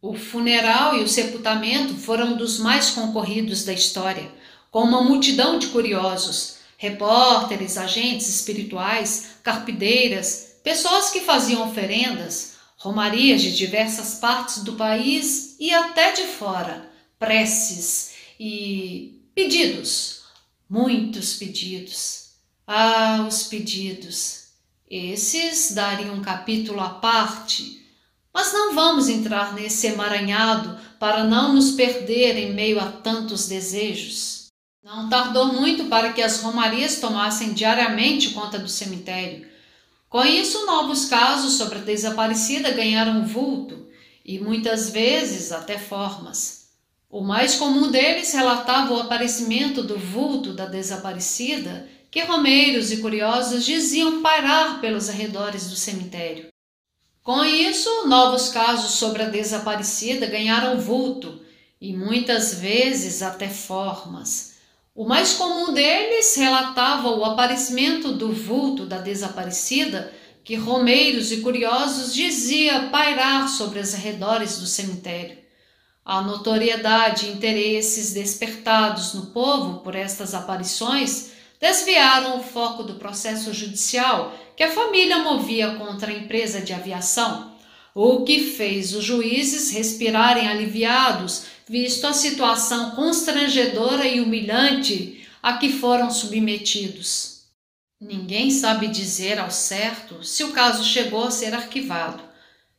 [0.00, 4.30] O funeral e o sepultamento foram dos mais concorridos da história,
[4.70, 13.54] com uma multidão de curiosos, repórteres, agentes espirituais, carpideiras, pessoas que faziam oferendas, romarias de
[13.54, 20.23] diversas partes do país e até de fora, preces e pedidos
[20.68, 22.30] muitos pedidos.
[22.66, 24.44] Ah, os pedidos!
[24.88, 27.84] Esses dariam um capítulo à parte,
[28.32, 34.48] mas não vamos entrar nesse emaranhado para não nos perder em meio a tantos desejos.
[34.82, 39.46] Não tardou muito para que as romarias tomassem diariamente conta do cemitério.
[40.08, 43.88] Com isso, novos casos sobre a desaparecida ganharam vulto
[44.24, 46.63] e muitas vezes até formas.
[47.14, 53.64] O mais comum deles relatava o aparecimento do vulto da desaparecida, que romeiros e curiosos
[53.64, 56.48] diziam pairar pelos arredores do cemitério.
[57.22, 61.40] Com isso, novos casos sobre a desaparecida ganharam vulto
[61.80, 64.54] e muitas vezes até formas.
[64.92, 70.12] O mais comum deles relatava o aparecimento do vulto da desaparecida,
[70.42, 75.43] que romeiros e curiosos dizia pairar sobre os arredores do cemitério.
[76.06, 83.54] A notoriedade e interesses despertados no povo por estas aparições desviaram o foco do processo
[83.54, 87.54] judicial que a família movia contra a empresa de aviação,
[87.94, 95.72] o que fez os juízes respirarem aliviados, visto a situação constrangedora e humilhante a que
[95.72, 97.44] foram submetidos.
[97.98, 102.23] Ninguém sabe dizer ao certo se o caso chegou a ser arquivado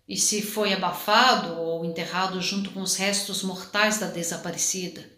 [0.07, 5.09] e se foi abafado ou enterrado junto com os restos mortais da desaparecida.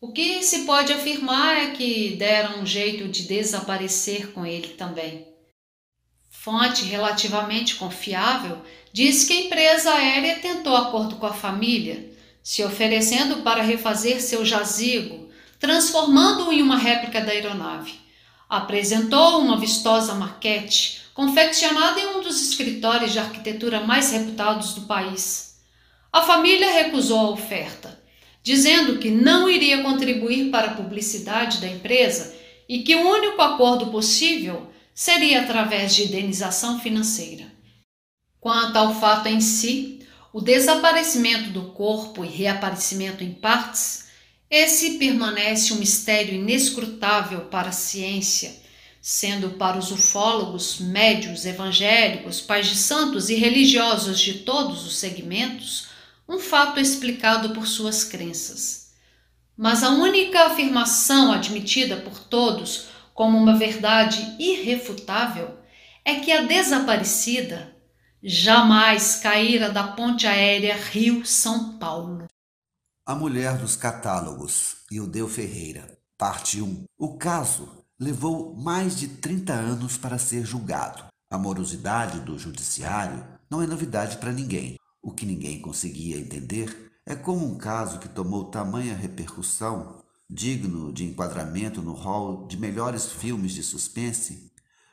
[0.00, 5.26] O que se pode afirmar é que deram um jeito de desaparecer com ele também.
[6.30, 8.62] Fonte relativamente confiável
[8.92, 12.12] diz que a empresa aérea tentou acordo com a família,
[12.42, 17.98] se oferecendo para refazer seu jazigo, transformando-o em uma réplica da aeronave.
[18.46, 25.54] Apresentou uma vistosa maquete confeccionada em um dos escritórios de arquitetura mais reputados do país.
[26.12, 28.02] A família recusou a oferta,
[28.42, 32.34] dizendo que não iria contribuir para a publicidade da empresa
[32.68, 37.46] e que o único acordo possível seria através de indenização financeira.
[38.40, 40.00] Quanto ao fato em si,
[40.32, 44.06] o desaparecimento do corpo e reaparecimento em partes,
[44.50, 48.63] esse permanece um mistério inescrutável para a ciência
[49.06, 55.88] sendo para os ufólogos, médios, evangélicos, pais de santos e religiosos de todos os segmentos
[56.26, 58.94] um fato explicado por suas crenças.
[59.54, 65.58] Mas a única afirmação admitida por todos como uma verdade irrefutável
[66.02, 67.76] é que a desaparecida
[68.22, 72.24] jamais caíra da ponte aérea Rio-São Paulo.
[73.04, 76.84] A Mulher dos Catálogos, Ildeu Ferreira, parte 1.
[76.96, 81.04] O caso levou mais de 30 anos para ser julgado.
[81.30, 84.76] A morosidade do judiciário não é novidade para ninguém.
[85.02, 91.04] O que ninguém conseguia entender é como um caso que tomou tamanha repercussão, digno de
[91.04, 94.52] enquadramento no hall de melhores filmes de suspense,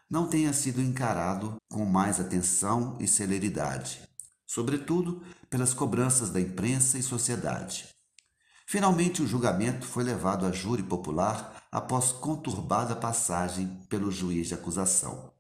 [0.09, 4.01] não tenha sido encarado com mais atenção e celeridade,
[4.45, 7.87] sobretudo pelas cobranças da imprensa e sociedade.
[8.71, 15.33] Finalmente, o julgamento foi levado a júri popular após conturbada passagem pelo juiz de acusação.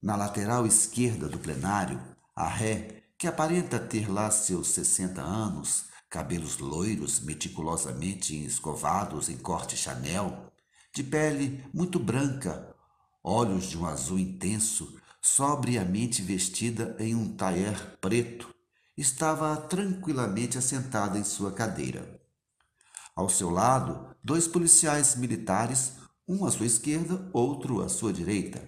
[0.00, 2.00] Na lateral esquerda do plenário,
[2.34, 9.76] a ré, que aparenta ter lá seus 60 anos, cabelos loiros meticulosamente escovados em corte
[9.76, 10.50] Chanel,
[10.94, 12.74] de pele muito branca,
[13.22, 18.54] olhos de um azul intenso, sobriamente vestida em um tailleur preto,
[19.00, 22.20] estava tranquilamente assentada em sua cadeira.
[23.16, 25.92] Ao seu lado, dois policiais militares,
[26.28, 28.62] um à sua esquerda, outro à sua direita.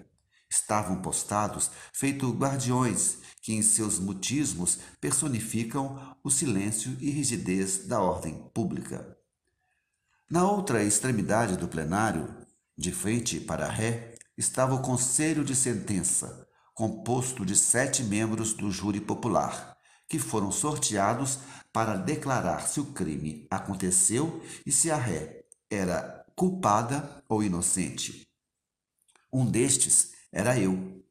[0.48, 8.50] Estavam postados, feito guardiões, que em seus mutismos personificam o silêncio e rigidez da ordem
[8.54, 9.16] pública.
[10.30, 12.34] Na outra extremidade do plenário,
[12.76, 19.00] de frente para ré, estava o Conselho de Sentença, composto de sete membros do júri
[19.00, 19.71] popular,
[20.12, 21.38] que foram sorteados
[21.72, 28.28] para declarar se o crime aconteceu e se a ré era culpada ou inocente.
[29.32, 31.02] Um destes era eu.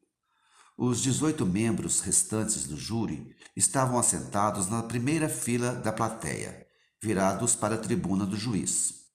[0.78, 6.64] Os 18 membros restantes do júri estavam assentados na primeira fila da plateia,
[7.02, 9.06] virados para a tribuna do juiz.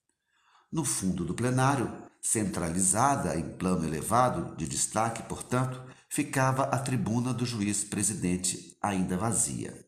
[0.70, 1.90] No fundo do plenário
[2.22, 9.86] Centralizada em plano elevado, de destaque, portanto, ficava a tribuna do juiz-presidente, ainda vazia.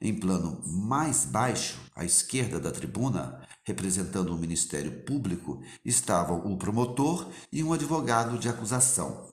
[0.00, 7.30] Em plano mais baixo, à esquerda da tribuna, representando o Ministério Público, estavam o promotor
[7.52, 9.32] e um advogado de acusação.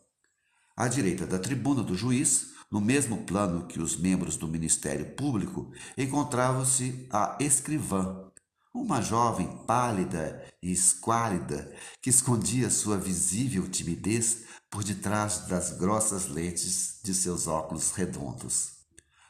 [0.75, 5.71] À direita da tribuna do juiz, no mesmo plano que os membros do Ministério Público,
[5.97, 8.31] encontrava-se a escrivã,
[8.73, 11.69] uma jovem pálida e esquálida
[12.01, 18.71] que escondia sua visível timidez por detrás das grossas lentes de seus óculos redondos.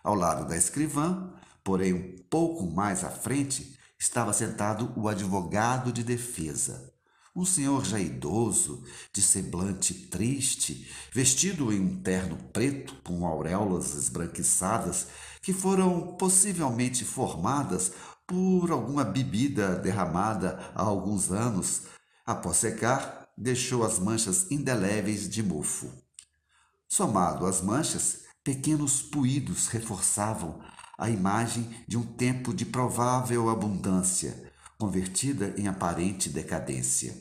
[0.03, 1.33] Ao lado da escrivã,
[1.63, 6.93] porém um pouco mais à frente, estava sentado o advogado de defesa,
[7.35, 8.83] um senhor já idoso,
[9.13, 15.07] de semblante triste, vestido em um terno preto com auréolas esbranquiçadas
[15.41, 17.93] que foram possivelmente formadas
[18.27, 21.83] por alguma bebida derramada há alguns anos,
[22.25, 25.91] após secar, deixou as manchas indeléveis de mofo.
[26.87, 30.61] Somado às manchas, pequenos puídos reforçavam
[30.95, 37.15] a imagem de um tempo de provável abundância, convertida em aparente decadência.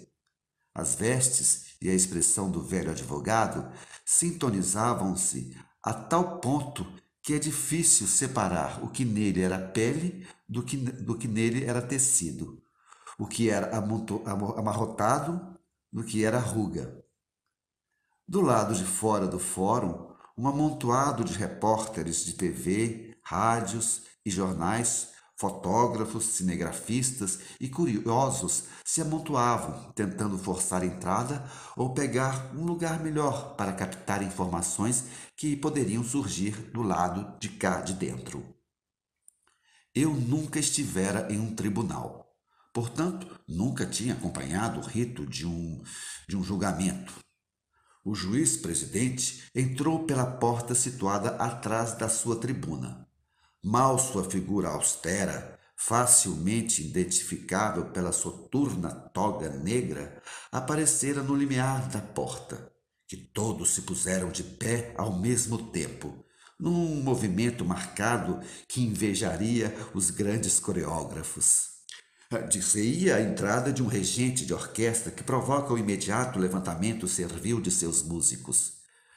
[0.75, 3.73] As vestes e a expressão do velho advogado
[4.05, 6.87] sintonizavam-se a tal ponto
[7.23, 11.81] que é difícil separar o que nele era pele do que, do que nele era
[11.81, 12.63] tecido,
[13.19, 15.50] o que era amarrotado
[15.93, 17.05] do que era ruga.
[18.27, 25.11] Do lado de fora do fórum, um amontoado de repórteres de TV, rádios e jornais
[25.41, 33.57] Fotógrafos, cinegrafistas e curiosos se amontoavam, tentando forçar a entrada ou pegar um lugar melhor
[33.57, 38.45] para captar informações que poderiam surgir do lado de cá de dentro.
[39.95, 42.20] Eu nunca estivera em um tribunal.
[42.73, 45.83] Portanto, nunca tinha acompanhado o rito de um,
[46.29, 47.13] de um julgamento.
[48.05, 53.07] O juiz-presidente entrou pela porta situada atrás da sua tribuna.
[53.63, 62.73] Mal sua figura austera, facilmente identificável pela soturna toga negra, aparecera no limiar da porta,
[63.07, 66.25] que todos se puseram de pé ao mesmo tempo,
[66.59, 71.70] num movimento marcado que invejaria os grandes coreógrafos.
[72.49, 77.73] Dir-se-ia a entrada de um regente de orquestra que provoca o imediato levantamento servil de
[77.73, 78.75] seus músicos.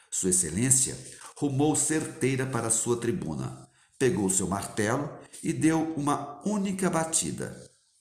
[0.09, 0.97] Sua Excelência
[1.37, 5.07] rumou certeira para sua tribuna, pegou seu martelo
[5.43, 7.55] e deu uma única batida,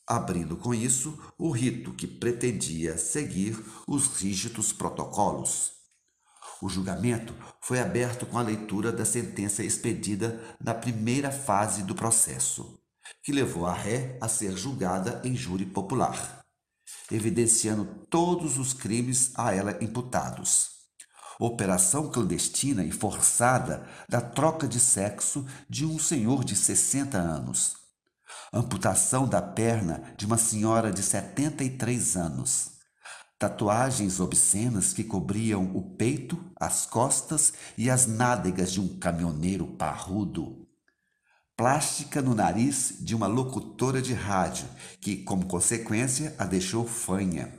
[0.06, 5.72] abrindo com isso o rito que pretendia seguir os rígidos protocolos.
[6.62, 12.81] O julgamento foi aberto com a leitura da sentença expedida na primeira fase do processo.
[13.22, 16.40] Que levou a ré a ser julgada em júri popular,
[17.10, 20.70] evidenciando todos os crimes a ela imputados.
[21.40, 27.76] Operação clandestina e forçada da troca de sexo de um senhor de 60 anos.
[28.52, 32.72] Amputação da perna de uma senhora de 73 anos
[33.42, 40.61] tatuagens obscenas que cobriam o peito, as costas e as nádegas de um caminhoneiro parrudo.
[41.56, 44.66] Plástica no nariz de uma locutora de rádio,
[45.00, 47.52] que, como consequência, a deixou fanha.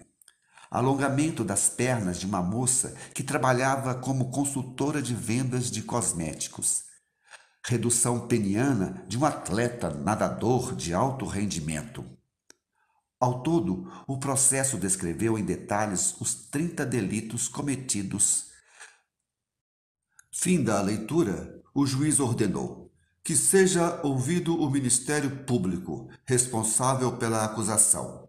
[0.70, 6.84] Alongamento das pernas de uma moça que trabalhava como consultora de vendas de cosméticos.
[7.66, 12.04] Redução peniana de um atleta nadador de alto rendimento
[13.24, 18.48] ao todo, o processo descreveu em detalhes os 30 delitos cometidos.
[20.30, 22.83] Fim da leitura, o juiz ordenou
[23.24, 28.28] que seja ouvido o Ministério Público, responsável pela acusação.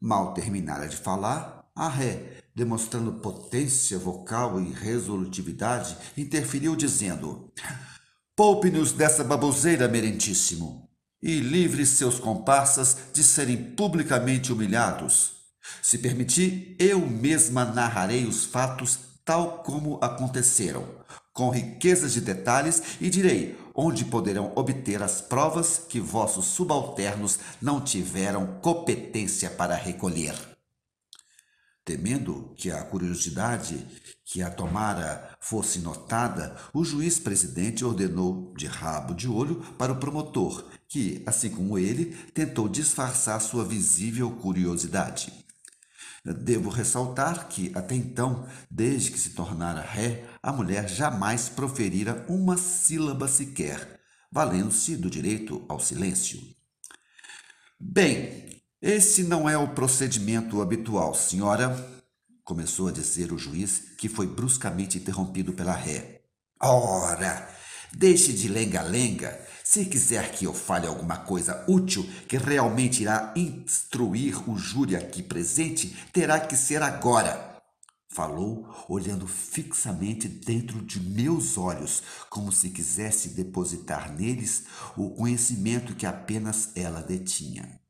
[0.00, 7.52] Mal terminara de falar, a ré, demonstrando potência vocal e resolutividade, interferiu dizendo:
[8.34, 10.86] Poupe-nos dessa baboseira, merentíssimo
[11.22, 15.36] e livre seus comparsas de serem publicamente humilhados.
[15.82, 20.86] Se permitir, eu mesma narrarei os fatos tal como aconteceram,
[21.32, 27.80] com riquezas de detalhes, e direi onde poderão obter as provas que vossos subalternos não
[27.80, 30.34] tiveram competência para recolher.
[31.84, 33.86] Temendo que a curiosidade
[34.24, 40.00] que a tomara fosse notada, o juiz presidente ordenou de rabo de olho para o
[40.00, 45.45] promotor, que, assim como ele, tentou disfarçar sua visível curiosidade.
[46.34, 52.56] Devo ressaltar que, até então, desde que se tornara ré, a mulher jamais proferira uma
[52.56, 54.00] sílaba sequer,
[54.30, 56.40] valendo-se do direito ao silêncio.
[57.78, 61.76] Bem, esse não é o procedimento habitual, senhora,
[62.42, 66.22] começou a dizer o juiz, que foi bruscamente interrompido pela ré.
[66.60, 67.48] Ora,
[67.92, 69.45] deixe de lenga-lenga.
[69.68, 75.24] Se quiser que eu fale alguma coisa útil que realmente irá instruir o júri aqui
[75.24, 77.60] presente, terá que ser agora.
[78.08, 82.00] Falou, olhando fixamente dentro de meus olhos,
[82.30, 87.80] como se quisesse depositar neles o conhecimento que apenas ela detinha.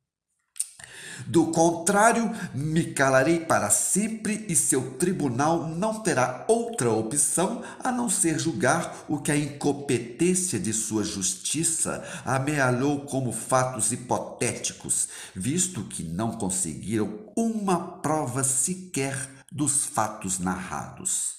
[1.24, 8.10] Do contrário, me calarei para sempre e seu tribunal não terá outra opção a não
[8.10, 16.02] ser julgar o que a incompetência de sua justiça amealhou como fatos hipotéticos, visto que
[16.02, 19.16] não conseguiram uma prova sequer
[19.50, 21.36] dos fatos narrados.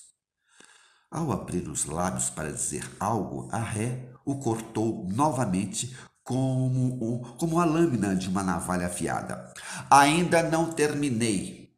[1.10, 5.96] Ao abrir os lábios para dizer algo, a ré o cortou novamente
[6.28, 9.54] como, como a lâmina de uma navalha afiada.
[9.90, 11.74] Ainda não terminei.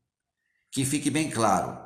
[0.71, 1.77] Que fique bem claro.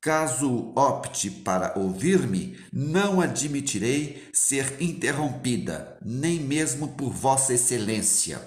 [0.00, 8.40] Caso opte para ouvir-me, não admitirei ser interrompida, nem mesmo por Vossa Excelência.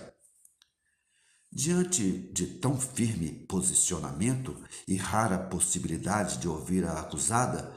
[1.52, 4.56] Diante de tão firme posicionamento
[4.88, 7.74] e rara possibilidade de ouvir a acusada,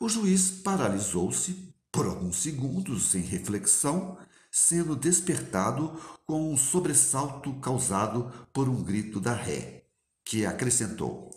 [0.00, 4.16] o juiz paralisou-se por alguns segundos em reflexão
[4.52, 9.84] sendo despertado com um sobressalto causado por um grito da ré,
[10.22, 11.30] que acrescentou: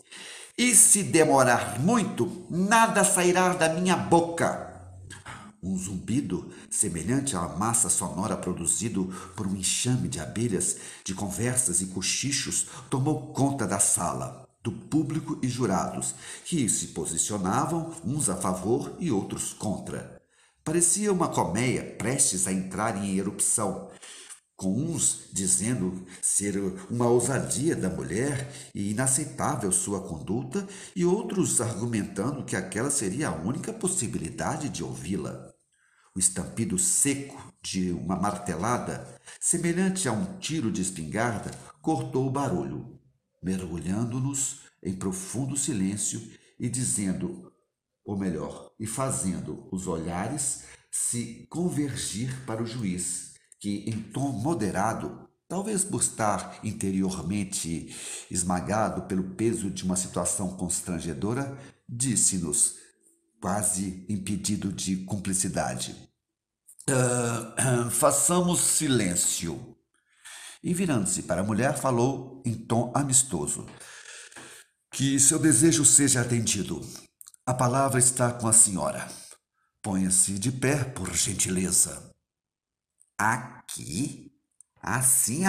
[0.56, 4.66] E se demorar muito, nada sairá da minha boca.
[5.62, 11.86] Um zumbido, semelhante à massa sonora produzido por um enxame de abelhas, de conversas e
[11.86, 16.14] cochichos, tomou conta da sala, do público e jurados,
[16.44, 20.15] que se posicionavam uns a favor e outros contra.
[20.66, 23.88] Parecia uma colmeia prestes a entrar em erupção,
[24.56, 26.56] com uns dizendo ser
[26.90, 33.36] uma ousadia da mulher e inaceitável sua conduta, e outros argumentando que aquela seria a
[33.36, 35.52] única possibilidade de ouvi-la.
[36.16, 42.98] O estampido seco de uma martelada, semelhante a um tiro de espingarda, cortou o barulho,
[43.40, 46.20] mergulhando-nos em profundo silêncio
[46.58, 47.52] e dizendo
[48.04, 55.28] ou melhor, e fazendo os olhares se convergir para o juiz, que em tom moderado,
[55.48, 57.94] talvez por estar interiormente
[58.30, 61.56] esmagado pelo peso de uma situação constrangedora,
[61.88, 62.76] disse-nos,
[63.40, 65.94] quase impedido de cumplicidade:
[66.88, 69.76] uh, Façamos silêncio.
[70.62, 73.66] E virando-se para a mulher, falou em tom amistoso:
[74.90, 76.80] Que seu desejo seja atendido.
[77.48, 79.06] A palavra está com a senhora.
[79.80, 82.10] Ponha-se de pé, por gentileza.
[83.16, 84.32] Aqui?
[84.82, 85.42] Assim,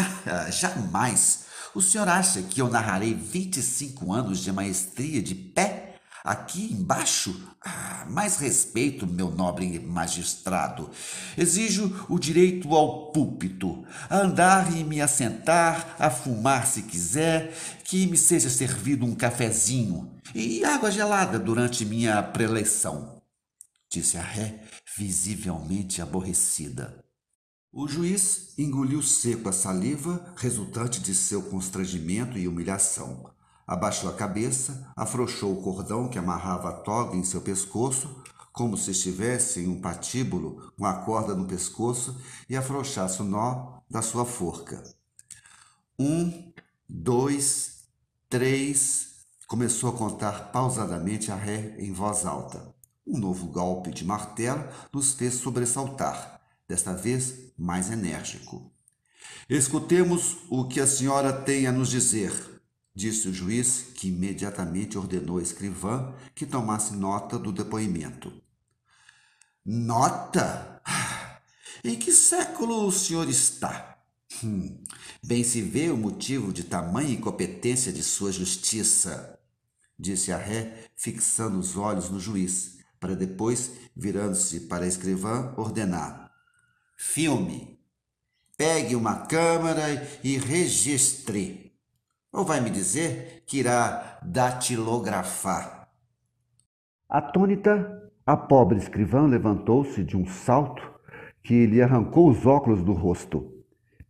[0.52, 1.46] jamais.
[1.74, 5.96] O senhor acha que eu narrarei 25 anos de maestria de pé?
[6.24, 7.52] Aqui embaixo?
[7.66, 10.92] Ah, mais respeito, meu nobre magistrado.
[11.36, 18.06] Exijo o direito ao púlpito, a andar e me assentar, a fumar se quiser, que
[18.06, 23.22] me seja servido um cafezinho e água gelada durante minha preleção.
[23.90, 24.64] Disse a ré,
[24.98, 27.04] visivelmente aborrecida.
[27.72, 33.32] O juiz engoliu seco a saliva resultante de seu constrangimento e humilhação.
[33.68, 38.92] Abaixou a cabeça, afrouxou o cordão que amarrava a toga em seu pescoço, como se
[38.92, 42.20] estivesse em um patíbulo com a corda no pescoço
[42.50, 44.84] e afrouxasse o nó da sua forca.
[46.00, 46.52] Um,
[46.90, 47.84] dois,
[48.30, 49.07] três.
[49.48, 52.76] Começou a contar pausadamente a ré em voz alta.
[53.06, 58.70] Um novo golpe de martelo nos fez sobressaltar, desta vez mais enérgico.
[59.50, 62.34] Escutemos o que a senhora tem a nos dizer,
[62.94, 68.34] disse o juiz, que imediatamente ordenou a escrivã que tomasse nota do depoimento.
[69.66, 70.82] Nota?
[71.86, 73.98] Em que século o senhor está?
[74.44, 74.84] Hum,
[75.24, 79.37] bem se vê o motivo de tamanha incompetência de sua justiça,
[79.98, 86.32] disse a ré, fixando os olhos no juiz para depois, virando-se para a escrivã, ordenar:
[86.98, 87.78] Filme.
[88.58, 89.84] Pegue uma câmera
[90.24, 91.74] e registre.
[92.32, 95.90] Ou vai me dizer que irá datilografar?
[97.08, 100.82] Atônita, a pobre escrivã levantou-se de um salto
[101.44, 103.57] que lhe arrancou os óculos do rosto.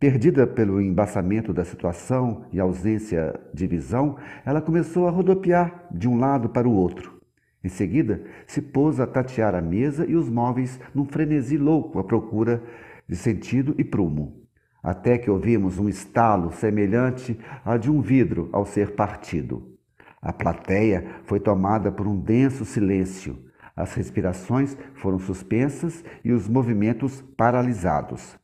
[0.00, 6.16] Perdida pelo embaçamento da situação e ausência de visão, ela começou a rodopiar de um
[6.16, 7.20] lado para o outro.
[7.64, 12.04] Em seguida, se pôs a tatear a mesa e os móveis num frenesi louco à
[12.04, 12.62] procura
[13.08, 14.40] de sentido e prumo,
[14.80, 19.76] até que ouvimos um estalo semelhante a de um vidro ao ser partido.
[20.22, 23.36] A plateia foi tomada por um denso silêncio.
[23.74, 28.38] As respirações foram suspensas e os movimentos paralisados.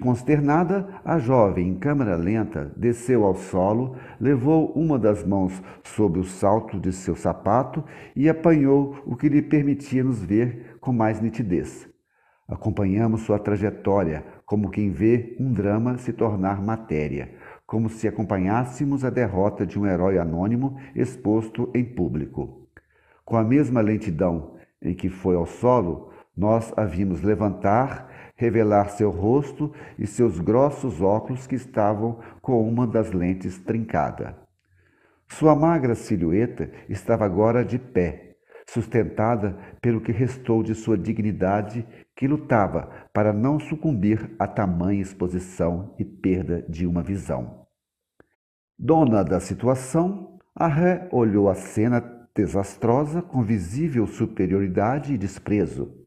[0.00, 6.24] Consternada, a jovem, em câmera lenta, desceu ao solo, levou uma das mãos sob o
[6.24, 7.84] salto de seu sapato
[8.16, 11.88] e apanhou o que lhe permitia nos ver com mais nitidez.
[12.48, 17.32] Acompanhamos sua trajetória, como quem vê um drama se tornar matéria,
[17.64, 22.68] como se acompanhássemos a derrota de um herói anônimo exposto em público.
[23.24, 29.10] Com a mesma lentidão em que foi ao solo, nós a vimos levantar revelar seu
[29.10, 34.36] rosto e seus grossos óculos que estavam com uma das lentes trincada.
[35.28, 38.36] Sua magra silhueta estava agora de pé,
[38.68, 45.94] sustentada pelo que restou de sua dignidade, que lutava para não sucumbir a tamanha exposição
[45.98, 47.66] e perda de uma visão.
[48.78, 52.00] Dona da situação, a ré olhou a cena
[52.34, 56.03] desastrosa com visível superioridade e desprezo.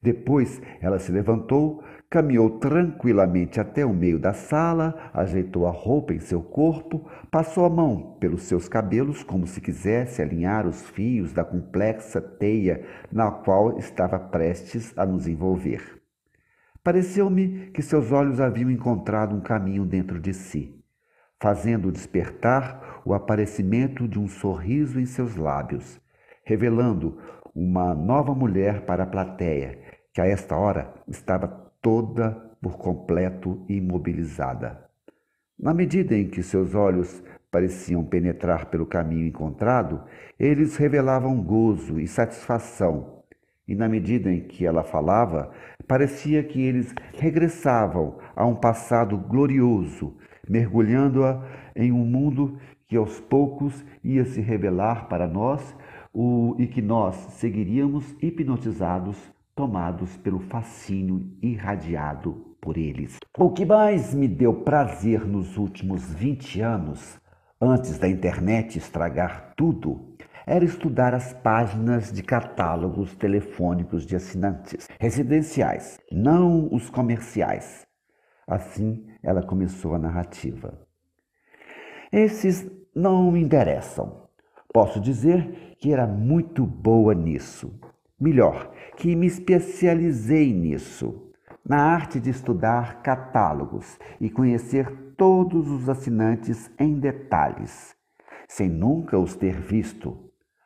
[0.00, 6.20] Depois ela se levantou, caminhou tranquilamente até o meio da sala, ajeitou a roupa em
[6.20, 11.44] seu corpo, passou a mão pelos seus cabelos como se quisesse alinhar os fios da
[11.44, 16.00] complexa teia na qual estava prestes a nos envolver.
[16.82, 20.80] Pareceu-me que seus olhos haviam encontrado um caminho dentro de si,
[21.40, 26.00] fazendo despertar o aparecimento de um sorriso em seus lábios,
[26.44, 27.18] revelando
[27.54, 29.78] uma nova mulher para a plateia,
[30.18, 31.46] que a esta hora estava
[31.80, 34.84] toda por completo imobilizada.
[35.56, 37.22] Na medida em que seus olhos
[37.52, 40.02] pareciam penetrar pelo caminho encontrado,
[40.36, 43.22] eles revelavam gozo e satisfação,
[43.68, 45.52] e na medida em que ela falava,
[45.86, 50.16] parecia que eles regressavam a um passado glorioso,
[50.50, 51.44] mergulhando-a
[51.76, 52.58] em um mundo
[52.88, 55.76] que aos poucos ia se revelar para nós
[56.12, 63.18] o, e que nós seguiríamos hipnotizados, tomados pelo fascínio irradiado por eles.
[63.36, 67.18] O que mais me deu prazer nos últimos 20 anos,
[67.60, 70.16] antes da internet estragar tudo,
[70.46, 77.84] era estudar as páginas de catálogos telefônicos de assinantes residenciais, não os comerciais.
[78.46, 80.86] Assim, ela começou a narrativa.
[82.12, 82.64] Esses
[82.94, 84.28] não me interessam.
[84.72, 87.76] Posso dizer que era muito boa nisso.
[88.20, 91.30] Melhor, que me especializei nisso,
[91.64, 97.94] na arte de estudar catálogos e conhecer todos os assinantes em detalhes,
[98.48, 100.18] sem nunca os ter visto,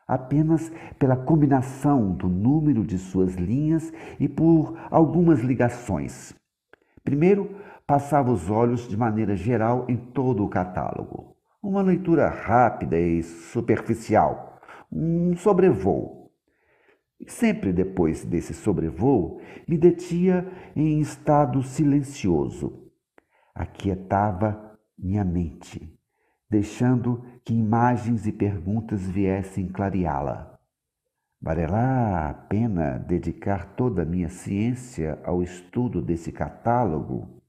[0.09, 6.35] apenas pela combinação do número de suas linhas e por algumas ligações.
[7.05, 7.55] Primeiro,
[7.87, 11.37] passava os olhos de maneira geral em todo o catálogo.
[11.63, 14.59] Uma leitura rápida e superficial,
[14.91, 16.22] um sobrevoo.
[17.27, 22.91] Sempre depois desse sobrevoo, me detia em estado silencioso.
[23.55, 25.93] Aquietava minha mente,
[26.51, 30.59] deixando que imagens e perguntas viessem clareá-la.
[31.41, 37.43] Valerá a pena dedicar toda a minha ciência ao estudo desse catálogo?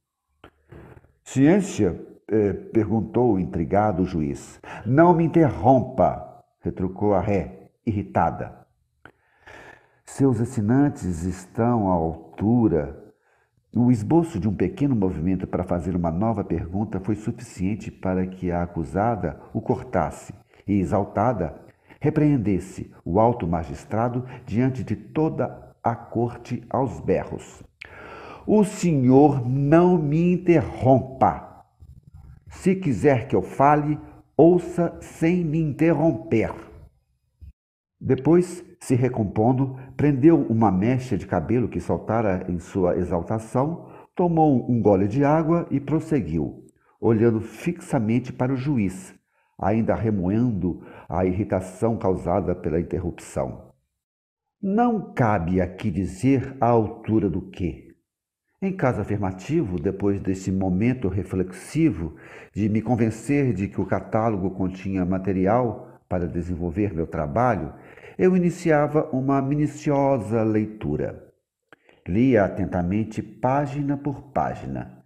[1.24, 2.00] Ciência?
[2.28, 4.60] Eh, perguntou intrigado o juiz.
[4.86, 8.63] Não me interrompa, retrucou a ré, irritada.
[10.06, 13.02] Seus assinantes estão à altura.
[13.76, 18.52] O esboço de um pequeno movimento para fazer uma nova pergunta foi suficiente para que
[18.52, 20.34] a acusada o cortasse
[20.68, 21.56] e, exaltada,
[22.00, 27.64] repreendesse o alto magistrado diante de toda a corte aos berros.
[28.46, 31.66] O senhor não me interrompa.
[32.50, 33.98] Se quiser que eu fale,
[34.38, 36.54] ouça sem me interromper.
[38.00, 44.82] Depois, se recompondo, prendeu uma mecha de cabelo que soltara em sua exaltação, tomou um
[44.82, 46.66] gole de água e prosseguiu,
[47.00, 49.16] olhando fixamente para o juiz,
[49.58, 53.72] ainda remoendo a irritação causada pela interrupção.
[54.62, 57.96] Não cabe aqui dizer a altura do que.
[58.62, 62.16] Em caso afirmativo, depois desse momento reflexivo
[62.54, 67.74] de me convencer de que o catálogo continha material para desenvolver meu trabalho,
[68.18, 71.32] eu iniciava uma minuciosa leitura.
[72.08, 75.04] Lia atentamente página por página,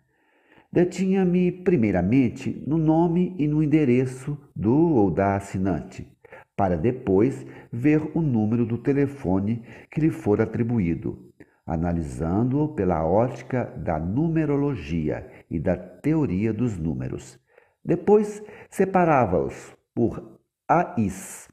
[0.71, 6.07] Detinha-me primeiramente no nome e no endereço do ou da assinante,
[6.55, 11.31] para depois ver o número do telefone que lhe for atribuído,
[11.65, 17.39] analisando-o pela ótica da numerologia e da teoria dos números.
[17.83, 21.47] Depois separava-os por AIS.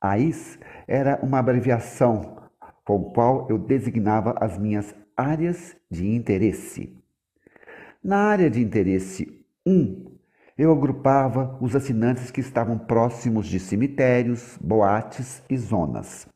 [0.00, 0.57] AIS
[0.88, 2.38] era uma abreviação
[2.82, 6.96] com qual eu designava as minhas áreas de interesse.
[8.02, 10.16] Na área de interesse 1,
[10.56, 16.26] eu agrupava os assinantes que estavam próximos de cemitérios, boates e zonas.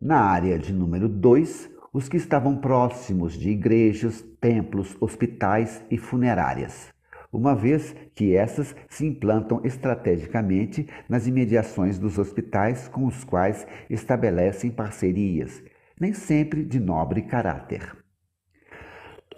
[0.00, 6.92] Na área de número 2, os que estavam próximos de igrejas, templos, hospitais e funerárias,
[7.32, 14.70] uma vez que essas se implantam estrategicamente nas imediações dos hospitais com os quais estabelecem
[14.70, 15.62] parcerias,
[15.98, 17.96] nem sempre de nobre caráter.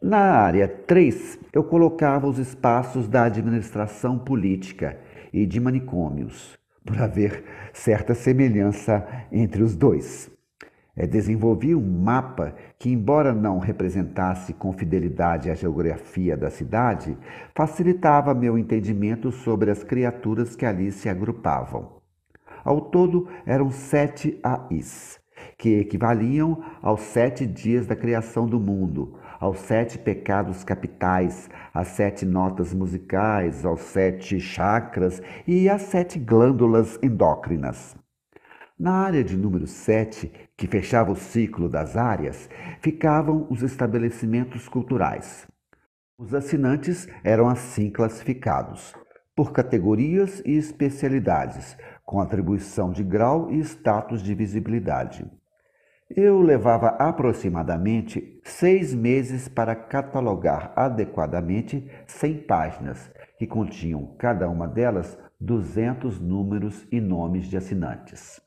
[0.02, 4.98] Na área 3, eu colocava os espaços da administração política
[5.32, 10.31] e de manicômios, por haver certa semelhança entre os dois.
[10.94, 17.16] É, desenvolvi um mapa que, embora não representasse com fidelidade a geografia da cidade,
[17.54, 22.02] facilitava meu entendimento sobre as criaturas que ali se agrupavam.
[22.62, 25.18] Ao todo, eram sete AIs,
[25.56, 32.26] que equivaliam aos sete dias da criação do mundo, aos sete pecados capitais, às sete
[32.26, 37.96] notas musicais, aos sete chakras e às sete glândulas endócrinas.
[38.78, 42.48] Na área de número 7, que fechava o ciclo das áreas,
[42.80, 45.46] ficavam os estabelecimentos culturais.
[46.18, 48.94] Os assinantes eram assim classificados,
[49.34, 55.26] por categorias e especialidades, com atribuição de grau e status de visibilidade.
[56.14, 65.18] Eu levava aproximadamente seis meses para catalogar adequadamente 100 páginas, que continham cada uma delas
[65.40, 68.41] 200 números e nomes de assinantes.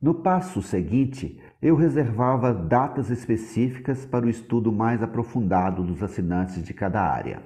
[0.00, 6.72] No passo seguinte, eu reservava datas específicas para o estudo mais aprofundado dos assinantes de
[6.72, 7.42] cada área.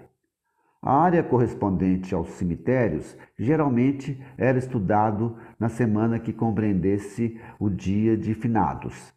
[0.83, 8.35] A área correspondente aos cemitérios geralmente era estudado na semana que compreendesse o dia de
[8.35, 9.15] finados.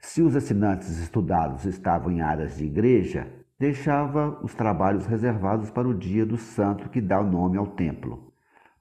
[0.00, 3.28] Se os assinantes estudados estavam em áreas de igreja,
[3.58, 8.27] deixava os trabalhos reservados para o dia do santo que dá o nome ao templo,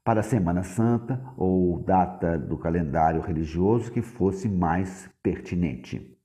[0.08, 6.18] para a Semana Santa ou data do calendário religioso que fosse mais pertinente.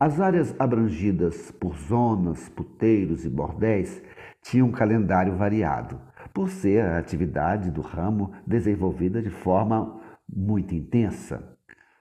[0.00, 4.02] As áreas abrangidas por zonas, puteiros e bordéis
[4.42, 6.00] tinha um calendário variado,
[6.34, 11.56] por ser a atividade do ramo desenvolvida de forma muito intensa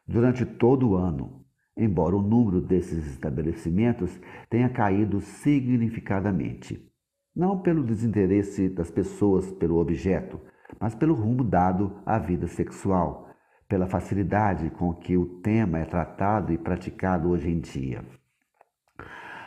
[0.08, 1.46] durante todo o ano,
[1.78, 6.92] embora o número desses estabelecimentos tenha caído significadamente.
[7.36, 10.42] Não pelo desinteresse das pessoas pelo objeto,
[10.80, 13.30] mas pelo rumo dado à vida sexual,
[13.68, 18.04] pela facilidade com que o tema é tratado e praticado hoje em dia.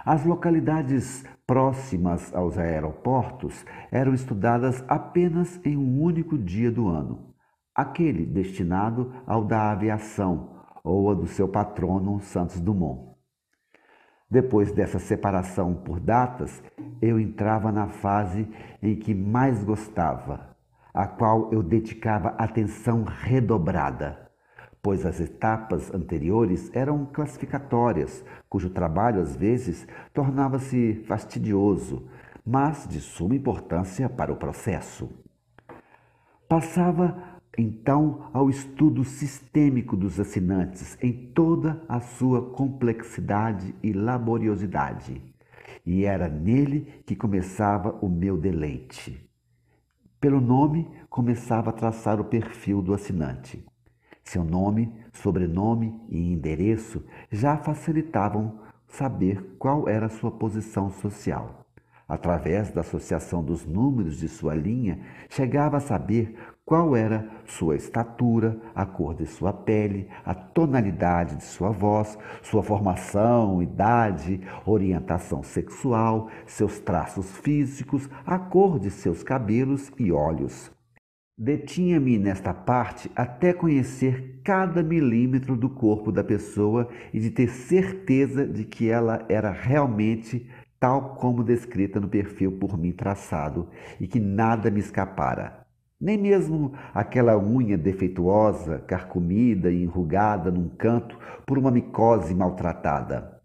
[0.05, 7.35] As localidades próximas aos aeroportos eram estudadas apenas em um único dia do ano,
[7.75, 13.15] aquele destinado ao da aviação ou a do seu patrono Santos Dumont.
[14.31, 16.63] Depois dessa separação por datas,
[17.01, 18.49] eu entrava na fase
[18.83, 20.54] em que mais gostava,
[20.95, 24.31] a qual eu dedicava atenção redobrada,
[24.81, 32.07] pois as etapas anteriores eram classificatórias, cujo trabalho às vezes tornava-se fastidioso,
[32.47, 35.11] mas de suma importância para o processo.
[36.49, 45.21] Passava então ao estudo sistêmico dos assinantes em toda a sua complexidade e laboriosidade.
[45.87, 49.24] E era nele que começava o meu deleite.
[50.25, 53.63] Pelo nome, começava a traçar o perfil do assinante.
[54.23, 61.67] Seu nome, sobrenome e endereço já facilitavam saber qual era sua posição social.
[62.09, 64.99] Através da associação dos números de sua linha,
[65.29, 66.35] chegava a saber
[66.65, 72.63] qual era sua estatura, a cor de sua pele, a tonalidade de sua voz, sua
[72.63, 80.73] formação, idade, orientação sexual, seus traços físicos, a cor de seus cabelos e olhos.
[81.37, 88.47] Detinha-me nesta parte até conhecer cada milímetro do corpo da pessoa e de ter certeza
[88.47, 93.69] de que ela era realmente tal como descrita no perfil por mim traçado
[94.01, 95.64] e que nada me escapara.
[96.05, 103.41] Nem mesmo aquela unha defeituosa, carcomida e enrugada num canto por uma micose maltratada.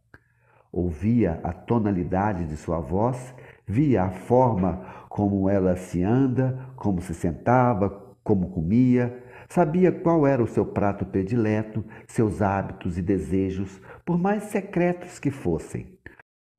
[0.69, 3.34] Ouvia a tonalidade de sua voz,
[3.65, 10.44] via a forma como ela se anda, como se sentava, como comia, sabia qual era
[10.44, 15.98] o seu prato predileto, seus hábitos e desejos, por mais secretos que fossem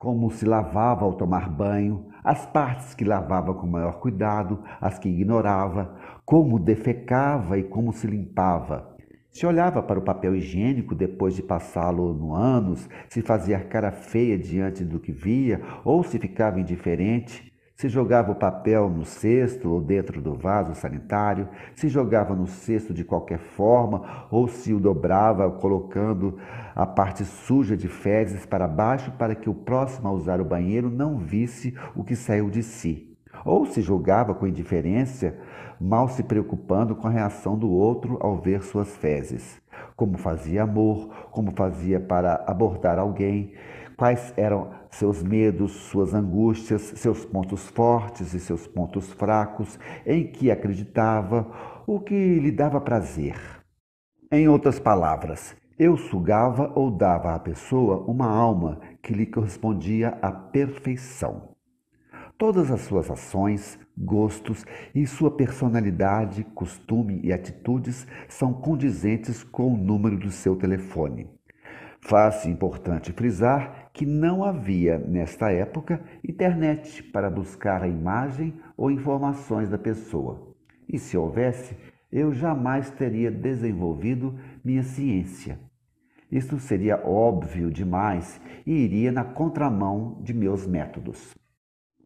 [0.00, 5.08] como se lavava ao tomar banho, as partes que lavava com maior cuidado, as que
[5.08, 5.94] ignorava,
[6.24, 8.96] como defecava e como se limpava.
[9.30, 14.36] Se olhava para o papel higiênico depois de passá-lo no ânus, se fazia cara feia
[14.36, 17.49] diante do que via ou se ficava indiferente,
[17.80, 22.92] se jogava o papel no cesto ou dentro do vaso sanitário, se jogava no cesto
[22.92, 26.36] de qualquer forma ou se o dobrava colocando
[26.76, 30.90] a parte suja de fezes para baixo para que o próximo a usar o banheiro
[30.90, 33.16] não visse o que saiu de si.
[33.46, 35.34] Ou se julgava com indiferença,
[35.80, 39.58] mal se preocupando com a reação do outro ao ver suas fezes.
[39.96, 43.54] Como fazia amor, como fazia para abordar alguém,
[43.96, 50.50] quais eram seus medos, suas angústias, seus pontos fortes e seus pontos fracos, em que
[50.50, 51.50] acreditava,
[51.86, 53.36] o que lhe dava prazer.
[54.30, 60.30] Em outras palavras, eu sugava ou dava à pessoa uma alma que lhe correspondia à
[60.30, 61.56] perfeição.
[62.36, 64.64] Todas as suas ações, gostos
[64.94, 71.28] e sua personalidade, costume e atitudes são condizentes com o número do seu telefone.
[72.00, 79.68] Faz-se importante frisar que não havia, nesta época, internet para buscar a imagem ou informações
[79.68, 80.54] da pessoa.
[80.88, 81.76] E se houvesse,
[82.10, 85.58] eu jamais teria desenvolvido minha ciência.
[86.30, 91.34] Isto seria óbvio demais e iria na contramão de meus métodos.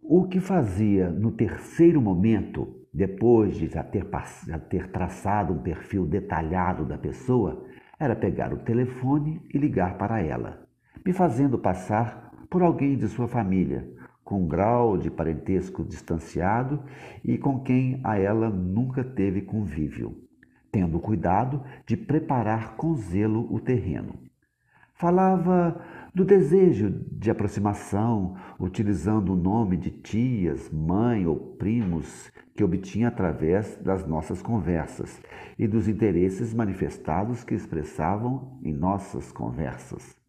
[0.02, 4.06] O que fazia no terceiro momento, depois de já ter,
[4.46, 7.66] já ter traçado um perfil detalhado da pessoa,
[7.98, 10.63] era pegar o telefone e ligar para ela,
[11.04, 13.86] me fazendo passar por alguém de sua família,
[14.24, 16.82] com um grau de parentesco distanciado
[17.22, 20.16] e com quem a ela nunca teve convívio,
[20.72, 24.18] tendo cuidado de preparar com zelo o terreno.
[24.94, 33.08] Falava do desejo de aproximação, utilizando o nome de tias, mãe ou primos que obtinha
[33.08, 35.20] através das nossas conversas
[35.58, 40.23] e dos interesses manifestados que expressavam em nossas conversas.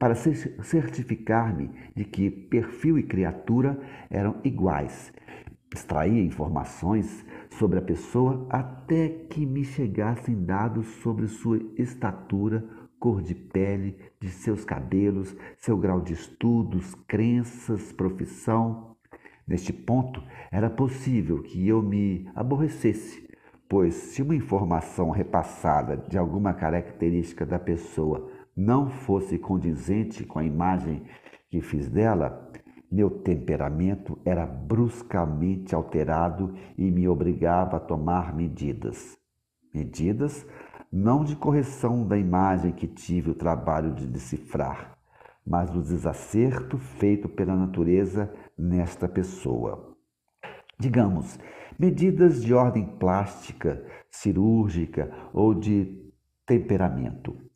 [0.00, 3.78] Para certificar-me de que perfil e criatura
[4.08, 5.12] eram iguais,
[5.70, 12.64] extraía informações sobre a pessoa até que me chegassem dados sobre sua estatura,
[12.98, 18.96] cor de pele, de seus cabelos, seu grau de estudos, crenças, profissão.
[19.46, 23.28] Neste ponto, era possível que eu me aborrecesse,
[23.68, 30.44] pois se uma informação repassada de alguma característica da pessoa não fosse condizente com a
[30.44, 31.02] imagem
[31.48, 32.52] que fiz dela,
[32.92, 39.16] meu temperamento era bruscamente alterado e me obrigava a tomar medidas.
[39.72, 40.46] Medidas
[40.92, 44.98] não de correção da imagem que tive o trabalho de decifrar,
[45.46, 49.96] mas do desacerto feito pela natureza nesta pessoa.
[50.78, 51.38] Digamos,
[51.78, 56.12] medidas de ordem plástica, cirúrgica ou de
[56.44, 57.49] temperamento.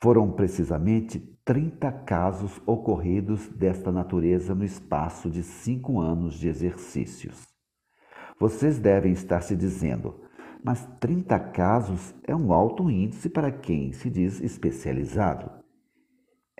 [0.00, 7.46] Foram precisamente 30 casos ocorridos desta natureza no espaço de cinco anos de exercícios.
[8.38, 10.20] Vocês devem estar se dizendo,
[10.62, 15.50] mas 30 casos é um alto índice para quem se diz especializado.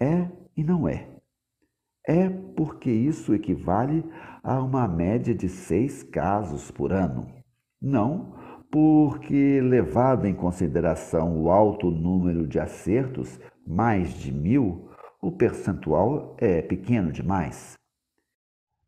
[0.00, 1.10] É e não é.
[2.06, 4.04] É porque isso equivale
[4.42, 7.26] a uma média de seis casos por ano.
[7.82, 8.35] Não
[8.70, 14.88] porque, levado em consideração o alto número de acertos, mais de mil,
[15.20, 17.74] o percentual é pequeno demais.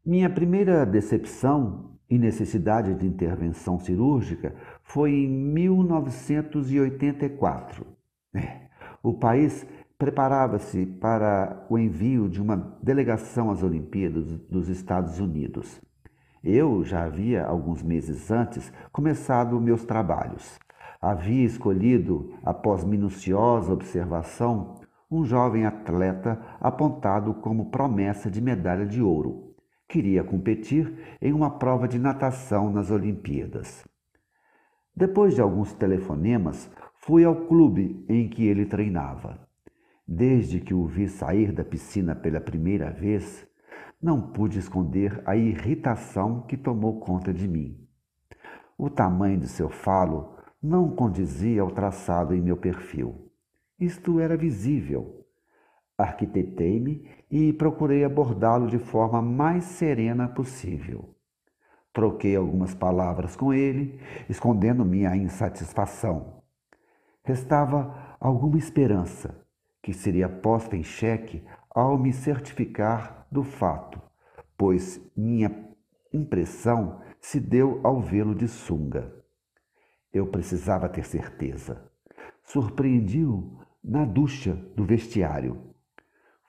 [0.04, 7.86] Minha primeira decepção e necessidade de intervenção cirúrgica foi em 1984.
[8.34, 8.68] É,
[9.02, 9.66] o país
[9.98, 15.80] preparava-se para o envio de uma delegação às Olimpíadas dos Estados Unidos.
[16.42, 20.58] Eu já havia, alguns meses antes, começado meus trabalhos.
[21.00, 29.54] Havia escolhido, após minuciosa observação, um jovem atleta apontado como promessa de medalha de ouro.
[29.88, 33.84] Queria competir em uma prova de natação nas Olimpíadas.
[34.94, 39.38] Depois de alguns telefonemas, fui ao clube em que ele treinava.
[40.06, 43.47] Desde que o vi sair da piscina pela primeira vez,
[44.00, 47.76] não pude esconder a irritação que tomou conta de mim.
[48.76, 53.30] O tamanho de seu falo não condizia ao traçado em meu perfil.
[53.78, 55.26] Isto era visível.
[55.96, 61.16] Arquitetei-me e procurei abordá-lo de forma mais serena possível.
[61.92, 66.44] Troquei algumas palavras com ele, escondendo minha insatisfação.
[67.24, 69.44] Restava alguma esperança,
[69.82, 74.00] que seria posta em xeque ao me certificar do fato,
[74.56, 75.68] pois minha
[76.12, 79.14] impressão se deu ao vê-lo de sunga.
[80.12, 81.90] Eu precisava ter certeza.
[82.42, 85.74] Surpreendi-o na ducha do vestiário.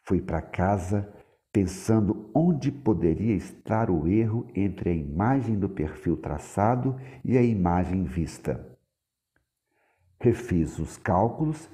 [0.04, 1.14] Fui para casa
[1.52, 6.96] pensando onde poderia estar o erro entre a imagem do perfil traçado
[7.26, 8.78] e a imagem vista.
[10.20, 11.70] Refiz os cálculos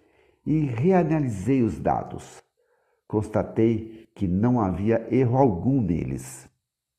[0.45, 2.44] e reanalisei os dados.
[3.07, 6.50] Constatei que não havia erro algum neles.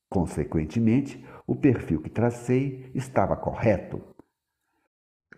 [0.09, 4.01] Consequentemente, o perfil que tracei estava correto.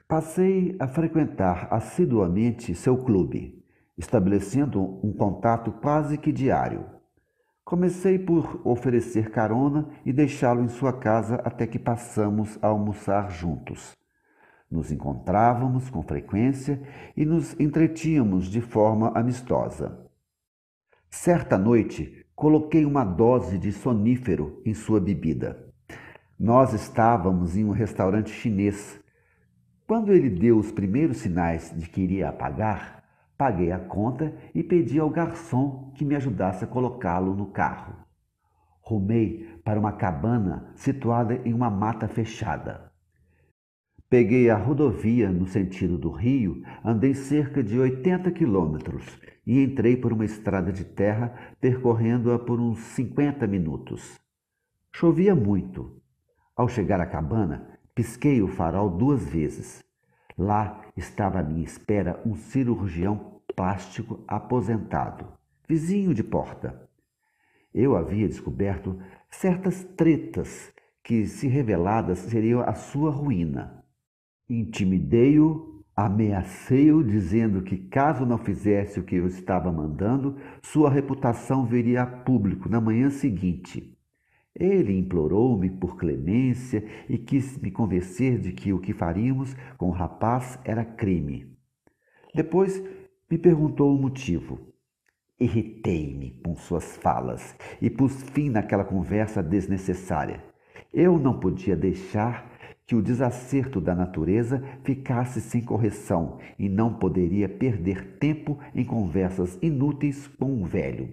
[0.08, 3.64] Passei a frequentar assiduamente seu clube,
[3.96, 6.84] estabelecendo um contato quase que diário.
[7.64, 13.96] Comecei por oferecer carona e deixá-lo em sua casa até que passamos a almoçar juntos.
[14.70, 16.80] Nos encontrávamos com frequência
[17.16, 20.07] e nos entretínhamos de forma amistosa.
[21.10, 25.72] Certa noite, coloquei uma dose de sonífero em sua bebida.
[26.38, 29.00] Nós estávamos em um restaurante chinês.
[29.86, 33.02] Quando ele deu os primeiros sinais de que iria apagar,
[33.38, 37.96] paguei a conta e pedi ao garçom que me ajudasse a colocá-lo no carro.
[38.82, 42.87] Rumei para uma cabana situada em uma mata fechada.
[44.10, 49.04] Peguei a rodovia no sentido do Rio, andei cerca de 80 quilômetros
[49.46, 54.18] e entrei por uma estrada de terra, percorrendo-a por uns 50 minutos.
[54.90, 56.00] Chovia muito.
[56.56, 59.84] Ao chegar à cabana, pisquei o farol duas vezes.
[60.38, 65.26] Lá estava à minha espera um cirurgião plástico aposentado,
[65.68, 66.88] vizinho de porta.
[67.74, 68.98] Eu havia descoberto
[69.28, 70.72] certas tretas
[71.04, 73.77] que, se reveladas, seriam a sua ruína.
[74.48, 82.02] Intimidei-o, ameacei-o, dizendo que, caso não fizesse o que eu estava mandando, sua reputação viria
[82.02, 83.94] a público na manhã seguinte.
[84.54, 89.92] Ele implorou-me por clemência e quis me convencer de que o que faríamos com o
[89.92, 91.46] rapaz era crime.
[92.34, 92.82] Depois
[93.30, 94.58] me perguntou o motivo.
[95.38, 100.42] Irritei-me com suas falas e pus fim naquela conversa desnecessária.
[100.92, 102.57] Eu não podia deixar
[102.88, 109.58] que o desacerto da natureza ficasse sem correção e não poderia perder tempo em conversas
[109.60, 111.10] inúteis com um velho.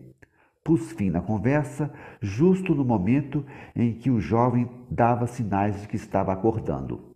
[0.64, 1.91] Pus fim na conversa
[2.22, 3.45] justo no momento
[3.76, 7.14] em que o jovem dava sinais de que estava acordando.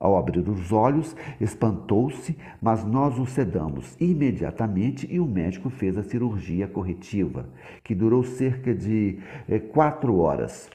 [0.00, 6.02] Ao abrir os olhos, espantou-se, mas nós o sedamos imediatamente e o médico fez a
[6.02, 7.46] cirurgia corretiva,
[7.84, 10.70] que durou cerca de eh, quatro horas.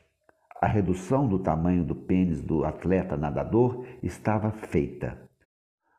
[0.64, 5.30] A redução do tamanho do pênis do atleta nadador estava feita.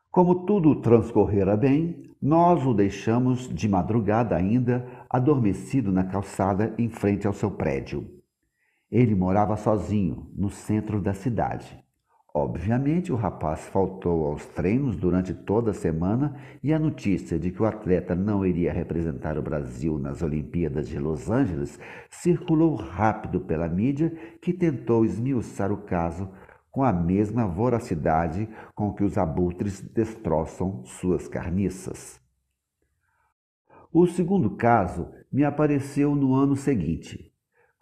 [0.09, 7.27] Como tudo transcorrera bem, nós o deixamos de madrugada ainda adormecido na calçada em frente
[7.27, 8.09] ao seu prédio.
[8.89, 11.84] Ele morava sozinho, no centro da cidade.
[12.37, 17.61] Obviamente, o rapaz faltou aos treinos durante toda a semana e a notícia de que
[17.61, 21.79] o atleta não iria representar o Brasil nas Olimpíadas de Los Angeles
[22.09, 26.29] circulou rápido pela mídia, que tentou esmiuçar o caso
[26.69, 32.19] com a mesma voracidade com que os abutres destroçam suas carniças.
[33.93, 37.33] O segundo caso me apareceu no ano seguinte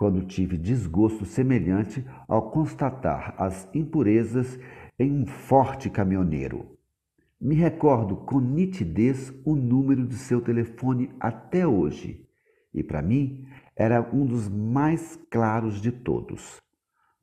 [0.03, 4.59] quando tive desgosto semelhante ao constatar as impurezas
[4.99, 6.77] em um forte caminhoneiro.
[7.39, 12.27] Me recordo com nitidez o número de seu telefone até hoje,
[12.73, 13.47] e para mim
[13.77, 16.61] era um dos mais claros de todos.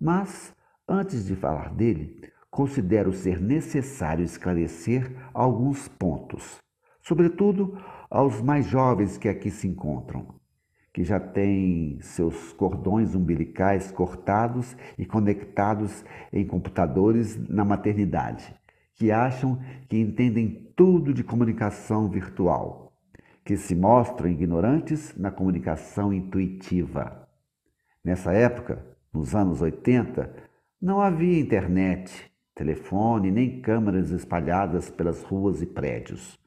[0.01, 0.55] Mas,
[0.89, 6.57] antes de falar dele, considero ser necessário esclarecer alguns pontos,
[7.02, 7.77] sobretudo
[8.09, 10.40] aos mais jovens que aqui se encontram
[11.01, 18.55] que já tem seus cordões umbilicais cortados e conectados em computadores na maternidade,
[18.95, 19.59] que acham
[19.89, 22.93] que entendem tudo de comunicação virtual,
[23.43, 27.27] que se mostram ignorantes na comunicação intuitiva.
[28.05, 30.31] Nessa época, nos anos 80,
[30.83, 36.39] não havia internet, telefone nem câmeras espalhadas pelas ruas e prédios.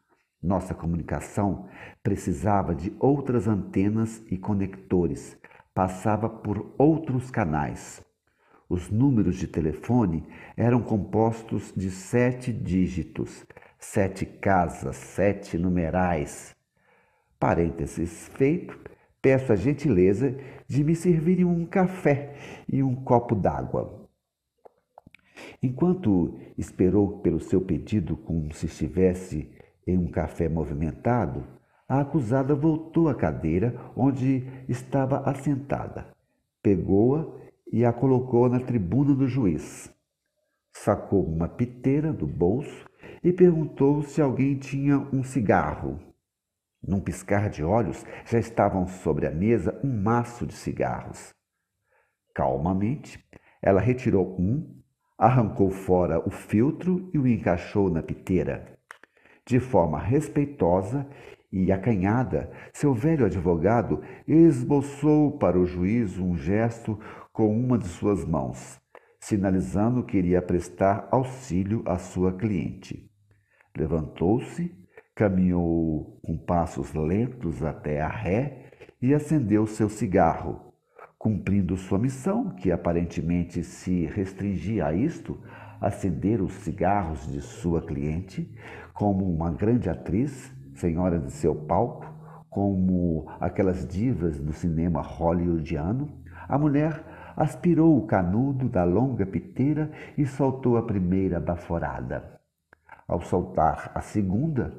[0.43, 1.69] Nossa comunicação
[2.03, 5.37] precisava de outras antenas e conectores,
[5.73, 8.03] passava por outros canais.
[8.67, 13.45] Os números de telefone eram compostos de sete dígitos,
[13.79, 16.53] sete casas, sete numerais.
[17.39, 18.77] Parênteses feito,
[19.21, 20.37] peço a gentileza
[20.67, 22.35] de me servirem um café
[22.67, 24.09] e um copo d'água.
[25.61, 29.52] Enquanto esperou pelo seu pedido como se estivesse
[29.85, 31.45] em um café movimentado,
[31.87, 36.07] a acusada voltou à cadeira onde estava assentada,
[36.61, 37.25] pegou-a
[37.71, 39.91] e a colocou na tribuna do juiz.
[40.71, 42.85] Sacou uma piteira do bolso
[43.23, 45.99] e perguntou se alguém tinha um cigarro.
[46.85, 51.33] Num piscar de olhos, já estavam sobre a mesa um maço de cigarros.
[52.33, 53.23] Calmamente,
[53.61, 54.81] ela retirou um,
[55.17, 58.77] arrancou fora o filtro e o encaixou na piteira.
[59.45, 61.05] De forma respeitosa
[61.51, 66.97] e acanhada, seu velho advogado esboçou para o juiz um gesto
[67.31, 68.79] com uma de suas mãos,
[69.19, 73.09] sinalizando que iria prestar auxílio à sua cliente.
[73.77, 74.73] Levantou-se,
[75.13, 78.71] caminhou com passos lentos até a ré
[79.01, 80.73] e acendeu seu cigarro,
[81.17, 85.39] cumprindo sua missão, que aparentemente se restringia a isto,
[85.81, 88.49] acender os cigarros de sua cliente,
[88.93, 92.05] como uma grande atriz, senhora de seu palco,
[92.49, 96.09] como aquelas divas do cinema hollywoodiano,
[96.47, 97.03] a mulher
[97.35, 102.39] aspirou o canudo da longa piteira e soltou a primeira baforada.
[103.07, 104.73] Ao soltar a segunda,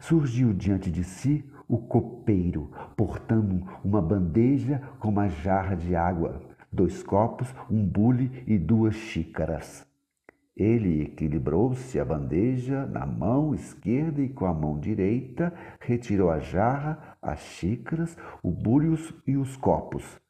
[0.00, 6.42] surgiu diante de si o copeiro, portando uma bandeja com uma jarra de água,
[6.72, 9.89] dois copos, um bule e duas xícaras.
[10.60, 17.16] Ele equilibrou-se a bandeja na mão esquerda e com a mão direita retirou a jarra,
[17.22, 20.20] as xícaras, o búrios e os copos,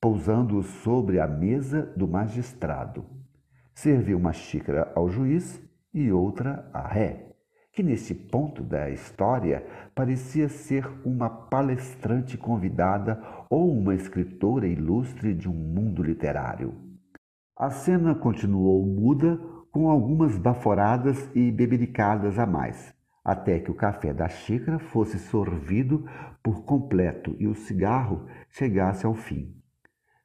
[0.00, 3.04] pousando-os sobre a mesa do magistrado.
[3.74, 5.62] Serviu uma xícara ao juiz
[5.92, 7.34] e outra a ré,
[7.70, 15.46] que nesse ponto da história parecia ser uma palestrante convidada ou uma escritora ilustre de
[15.46, 16.72] um mundo literário.
[17.54, 19.38] A cena continuou muda
[19.74, 22.94] com algumas baforadas e bebericadas a mais,
[23.24, 26.08] até que o café da xícara fosse sorvido
[26.40, 29.52] por completo e o cigarro chegasse ao fim.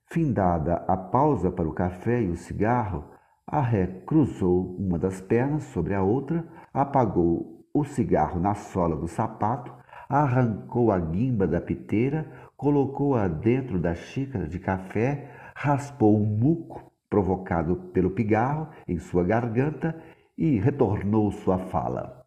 [0.05, 3.05] Findada a pausa para o café e o cigarro,
[3.47, 9.07] a ré cruzou uma das pernas sobre a outra, apagou o cigarro na sola do
[9.07, 9.73] sapato,
[10.07, 17.75] arrancou a guimba da piteira, colocou-a dentro da xícara de café, raspou o muco provocado
[17.93, 19.95] pelo pigarro em sua garganta
[20.37, 22.25] e retornou sua fala.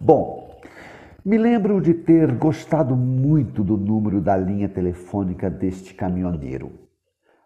[0.00, 0.60] Bom,
[1.24, 6.72] me lembro de ter gostado muito do número da linha telefônica deste caminhoneiro.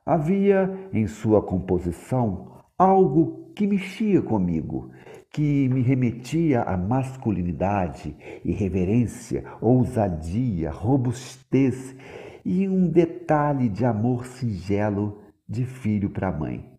[0.07, 4.91] Havia em sua composição algo que mexia comigo,
[5.31, 11.97] que me remetia à masculinidade, irreverência, ousadia, robustez
[12.45, 16.73] e um detalhe de amor singelo de filho para mãe.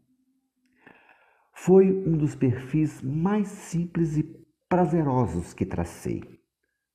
[1.53, 4.23] Foi um dos perfis mais simples e
[4.67, 6.23] prazerosos que tracei,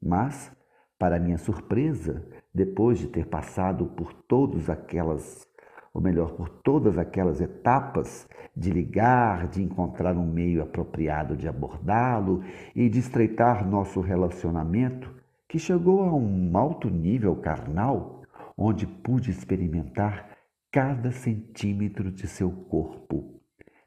[0.01, 0.52] mas
[1.01, 2.22] Para minha surpresa,
[2.55, 5.48] depois de ter passado por todas aquelas,
[5.94, 12.44] ou melhor, por todas aquelas etapas de ligar, de encontrar um meio apropriado de abordá-lo
[12.76, 15.10] e de estreitar nosso relacionamento,
[15.48, 18.20] que chegou a um alto nível carnal,
[18.55, 20.30] onde pude experimentar
[20.70, 23.40] cada centímetro de seu corpo.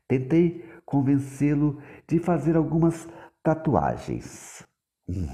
[0.08, 3.08] Tentei convencê-lo de fazer algumas
[3.42, 4.66] tatuagens.
[5.08, 5.28] Hum,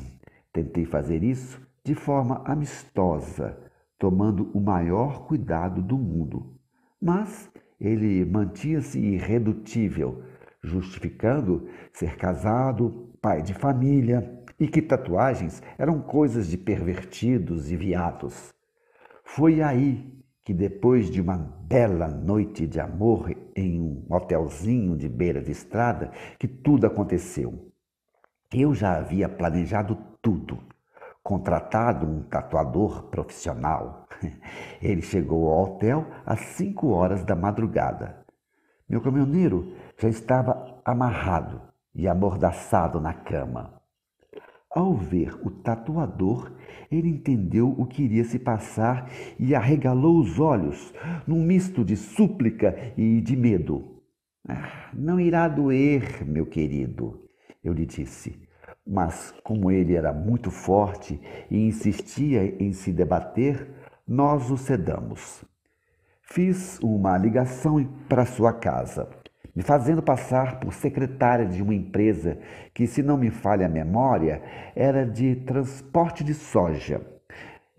[0.53, 3.57] tentei fazer isso de forma amistosa,
[3.97, 6.55] tomando o maior cuidado do mundo.
[7.01, 10.23] Mas ele mantinha-se irredutível,
[10.61, 18.53] justificando ser casado, pai de família e que tatuagens eram coisas de pervertidos e viados.
[19.23, 20.18] Foi aí
[20.49, 26.09] que, depois de uma bela noite de amor em um hotelzinho de beira de estrada,
[26.39, 27.71] que tudo aconteceu.
[28.51, 30.57] Eu já havia planejado tudo
[31.21, 34.07] contratado um tatuador profissional.
[34.81, 38.25] Ele chegou ao hotel às cinco horas da madrugada.
[38.89, 41.61] Meu caminhoneiro já estava amarrado
[41.93, 43.78] e amordaçado na cama.
[44.71, 46.51] Ao ver o tatuador,
[46.91, 49.09] ele entendeu o que iria se passar
[49.39, 50.93] e arregalou os olhos,
[51.25, 53.99] num misto de súplica e de medo.
[54.47, 57.27] Ah, não irá doer, meu querido,
[57.63, 58.47] eu lhe disse.
[58.85, 61.19] Mas, como ele era muito forte
[61.49, 63.67] e insistia em se debater,
[64.07, 65.43] nós o cedamos.
[66.21, 69.09] Fiz uma ligação para sua casa,
[69.55, 72.37] me fazendo passar por secretária de uma empresa
[72.73, 74.41] que, se não me falha a memória,
[74.75, 77.01] era de transporte de soja.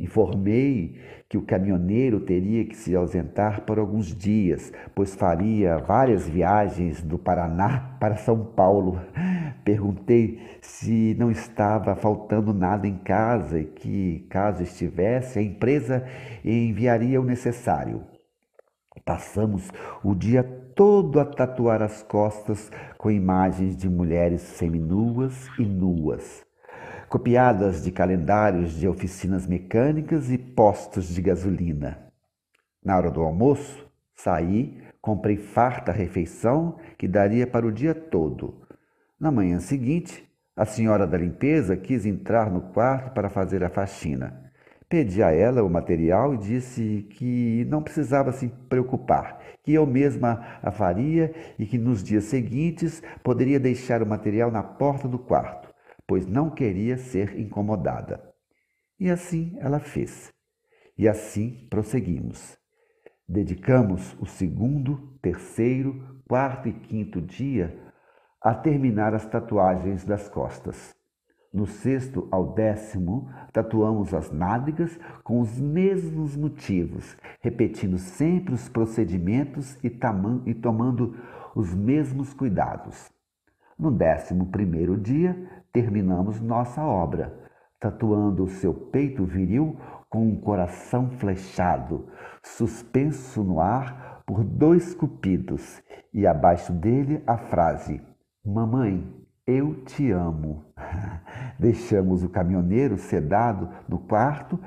[0.00, 0.98] Informei
[1.28, 7.18] que o caminhoneiro teria que se ausentar por alguns dias, pois faria várias viagens do
[7.18, 8.98] Paraná para São Paulo.
[9.62, 16.04] Perguntei se não estava faltando nada em casa e que, caso estivesse, a empresa
[16.42, 18.02] enviaria o necessário.
[19.04, 19.70] Passamos
[20.02, 20.42] o dia
[20.80, 26.42] todo a tatuar as costas com imagens de mulheres seminuas e nuas
[27.06, 32.10] copiadas de calendários de oficinas mecânicas e postos de gasolina.
[32.82, 38.62] Na hora do almoço, saí, comprei farta refeição que daria para o dia todo.
[39.20, 40.26] Na manhã seguinte,
[40.56, 44.50] a senhora da limpeza quis entrar no quarto para fazer a faxina.
[44.88, 49.39] Pedi a ela o material e disse que não precisava se preocupar,
[49.70, 54.62] que eu mesma a faria e que nos dias seguintes poderia deixar o material na
[54.62, 55.70] porta do quarto
[56.10, 58.20] pois não queria ser incomodada.
[58.98, 60.32] E assim ela fez.
[60.98, 62.58] E assim prosseguimos.
[63.28, 67.80] Dedicamos o segundo, terceiro, quarto e quinto dia
[68.42, 70.96] a terminar as tatuagens das costas.
[71.52, 79.76] No sexto ao décimo, tatuamos as nádegas com os mesmos motivos, repetindo sempre os procedimentos
[79.82, 79.88] e,
[80.46, 81.16] e tomando
[81.56, 83.10] os mesmos cuidados.
[83.76, 85.36] No décimo primeiro dia,
[85.72, 87.36] terminamos nossa obra,
[87.80, 89.76] tatuando o seu peito viril
[90.08, 92.06] com um coração flechado,
[92.44, 95.82] suspenso no ar por dois cupidos,
[96.12, 98.00] e abaixo dele a frase:
[98.44, 99.19] Mamãe,
[99.50, 100.64] eu te amo.
[101.58, 104.58] Deixamos o caminhoneiro sedado no quarto,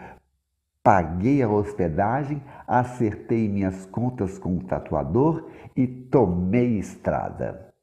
[0.84, 7.73] paguei a hospedagem, acertei minhas contas com o tatuador e tomei estrada.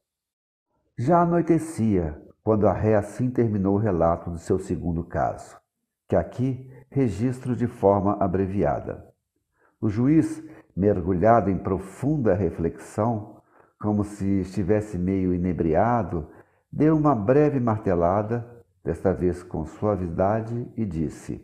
[0.97, 5.57] Já anoitecia quando a ré assim terminou o relato do seu segundo caso,
[6.07, 9.07] que aqui registro de forma abreviada.
[9.79, 10.43] O juiz,
[10.75, 13.41] mergulhado em profunda reflexão,
[13.79, 16.29] como se estivesse meio inebriado,
[16.71, 18.45] deu uma breve martelada,
[18.83, 21.41] desta vez com suavidade, e disse: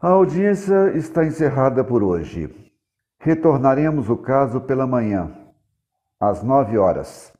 [0.00, 2.54] A audiência está encerrada por hoje.
[3.18, 5.32] Retornaremos o caso pela manhã,
[6.20, 7.32] às nove horas.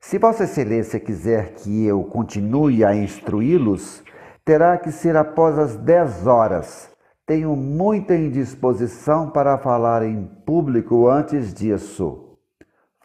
[0.00, 4.02] Se Vossa Excelência quiser que eu continue a instruí-los,
[4.44, 6.90] terá que ser após as dez horas.
[7.26, 12.38] Tenho muita indisposição para falar em público antes disso.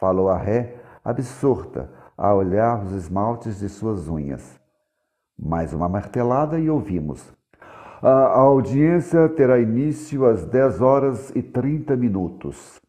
[0.00, 4.58] Falou a ré, absorta, a olhar os esmaltes de suas unhas.
[5.38, 7.34] Mais uma martelada e ouvimos.
[8.02, 12.80] A audiência terá início às dez horas e trinta minutos.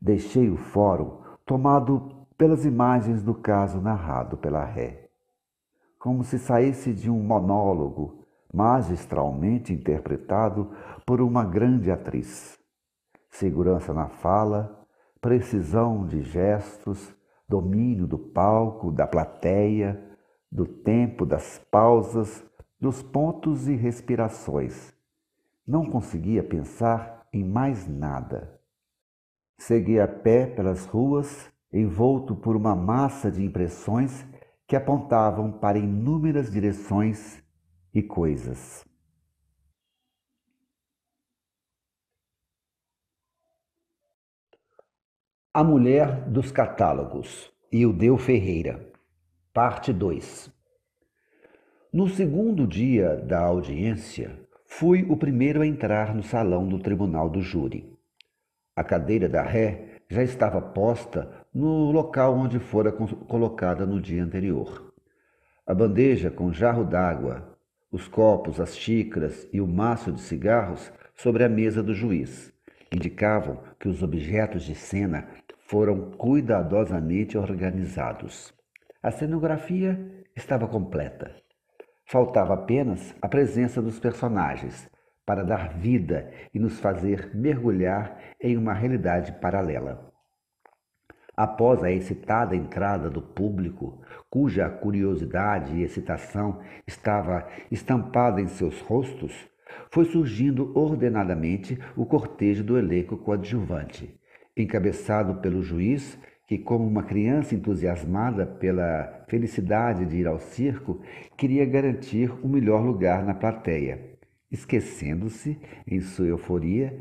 [0.00, 5.10] Deixei o fórum, tomado pelas imagens do caso narrado pela ré,
[5.98, 10.70] como se saísse de um monólogo magistralmente interpretado
[11.04, 12.58] por uma grande atriz.
[13.30, 14.84] Segurança na fala,
[15.20, 17.14] precisão de gestos,
[17.50, 20.00] domínio do palco, da plateia,
[20.52, 22.44] do tempo, das pausas,
[22.78, 24.94] dos pontos e respirações.
[25.66, 28.56] Não conseguia pensar em mais nada.
[29.58, 34.24] Segui a pé pelas ruas, envolto por uma massa de impressões
[34.64, 37.42] que apontavam para inúmeras direções
[37.92, 38.84] e coisas.
[45.52, 48.88] A Mulher dos Catálogos, Ildeu Ferreira,
[49.52, 50.48] parte 2.
[51.92, 57.42] No segundo dia da audiência, fui o primeiro a entrar no salão do tribunal do
[57.42, 57.92] júri.
[58.76, 64.94] A cadeira da ré já estava posta no local onde fora colocada no dia anterior.
[65.66, 67.58] A bandeja com jarro d'água,
[67.90, 72.52] os copos, as xícaras e o maço de cigarros sobre a mesa do juiz
[72.92, 75.28] indicavam que os objetos de cena
[75.70, 78.52] foram cuidadosamente organizados.
[79.00, 81.32] A cenografia estava completa.
[82.06, 84.90] Faltava apenas a presença dos personagens
[85.24, 90.12] para dar vida e nos fazer mergulhar em uma realidade paralela.
[91.36, 99.48] Após a excitada entrada do público, cuja curiosidade e excitação estava estampada em seus rostos,
[99.92, 104.19] foi surgindo ordenadamente o cortejo do elenco coadjuvante,
[104.56, 111.00] encabeçado pelo juiz que, como uma criança entusiasmada pela felicidade de ir ao circo,
[111.36, 114.16] queria garantir o melhor lugar na plateia,
[114.50, 115.56] esquecendo-se,
[115.86, 116.98] em sua euforia,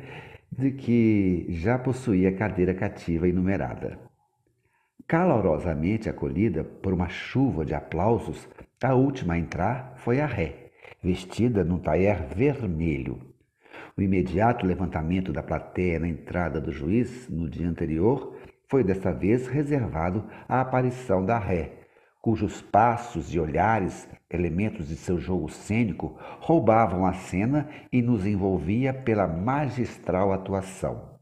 [0.52, 4.00] de que já possuía cadeira cativa e numerada.
[5.08, 8.48] Calorosamente acolhida por uma chuva de aplausos,
[8.84, 10.70] a última a entrar foi a ré,
[11.04, 13.29] vestida num taier vermelho.
[14.00, 18.34] O imediato levantamento da plateia na entrada do juiz no dia anterior
[18.70, 21.82] foi desta vez reservado à aparição da ré,
[22.22, 28.94] cujos passos e olhares, elementos de seu jogo cênico, roubavam a cena e nos envolvia
[28.94, 31.20] pela magistral atuação.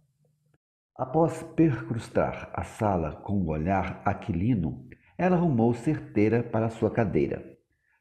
[0.95, 4.85] Após percrustar a sala com o um olhar aquilino,
[5.17, 7.43] ela arrumou certeira para sua cadeira.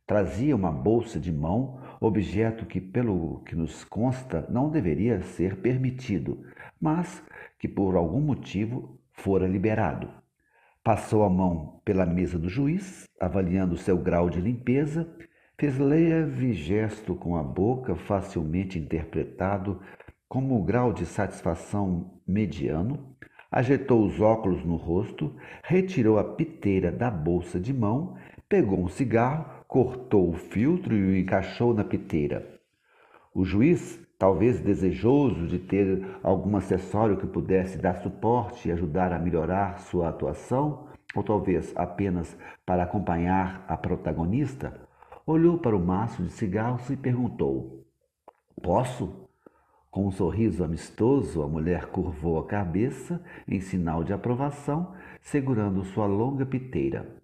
[0.07, 6.43] Trazia uma bolsa de mão, objeto que, pelo que nos consta, não deveria ser permitido,
[6.81, 7.23] mas
[7.59, 10.09] que por algum motivo fora liberado.
[10.85, 15.09] Passou a mão pela mesa do juiz, avaliando seu grau de limpeza,
[15.59, 19.81] fez leve gesto com a boca, facilmente interpretado
[20.28, 23.16] como o grau de satisfação mediano,
[23.51, 28.16] ajeitou os óculos no rosto, retirou a piteira da bolsa de mão,
[28.48, 32.47] pegou um cigarro, cortou o filtro e o encaixou na piteira.
[33.34, 39.18] O juiz talvez desejoso de ter algum acessório que pudesse dar suporte e ajudar a
[39.18, 44.80] melhorar sua atuação, ou talvez apenas para acompanhar a protagonista,
[45.26, 47.84] olhou para o maço de cigarros e perguntou:
[48.62, 49.24] Posso?
[49.90, 56.05] Com um sorriso amistoso, a mulher curvou a cabeça em sinal de aprovação, segurando sua
[56.05, 57.15] longa piteira.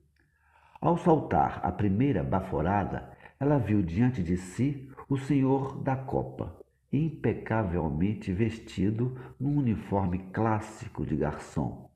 [0.83, 6.61] Ao saltar a primeira baforada, ela viu diante de si o senhor da copa,
[6.93, 11.89] impecavelmente vestido num uniforme clássico de garçom.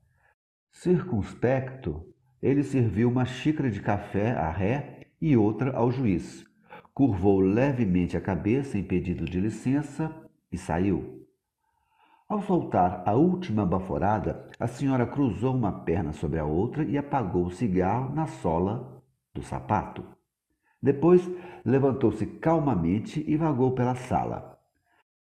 [0.71, 2.01] Circunspecto,
[2.41, 6.45] ele serviu uma xícara de café à ré e outra ao juiz.
[6.93, 10.15] Curvou levemente a cabeça em pedido de licença
[10.49, 11.16] e saiu.
[12.29, 17.45] Ao soltar a última baforada, a senhora cruzou uma perna sobre a outra e apagou
[17.45, 19.01] o cigarro na sola
[19.33, 20.03] do sapato.
[20.83, 21.25] Depois
[21.63, 24.59] levantou-se calmamente e vagou pela sala.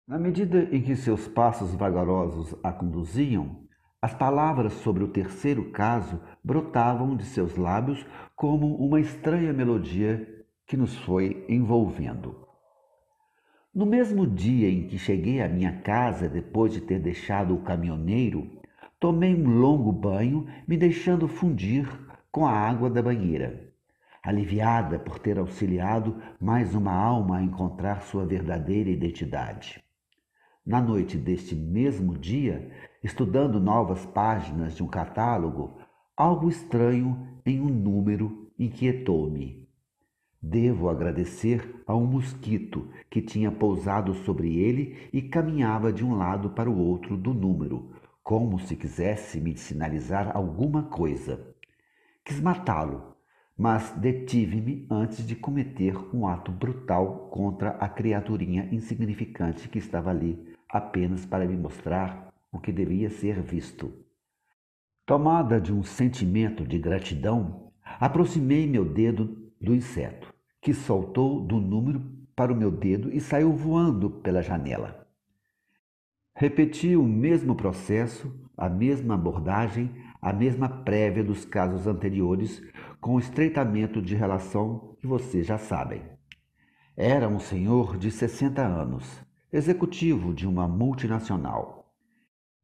[0.07, 3.65] Na medida em que seus passos vagarosos a conduziam,
[4.01, 8.05] as palavras sobre o terceiro caso brotavam de seus lábios
[8.37, 10.25] como uma estranha melodia
[10.65, 12.44] que nos foi envolvendo.
[13.75, 18.49] No mesmo dia em que cheguei à minha casa, depois de ter deixado o caminhoneiro,
[18.97, 21.85] tomei um longo banho, me deixando fundir
[22.31, 23.73] com a água da banheira.
[24.23, 29.83] Aliviada por ter auxiliado mais uma alma a encontrar sua verdadeira identidade.
[30.65, 32.71] Na noite deste mesmo dia,
[33.03, 35.77] estudando novas páginas de um catálogo,
[36.15, 39.64] algo estranho em um número inquietou-me.
[40.47, 46.51] Devo agradecer a um mosquito que tinha pousado sobre ele e caminhava de um lado
[46.51, 51.55] para o outro do número, como se quisesse me sinalizar alguma coisa.
[52.23, 53.15] Quis matá-lo,
[53.57, 60.53] mas detive-me antes de cometer um ato brutal contra a criaturinha insignificante que estava ali
[60.69, 63.91] apenas para me mostrar o que devia ser visto.
[65.07, 70.34] Tomada de um sentimento de gratidão, aproximei meu dedo do inseto,
[70.65, 72.01] que soltou do número
[72.35, 75.07] para o meu dedo e saiu voando pela janela.
[76.33, 82.63] Repeti o mesmo processo, a mesma abordagem, a mesma prévia dos casos anteriores,
[82.99, 86.01] com o estreitamento de relação que vocês já sabem.
[86.97, 89.21] Era um senhor de 60 anos,
[89.53, 91.93] executivo de uma multinacional.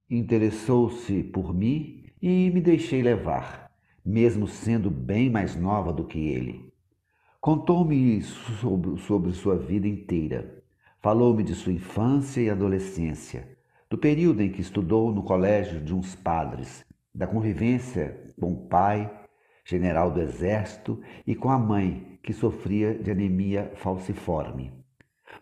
[0.09, 3.71] Interessou-se por mim e me deixei levar,
[4.03, 6.70] mesmo sendo bem mais nova do que ele.
[7.41, 10.63] Contou-me sobre, sobre sua vida inteira.
[11.01, 13.57] Falou-me de sua infância e adolescência,
[13.89, 19.11] do período em que estudou no colégio de uns padres, da convivência com o pai,
[19.65, 24.71] general do exército, e com a mãe, que sofria de anemia falciforme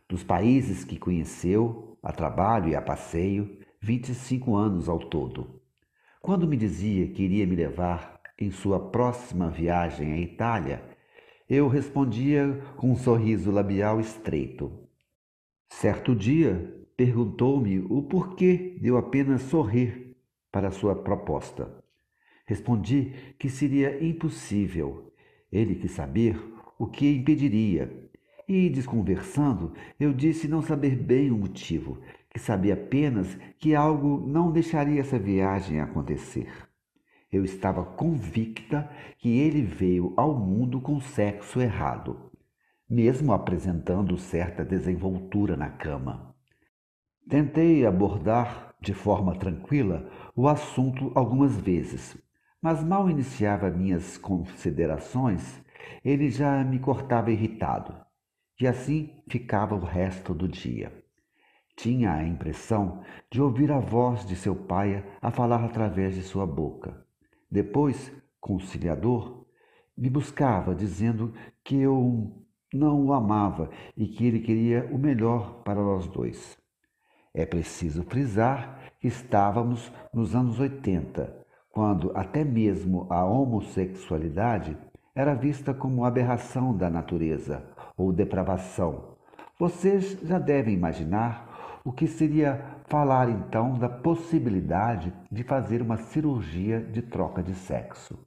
[0.07, 5.61] dos países que conheceu, a trabalho e a passeio, 25 anos ao todo.
[6.19, 10.83] Quando me dizia que iria me levar em sua próxima viagem à Itália,
[11.49, 14.71] eu respondia com um sorriso labial estreito.
[15.67, 20.15] Certo dia, perguntou-me o porquê de eu apenas sorrir
[20.51, 21.83] para sua proposta.
[22.45, 25.11] Respondi que seria impossível.
[25.51, 26.39] Ele quis saber
[26.77, 28.09] o que impediria
[28.47, 31.99] e, desconversando, eu disse não saber bem o motivo,
[32.29, 36.68] que sabia apenas que algo não deixaria essa viagem acontecer.
[37.31, 38.89] Eu estava convicta
[39.19, 42.31] que ele veio ao mundo com sexo errado,
[42.89, 46.35] mesmo apresentando certa desenvoltura na cama.
[47.29, 52.17] Tentei abordar de forma tranquila o assunto algumas vezes,
[52.59, 55.63] mas mal iniciava minhas considerações,
[56.03, 57.95] ele já me cortava irritado.
[58.59, 60.91] E assim ficava o resto do dia.
[61.77, 63.01] Tinha a impressão
[63.31, 67.07] de ouvir a voz de seu pai a falar através de sua boca.
[67.49, 69.45] Depois, conciliador,
[69.97, 75.81] me buscava dizendo que eu não o amava e que ele queria o melhor para
[75.81, 76.57] nós dois.
[77.33, 84.77] É preciso frisar que estávamos nos anos 80, quando até mesmo a homossexualidade
[85.15, 87.63] era vista como aberração da natureza
[87.97, 89.17] ou depravação.
[89.59, 96.81] Vocês já devem imaginar o que seria falar então da possibilidade de fazer uma cirurgia
[96.81, 98.17] de troca de sexo.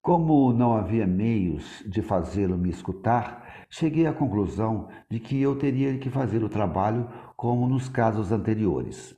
[0.00, 5.98] Como não havia meios de fazê-lo me escutar, cheguei à conclusão de que eu teria
[5.98, 9.16] que fazer o trabalho como nos casos anteriores.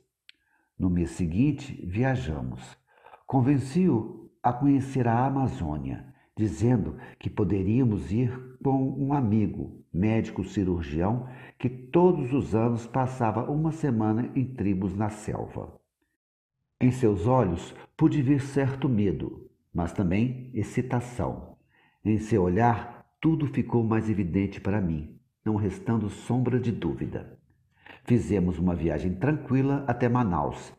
[0.77, 2.77] No mês seguinte, viajamos.
[3.25, 11.27] Convenci-o a conhecer a Amazônia dizendo que poderíamos ir com um amigo, médico cirurgião,
[11.65, 15.81] que todos os anos passava uma semana em tribos na selva.
[16.79, 21.57] Em seus olhos pude ver certo medo, mas também excitação.
[22.03, 27.39] Em seu olhar, tudo ficou mais evidente para mim, não restando sombra de dúvida.
[28.03, 30.71] Fizemos uma viagem tranquila até Manaus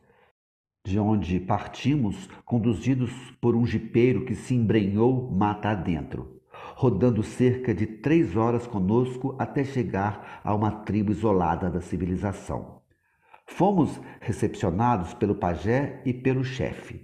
[0.85, 3.11] de onde partimos, conduzidos
[3.41, 6.36] por um jipeiro que se embrenhou mata adentro,
[6.79, 12.83] rodando cerca de três horas conosco até chegar a uma tribo isolada da civilização.
[13.47, 17.03] Fomos recepcionados pelo pajé e pelo chefe.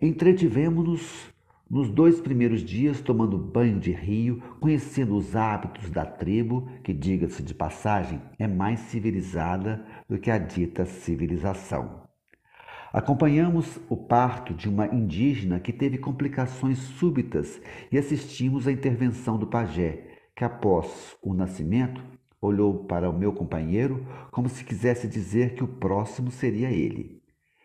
[0.00, 1.34] Entretivemos-nos
[1.68, 7.42] nos dois primeiros dias tomando banho de rio, conhecendo os hábitos da tribo, que, diga-se
[7.42, 12.01] de passagem, é mais civilizada do que a dita civilização.
[12.92, 17.58] Acompanhamos o parto de uma indígena que teve complicações súbitas
[17.90, 22.04] e assistimos à intervenção do pajé, que após o nascimento
[22.38, 27.22] olhou para o meu companheiro como se quisesse dizer que o próximo seria ele.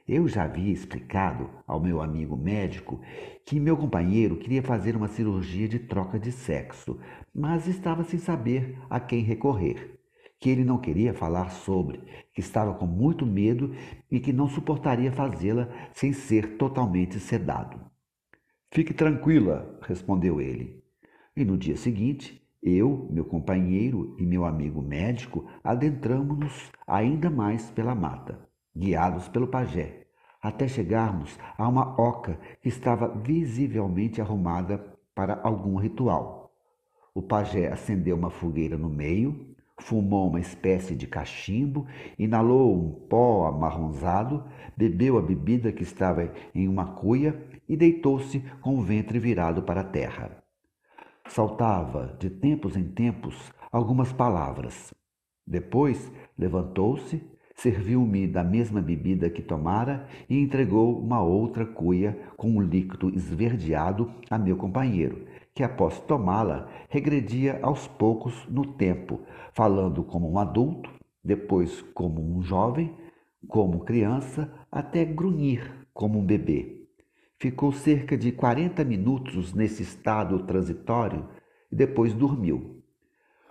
[0.08, 3.02] Eu já havia explicado ao meu amigo médico
[3.46, 6.98] que meu companheiro queria fazer uma cirurgia de troca de sexo,
[7.36, 9.97] mas estava sem saber a quem recorrer
[10.40, 12.02] que ele não queria falar sobre,
[12.34, 13.74] que estava com muito medo
[14.10, 17.80] e que não suportaria fazê-la sem ser totalmente sedado.
[18.72, 20.84] Fique tranquila, respondeu ele.
[21.36, 27.96] E no dia seguinte, eu, meu companheiro e meu amigo médico adentramos-nos ainda mais pela
[27.96, 28.40] mata,
[28.76, 30.08] guiados pelo pajé,
[30.42, 36.54] até chegarmos a uma oca que estava visivelmente arrumada para algum ritual.
[37.14, 41.86] O pajé acendeu uma fogueira no meio fumou uma espécie de cachimbo,
[42.18, 44.44] inalou um pó amarronzado,
[44.76, 49.82] bebeu a bebida que estava em uma cuia e deitou-se com o ventre virado para
[49.82, 50.44] a terra.
[51.28, 54.94] Saltava, de tempos em tempos, algumas palavras.
[55.46, 57.22] Depois levantou-se,
[57.56, 64.12] serviu-me da mesma bebida que tomara e entregou uma outra cuia com um líquido esverdeado
[64.30, 65.26] a meu companheiro,
[65.58, 69.22] que após tomá-la regredia aos poucos no tempo,
[69.54, 70.88] falando como um adulto,
[71.24, 72.96] depois como um jovem,
[73.48, 76.88] como criança, até grunhir como um bebê.
[77.40, 81.28] Ficou cerca de 40 minutos nesse estado transitório
[81.72, 82.84] e depois dormiu.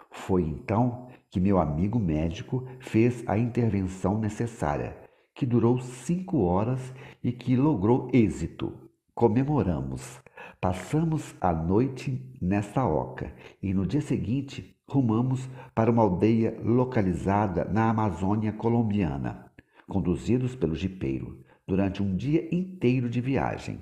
[0.08, 4.96] Foi então que meu amigo médico fez a intervenção necessária,
[5.34, 8.72] que durou cinco horas e que logrou êxito.
[9.12, 10.24] Comemoramos.
[10.66, 13.32] Passamos a noite nessa oca
[13.62, 19.48] e no dia seguinte rumamos para uma aldeia localizada na Amazônia colombiana,
[19.86, 23.78] conduzidos pelo jipeiro, durante um dia inteiro de viagem.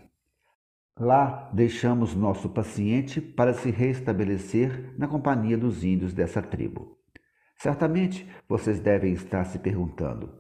[1.01, 6.99] Lá deixamos nosso paciente para se restabelecer na companhia dos índios dessa tribo.
[7.57, 10.39] Certamente vocês devem estar se perguntando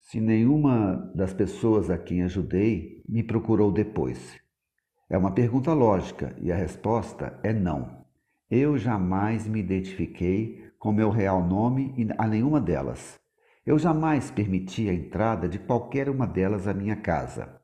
[0.00, 4.47] se nenhuma das pessoas a quem ajudei me procurou depois.
[5.08, 8.04] É uma pergunta lógica e a resposta é não.
[8.50, 13.18] Eu jamais me identifiquei com meu real nome a nenhuma delas.
[13.64, 17.60] Eu jamais permiti a entrada de qualquer uma delas à minha casa,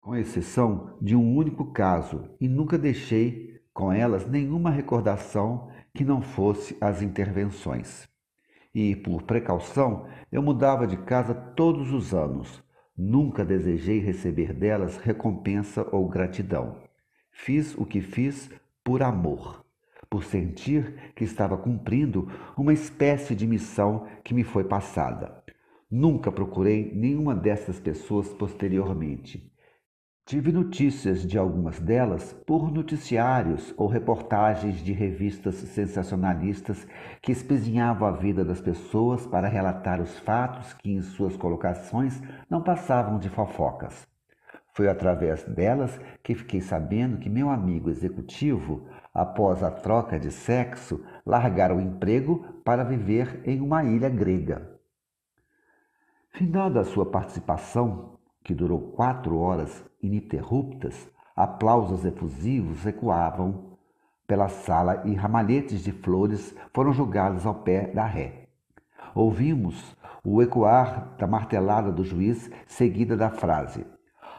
[0.00, 6.20] com exceção de um único caso, e nunca deixei com elas nenhuma recordação que não
[6.20, 8.10] fosse as intervenções
[8.74, 12.62] e, por precaução, eu mudava de casa todos os anos.
[13.02, 16.76] Nunca desejei receber delas recompensa ou gratidão.
[17.32, 18.50] Fiz o que fiz
[18.84, 19.64] por amor,
[20.10, 25.42] por sentir que estava cumprindo uma espécie de missão que me foi passada.
[25.90, 29.49] Nunca procurei nenhuma dessas pessoas posteriormente.
[30.30, 36.86] Tive notícias de algumas delas por noticiários ou reportagens de revistas sensacionalistas
[37.20, 42.62] que espezinhavam a vida das pessoas para relatar os fatos que em suas colocações não
[42.62, 44.06] passavam de fofocas.
[44.72, 51.04] Foi através delas que fiquei sabendo que meu amigo executivo, após a troca de sexo,
[51.26, 54.78] largara o emprego para viver em uma ilha grega.
[56.30, 63.70] Findada a sua participação, que durou quatro horas ininterruptas, aplausos efusivos ecoavam
[64.26, 68.48] pela sala e ramalhetes de flores foram jogados ao pé da ré.
[69.14, 73.84] Ouvimos o ecoar da martelada do juiz, seguida da frase: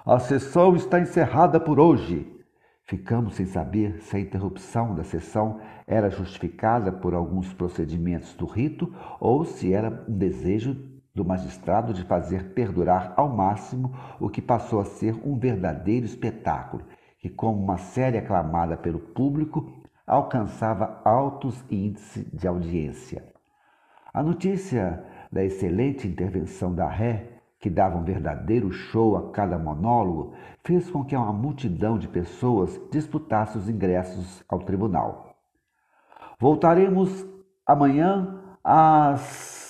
[0.06, 2.40] A sessão está encerrada por hoje.
[2.84, 8.94] Ficamos sem saber se a interrupção da sessão era justificada por alguns procedimentos do rito
[9.20, 10.76] ou se era um desejo
[11.14, 16.84] do magistrado de fazer perdurar ao máximo o que passou a ser um verdadeiro espetáculo,
[17.20, 19.72] que, como uma série aclamada pelo público,
[20.08, 23.24] alcançava altos índices de audiência.
[24.14, 30.34] A notícia da excelente intervenção da ré, que dava um verdadeiro show a cada monólogo,
[30.64, 35.36] fez com que uma multidão de pessoas disputasse os ingressos ao tribunal.
[36.40, 37.26] Voltaremos
[37.66, 39.61] amanhã às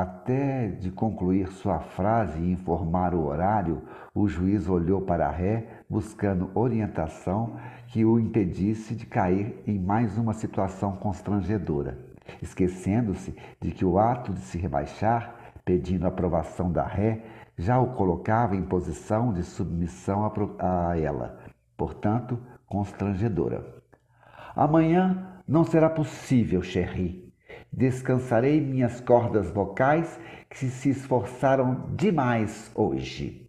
[0.00, 3.82] até de concluir sua frase e informar o horário,
[4.14, 7.56] o juiz olhou para a ré, buscando orientação
[7.86, 11.98] que o impedisse de cair em mais uma situação constrangedora,
[12.40, 17.22] esquecendo-se de que o ato de se rebaixar, pedindo aprovação da ré,
[17.56, 21.38] já o colocava em posição de submissão a ela,
[21.76, 23.64] portanto, constrangedora.
[24.56, 27.29] Amanhã não será possível, Cherry,
[27.72, 30.18] Descansarei minhas cordas vocais
[30.48, 33.48] que se esforçaram demais hoje.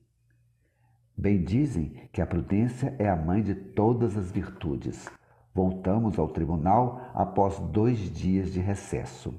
[1.18, 5.10] Bem dizem que a prudência é a mãe de todas as virtudes.
[5.54, 9.34] Voltamos ao tribunal após dois dias de recesso.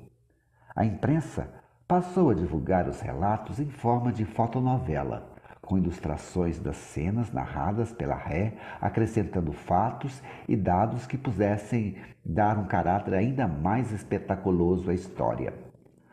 [0.74, 1.48] A imprensa
[1.88, 5.31] passou a divulgar os relatos em forma de fotonovela
[5.62, 12.66] com ilustrações das cenas narradas pela ré, acrescentando fatos e dados que pudessem dar um
[12.66, 15.54] caráter ainda mais espetaculoso à história.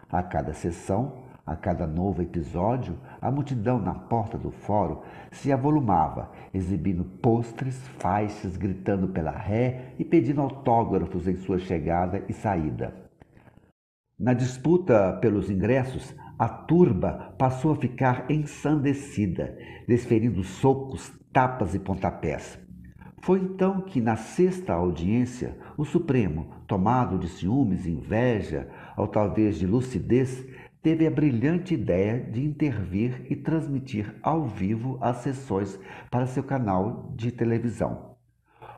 [0.09, 5.01] A cada sessão, a cada novo episódio, a multidão na porta do fórum
[5.31, 12.33] se avolumava, exibindo postres, faixas, gritando pela ré e pedindo autógrafos em sua chegada e
[12.33, 12.93] saída.
[14.17, 22.57] Na disputa pelos ingressos, a turba passou a ficar ensandecida, desferindo socos, tapas e pontapés.
[23.21, 29.67] Foi então que, na sexta audiência, o Supremo, tomado de ciúmes, inveja ou talvez de
[29.67, 30.47] lucidez,
[30.81, 35.77] teve a brilhante ideia de intervir e transmitir ao vivo as sessões
[36.09, 38.15] para seu canal de televisão.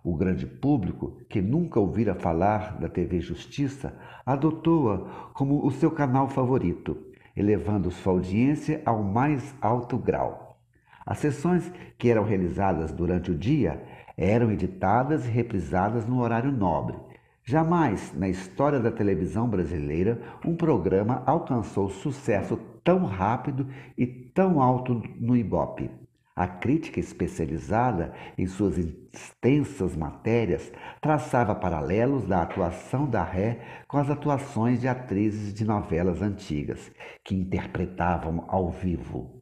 [0.03, 6.27] O grande público, que nunca ouvira falar da TV Justiça, adotou-a como o seu canal
[6.27, 10.57] favorito elevando sua audiência ao mais alto grau.
[11.05, 13.83] As sessões que eram realizadas durante o dia
[14.17, 16.97] eram editadas e reprisadas no horário nobre.
[17.43, 23.67] Jamais na história da televisão brasileira um programa alcançou sucesso tão rápido
[23.97, 26.00] e tão alto no Ibope.
[26.41, 34.09] A crítica especializada em suas extensas matérias traçava paralelos da atuação da Ré com as
[34.09, 36.91] atuações de atrizes de novelas antigas,
[37.23, 39.39] que interpretavam ao vivo.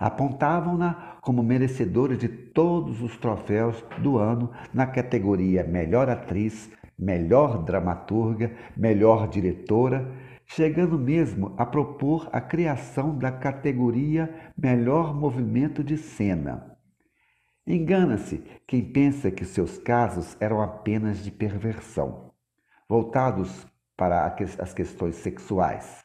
[0.00, 8.52] Apontavam-na como merecedora de todos os troféus do ano na categoria Melhor Atriz, Melhor Dramaturga,
[8.74, 10.10] Melhor Diretora
[10.48, 16.76] chegando mesmo a propor a criação da categoria Melhor Movimento de Cena.
[17.66, 22.32] Engana-se quem pensa que seus casos eram apenas de perversão,
[22.88, 26.02] voltados para as questões sexuais.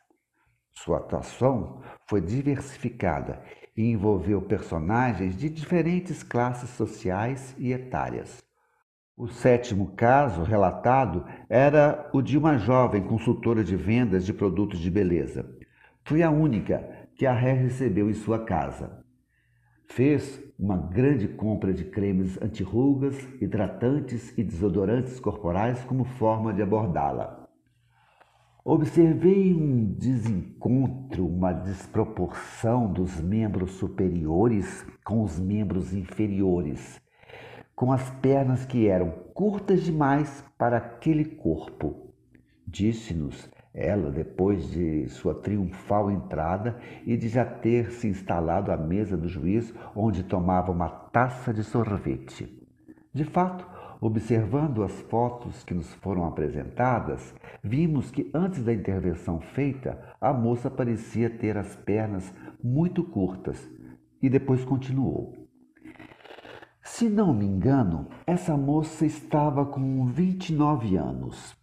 [0.74, 3.41] Sua atuação foi diversificada
[3.78, 8.44] e envolveu personagens de diferentes classes sociais e etárias.
[9.15, 14.90] O sétimo caso relatado era o de uma jovem consultora de vendas de produtos de
[14.90, 15.56] beleza.
[16.03, 19.06] Foi a única que a Ré recebeu em sua casa.
[19.88, 27.48] Fez uma grande compra de cremes antirrugas, hidratantes e desodorantes corporais como forma de abordá-la.
[28.65, 37.03] Observei um desencontro, uma desproporção dos membros superiores com os membros inferiores
[37.76, 42.14] com as pernas que eram curtas demais para aquele corpo.
[42.68, 49.18] Disse-nos ela depois de sua triunfal entrada e de já ter se instalado à mesa
[49.18, 52.62] do juiz, onde tomava uma taça de sorvete.
[53.12, 53.68] De fato,
[54.00, 57.34] observando as fotos que nos foram apresentadas,
[57.64, 62.32] vimos que antes da intervenção feita, a moça parecia ter as pernas
[62.64, 63.68] muito curtas
[64.22, 65.43] e depois continuou.
[66.86, 71.56] Se não me engano, essa moça estava com 29 anos.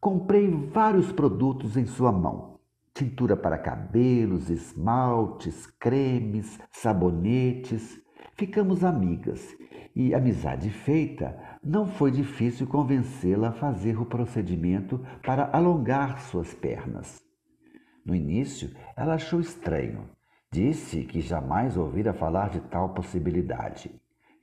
[0.00, 2.58] Comprei vários produtos em sua mão:
[2.94, 8.00] tintura para cabelos, esmaltes, cremes, sabonetes.
[8.34, 9.46] Ficamos amigas
[9.94, 17.22] e, amizade feita, não foi difícil convencê-la a fazer o procedimento para alongar suas pernas.
[18.04, 20.08] No início, ela achou estranho.
[20.50, 23.90] Disse que jamais ouvira falar de tal possibilidade.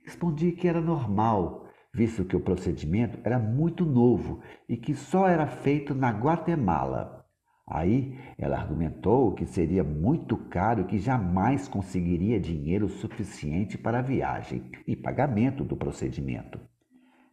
[0.04, 5.46] Respondi que era normal, visto que o procedimento era muito novo e que só era
[5.46, 7.24] feito na Guatemala.
[7.66, 14.02] Aí ela argumentou que seria muito caro e que jamais conseguiria dinheiro suficiente para a
[14.02, 16.60] viagem e pagamento do procedimento.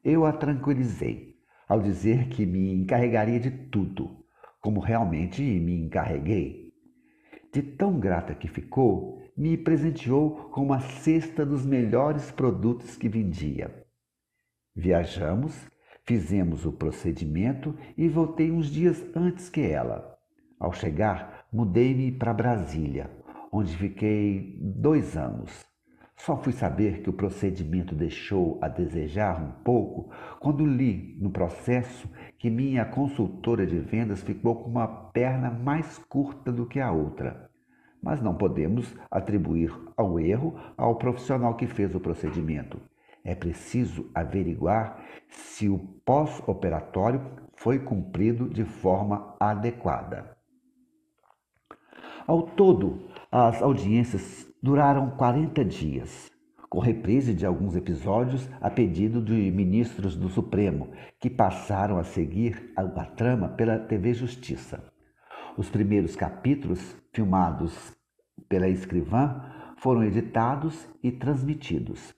[0.01, 1.35] Eu a tranquilizei
[1.67, 4.23] ao dizer que me encarregaria de tudo,
[4.61, 6.60] como realmente me encarreguei.
[7.53, 13.85] De tão grata que ficou, me presenteou com uma cesta dos melhores produtos que vendia.
[14.73, 15.69] Viajamos,
[16.05, 20.17] fizemos o procedimento e voltei uns dias antes que ela.
[20.57, 23.11] Ao chegar, mudei-me para Brasília,
[23.51, 25.65] onde fiquei dois anos.
[26.15, 30.09] Só fui saber que o procedimento deixou a desejar um pouco
[30.39, 32.07] quando li no processo
[32.41, 37.51] que minha consultora de vendas ficou com uma perna mais curta do que a outra
[38.01, 42.81] mas não podemos atribuir ao erro ao profissional que fez o procedimento.
[43.23, 44.99] É preciso averiguar
[45.29, 47.21] se o pós-operatório
[47.55, 50.35] foi cumprido de forma adequada.
[52.25, 56.30] Ao todo, as audiências duraram 40 dias,
[56.71, 62.71] com reprise de alguns episódios a pedido de ministros do Supremo, que passaram a seguir
[62.77, 64.81] a, trama pela TV Justiça.
[65.57, 67.93] Os primeiros capítulos, filmados
[68.47, 69.43] pela escrivã,
[69.79, 72.15] foram editados e transmitidos.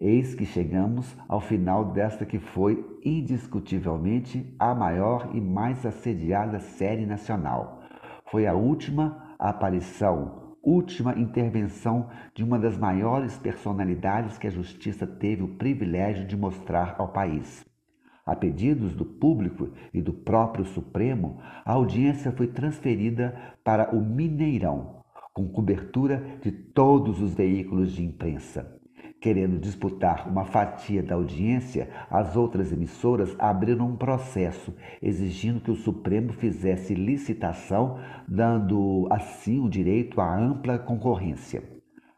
[0.00, 7.06] Eis que chegamos ao final desta que foi indiscutivelmente a maior e mais assediada série
[7.06, 7.82] nacional.
[8.30, 15.44] Foi a última aparição, última intervenção de uma das maiores personalidades que a justiça teve
[15.44, 17.64] o privilégio de mostrar ao país.
[18.26, 25.04] A pedidos do público e do próprio Supremo, a audiência foi transferida para o Mineirão,
[25.32, 28.75] com cobertura de todos os veículos de imprensa.
[29.20, 35.76] Querendo disputar uma fatia da audiência, as outras emissoras abriram um processo exigindo que o
[35.76, 37.98] Supremo fizesse licitação,
[38.28, 41.62] dando assim o direito à ampla concorrência.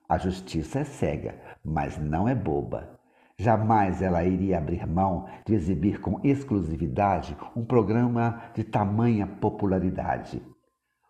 [0.08, 2.98] A justiça é cega, mas não é boba.
[3.38, 10.42] Jamais ela iria abrir mão de exibir com exclusividade um programa de tamanha popularidade.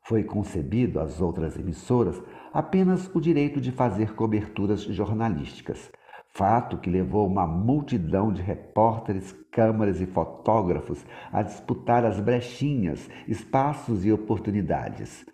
[0.02, 5.90] Foi concebido às outras emissoras apenas o direito de fazer coberturas jornalísticas,
[6.28, 14.04] fato que levou uma multidão de repórteres, câmaras e fotógrafos a disputar as brechinhas, espaços
[14.04, 15.26] e oportunidades.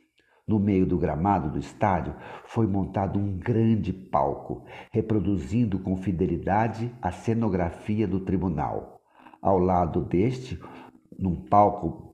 [0.46, 2.14] No meio do gramado do estádio
[2.44, 9.00] foi montado um grande palco, reproduzindo com fidelidade a cenografia do tribunal.
[9.40, 10.60] Ao lado deste,
[11.18, 12.13] num palco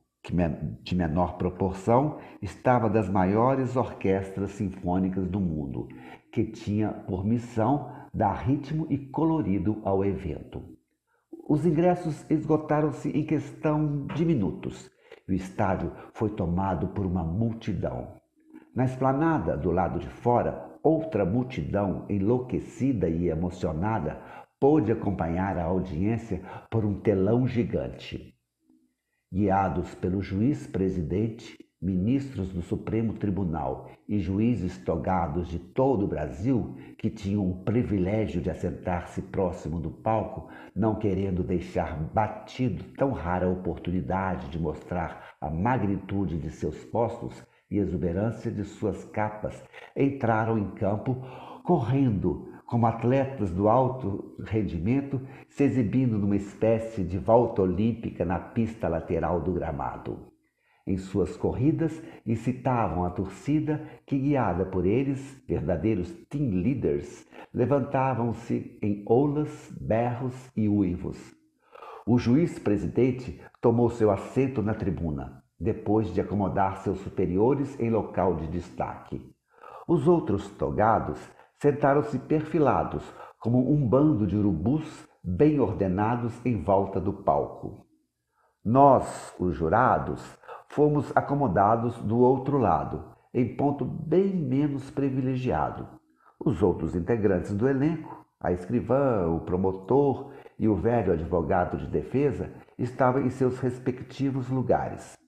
[0.83, 5.89] de menor proporção, estava das maiores orquestras sinfônicas do mundo,
[6.31, 10.63] que tinha por missão dar ritmo e colorido ao evento.
[11.49, 14.91] Os ingressos esgotaram-se em questão de minutos
[15.27, 18.15] e o estádio foi tomado por uma multidão.
[18.75, 24.21] Na esplanada do lado de fora, outra multidão enlouquecida e emocionada
[24.61, 28.30] pôde acompanhar a audiência por um telão gigante
[29.33, 36.77] guiados pelo juiz presidente, ministros do Supremo Tribunal e juízes togados de todo o Brasil,
[36.99, 43.49] que tinham o privilégio de assentar-se próximo do palco, não querendo deixar batido tão rara
[43.49, 49.65] oportunidade de mostrar a magnitude de seus postos e exuberância de suas capas,
[49.97, 51.25] entraram em campo
[51.63, 58.87] correndo como atletas do alto rendimento, se exibindo numa espécie de volta olímpica na pista
[58.87, 60.31] lateral do gramado.
[60.87, 69.03] Em suas corridas, incitavam a torcida que, guiada por eles, verdadeiros team leaders, levantavam-se em
[69.05, 71.19] olas, berros e uivos.
[72.07, 78.37] O juiz presidente tomou seu assento na tribuna, depois de acomodar seus superiores em local
[78.37, 79.21] de destaque.
[79.89, 81.21] Os outros togados
[81.61, 83.05] sentaram-se perfilados,
[83.39, 87.87] como um bando de urubus bem ordenados em volta do palco.
[88.65, 90.23] Nós, os jurados,
[90.69, 95.87] fomos acomodados do outro lado, em ponto bem menos privilegiado.
[96.43, 102.51] Os outros integrantes do elenco, a escrivã, o promotor e o velho advogado de defesa,
[102.79, 105.20] estavam em seus respectivos lugares.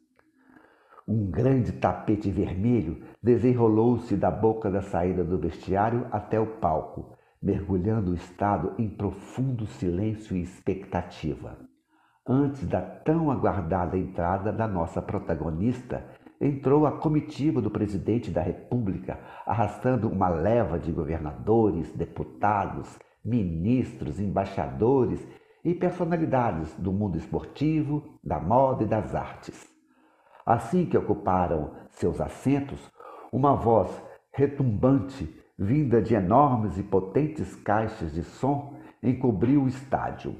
[1.07, 8.13] Um grande tapete vermelho desenrolou-se da boca da saída do vestiário até o palco, mergulhando
[8.13, 11.59] o estado em profundo silêncio e expectativa.
[12.25, 16.07] Antes da tão aguardada entrada da nossa protagonista,
[16.41, 25.27] entrou a comitiva do presidente da República, arrastando uma leva de governadores, deputados, ministros, embaixadores
[25.65, 29.72] e personalidades do mundo esportivo, da moda e das artes.
[30.45, 32.91] Assim que ocuparam seus assentos,
[33.33, 33.91] uma voz
[34.33, 40.37] retumbante, vinda de enormes e potentes caixas de som, encobriu o estádio.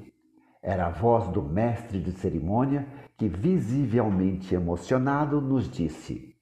[0.61, 6.35] Era a voz do mestre de cerimônia que, visivelmente emocionado, nos disse: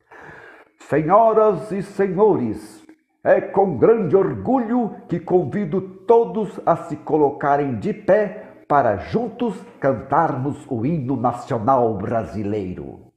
[0.77, 2.85] Senhoras e senhores,
[3.23, 10.65] é com grande orgulho que convido todos a se colocarem de pé para juntos cantarmos
[10.69, 13.10] o hino nacional brasileiro.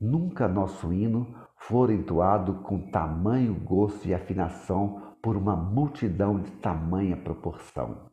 [0.00, 7.16] Nunca nosso hino fora entoado com tamanho gosto e afinação por uma multidão de tamanha
[7.16, 8.10] proporção.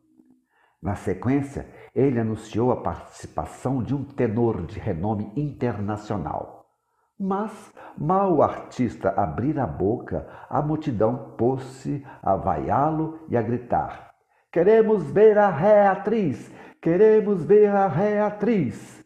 [0.82, 6.66] Na sequência, ele anunciou a participação de um tenor de renome internacional.
[7.20, 14.12] Mas, mal o artista abrir a boca, a multidão pôs-se a vaiá-lo e a gritar:
[14.52, 16.52] Queremos ver a ré atriz!
[16.82, 19.01] Queremos ver a ré atriz!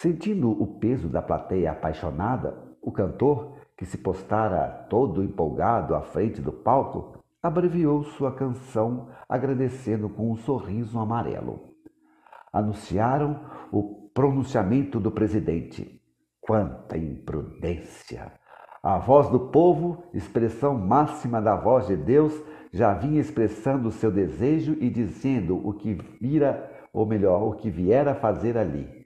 [0.00, 6.40] Sentindo o peso da plateia apaixonada, o cantor, que se postara todo empolgado à frente
[6.40, 11.74] do palco, abreviou sua canção agradecendo com um sorriso amarelo.
[12.50, 13.40] Anunciaram
[13.70, 16.00] o pronunciamento do presidente.
[16.40, 18.32] Quanta imprudência!
[18.82, 22.32] A voz do povo, expressão máxima da voz de Deus,
[22.72, 28.14] já vinha expressando seu desejo e dizendo o que vira, ou melhor, o que viera
[28.14, 28.99] fazer ali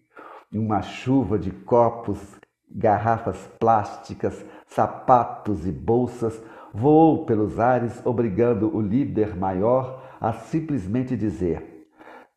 [0.58, 2.18] uma chuva de copos,
[2.70, 6.42] garrafas plásticas, sapatos e bolsas
[6.74, 11.86] voou pelos ares, obrigando o líder maior a simplesmente dizer: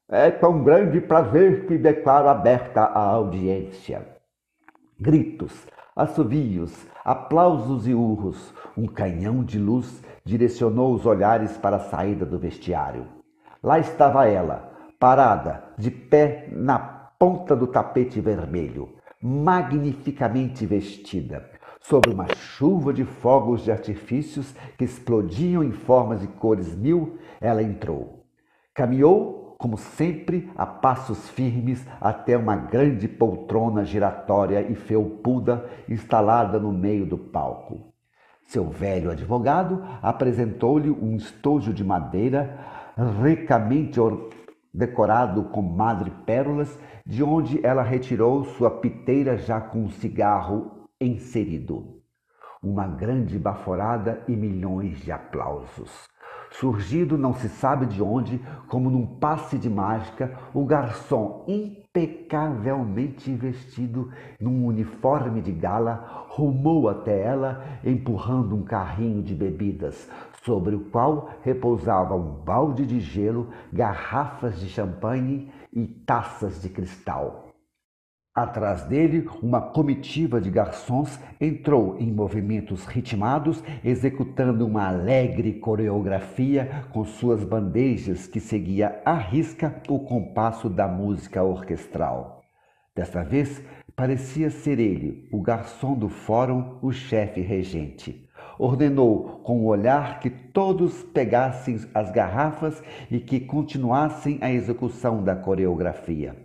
[0.08, 4.08] É com grande prazer que declaro aberta a audiência.
[5.00, 12.26] Gritos, assovios, aplausos e urros, um canhão de luz direcionou os olhares para a saída
[12.26, 13.08] do vestiário.
[13.64, 16.78] Lá estava ela, parada, de pé na
[17.20, 21.50] ponta do tapete vermelho, magnificamente vestida,
[21.82, 27.64] sob uma chuva de fogos de artifícios que explodiam em formas e cores mil, ela
[27.64, 28.26] entrou.
[28.74, 36.72] Caminhou como sempre, a passos firmes até uma grande poltrona giratória e felpuda instalada no
[36.72, 37.92] meio do palco.
[38.44, 42.58] Seu velho advogado apresentou-lhe um estojo de madeira
[43.22, 44.00] ricamente
[44.74, 46.78] decorado com madrepérolas,
[47.08, 52.02] de onde ela retirou sua piteira já com um cigarro inserido.
[52.62, 56.06] Uma grande baforada e milhões de aplausos.
[56.52, 64.12] Surgido não se sabe de onde, como num passe de mágica, o garçom impecavelmente vestido
[64.38, 70.10] num uniforme de gala rumou até ela, empurrando um carrinho de bebidas,
[70.44, 77.54] sobre o qual repousava um balde de gelo, garrafas de champanhe e taças de cristal.
[78.34, 87.06] Atrás dele, uma comitiva de garçons entrou em movimentos ritmados, executando uma alegre coreografia com
[87.06, 92.42] suas bandejas que seguia à risca o compasso da música orquestral.
[92.96, 93.64] Desta vez,
[93.96, 98.27] parecia ser ele, o garçom do fórum, o chefe regente.
[98.60, 102.82] Ordenou com o olhar que todos pegassem as garrafas
[103.12, 106.36] e que continuassem a execução da coreografia.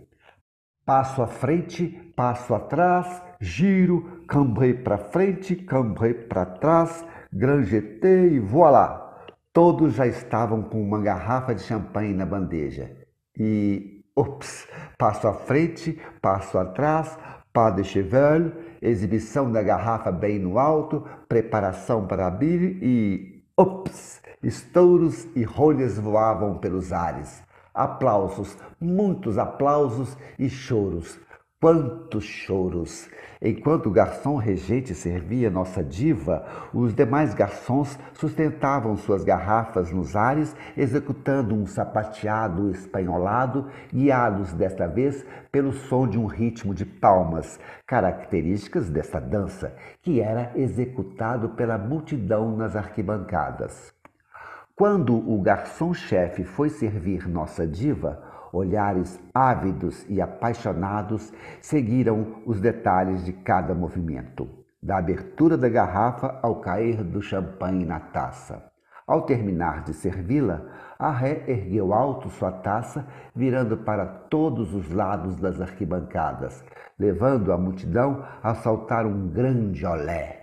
[0.85, 8.99] Passo à frente, passo atrás, giro, cambrei para frente, cambrei para trás, granjetei e voilá!
[9.53, 12.91] Todos já estavam com uma garrafa de champanhe na bandeja.
[13.37, 14.67] E, ops,
[14.97, 17.17] passo à frente, passo atrás,
[17.53, 18.51] pas de cheval,
[18.89, 26.57] exibição da garrafa bem no alto, preparação para abrir e, ops, estouros e rolhas voavam
[26.57, 27.41] pelos ares.
[27.73, 31.19] Aplausos, muitos aplausos e choros.
[31.63, 33.09] Quantos choros!
[33.41, 40.53] Enquanto o garçom regente servia nossa diva, os demais garçons sustentavam suas garrafas nos ares,
[40.75, 47.57] executando um sapateado espanholado, guiados desta vez pelo som de um ritmo de palmas,
[47.87, 53.93] características desta dança, que era executado pela multidão nas arquibancadas.
[54.75, 63.33] Quando o garçom-chefe foi servir nossa diva, olhares ávidos e apaixonados seguiram os detalhes de
[63.33, 64.47] cada movimento,
[64.81, 68.71] da abertura da garrafa ao cair do champanhe na taça.
[69.05, 70.61] Ao terminar de servi-la,
[70.97, 73.05] a ré ergueu alto sua taça,
[73.35, 76.63] virando para todos os lados das arquibancadas,
[76.97, 80.42] levando a multidão a saltar um grande olé.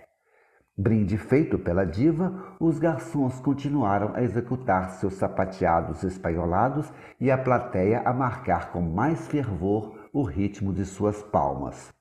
[0.81, 8.01] Brinde feito pela diva, os garçons continuaram a executar seus sapateados espanholados e a plateia
[8.03, 11.93] a marcar com mais fervor o ritmo de suas palmas.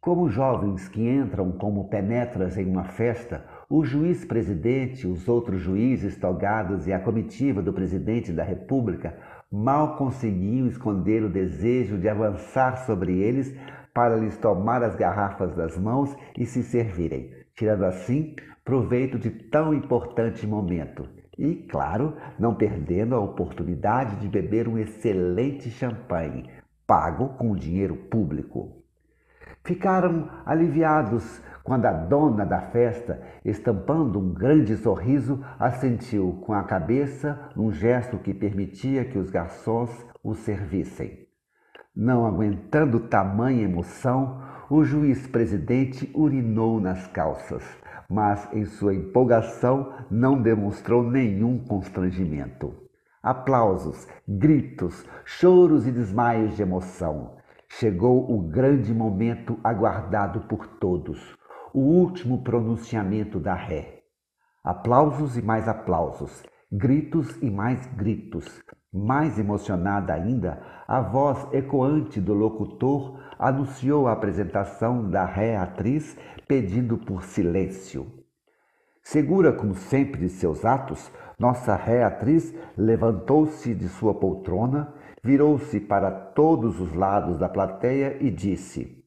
[0.00, 6.88] Como jovens que entram como penetras em uma festa, o juiz-presidente, os outros juízes togados
[6.88, 9.16] e a comitiva do presidente da República
[9.48, 13.54] mal conseguiam esconder o desejo de avançar sobre eles
[13.94, 19.72] para lhes tomar as garrafas das mãos e se servirem tirando assim proveito de tão
[19.72, 21.08] importante momento.
[21.38, 26.50] E, claro, não perdendo a oportunidade de beber um excelente champanhe,
[26.86, 28.82] pago com dinheiro público.
[29.64, 37.50] Ficaram aliviados quando a dona da festa, estampando um grande sorriso, assentiu com a cabeça
[37.56, 39.90] num gesto que permitia que os garçons
[40.22, 41.26] o servissem.
[41.94, 47.62] Não aguentando tamanha emoção, o juiz-presidente urinou nas calças,
[48.08, 52.74] mas em sua empolgação não demonstrou nenhum constrangimento.
[53.22, 57.36] Aplausos, gritos, choros e desmaios de emoção.
[57.68, 61.36] Chegou o grande momento aguardado por todos,
[61.74, 64.02] o último pronunciamento da ré.
[64.62, 68.62] Aplausos e mais aplausos, gritos e mais gritos.
[68.92, 76.96] Mais emocionada ainda, a voz ecoante do locutor anunciou a apresentação da ré atriz pedindo
[76.96, 78.06] por silêncio.
[79.02, 84.92] Segura como sempre de seus atos, nossa ré atriz levantou-se de sua poltrona,
[85.22, 89.04] virou-se para todos os lados da plateia e disse: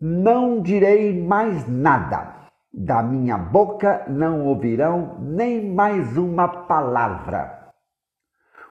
[0.00, 2.34] Não direi mais nada.
[2.72, 7.65] Da minha boca não ouvirão nem mais uma palavra.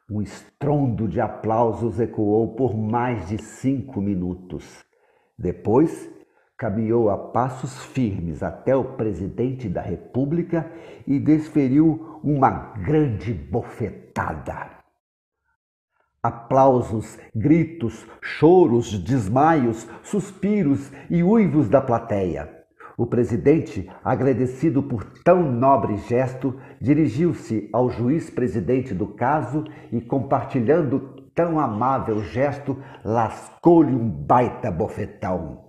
[0.10, 4.86] Um estrondo de aplausos ecoou por mais de cinco minutos.
[5.36, 6.08] Depois,
[6.56, 10.72] caminhou a passos firmes até o presidente da República
[11.08, 12.52] e desferiu uma
[12.84, 14.78] grande bofetada.
[16.22, 22.65] Aplausos, gritos, choros, desmaios, suspiros e uivos da plateia.
[22.98, 31.60] O presidente, agradecido por tão nobre gesto, dirigiu-se ao juiz-presidente do caso e, compartilhando tão
[31.60, 35.66] amável gesto, lascou-lhe um baita bofetão.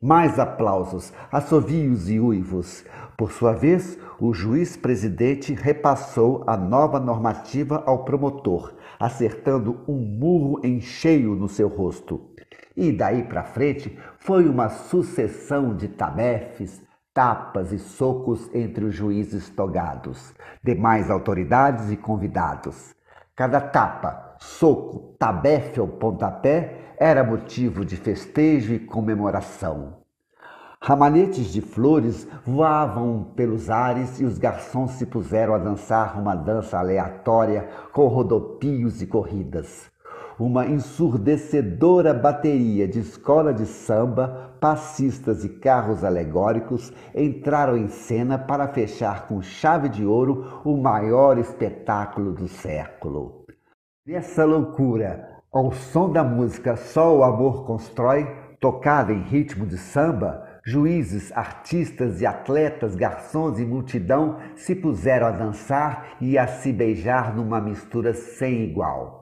[0.00, 2.84] Mais aplausos, assovios e uivos.
[3.16, 10.80] Por sua vez, o juiz-presidente repassou a nova normativa ao promotor, acertando um murro em
[10.80, 12.20] cheio no seu rosto.
[12.76, 13.98] E daí para frente
[14.28, 16.82] foi uma sucessão de tabefes,
[17.14, 22.94] tapas e socos entre os juízes togados, demais autoridades e convidados.
[23.34, 29.96] Cada tapa, soco, tabefe ou pontapé era motivo de festejo e comemoração.
[30.78, 36.78] Ramanetes de flores voavam pelos ares e os garçons se puseram a dançar uma dança
[36.78, 39.90] aleatória com rodopios e corridas
[40.38, 48.68] uma ensurdecedora bateria de escola de samba, passistas e carros alegóricos entraram em cena para
[48.68, 53.44] fechar com chave de ouro o maior espetáculo do século.
[54.06, 58.26] Nessa loucura, ao som da música Só o Amor Constrói,
[58.60, 65.30] tocada em ritmo de samba, Juízes, artistas e atletas, garçons e multidão se puseram a
[65.30, 69.17] dançar e a se beijar numa mistura sem igual.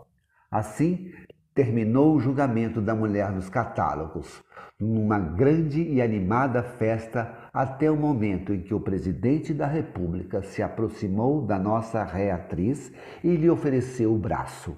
[0.57, 1.13] Assim,
[1.55, 4.43] terminou o julgamento da mulher nos catálogos,
[4.81, 10.63] numa grande e animada festa até o momento em que o presidente da República se
[10.63, 12.91] aproximou da nossa reatriz
[13.23, 14.75] e lhe ofereceu o braço.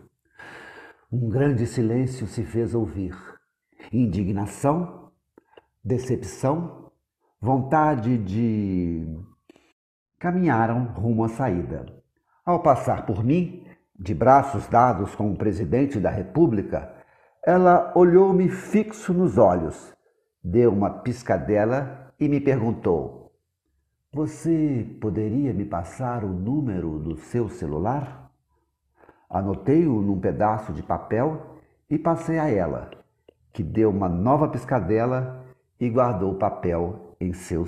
[1.13, 3.17] Um grande silêncio se fez ouvir.
[3.93, 5.13] Indignação,
[5.85, 6.91] decepção,
[7.41, 9.07] vontade de.
[10.19, 11.87] caminharam rumo à saída.
[12.45, 13.68] Ao passar por mim,
[13.99, 16.95] de braços dados com o presidente da República,
[17.45, 19.93] ela olhou-me fixo nos olhos,
[20.43, 23.33] deu uma piscadela e me perguntou:
[24.12, 28.31] Você poderia me passar o número do seu celular?
[29.29, 31.59] Anotei-o num pedaço de papel
[31.91, 32.91] e passei a ela,
[33.53, 35.45] que deu uma nova piscadela
[35.81, 37.66] e guardou o papel em seu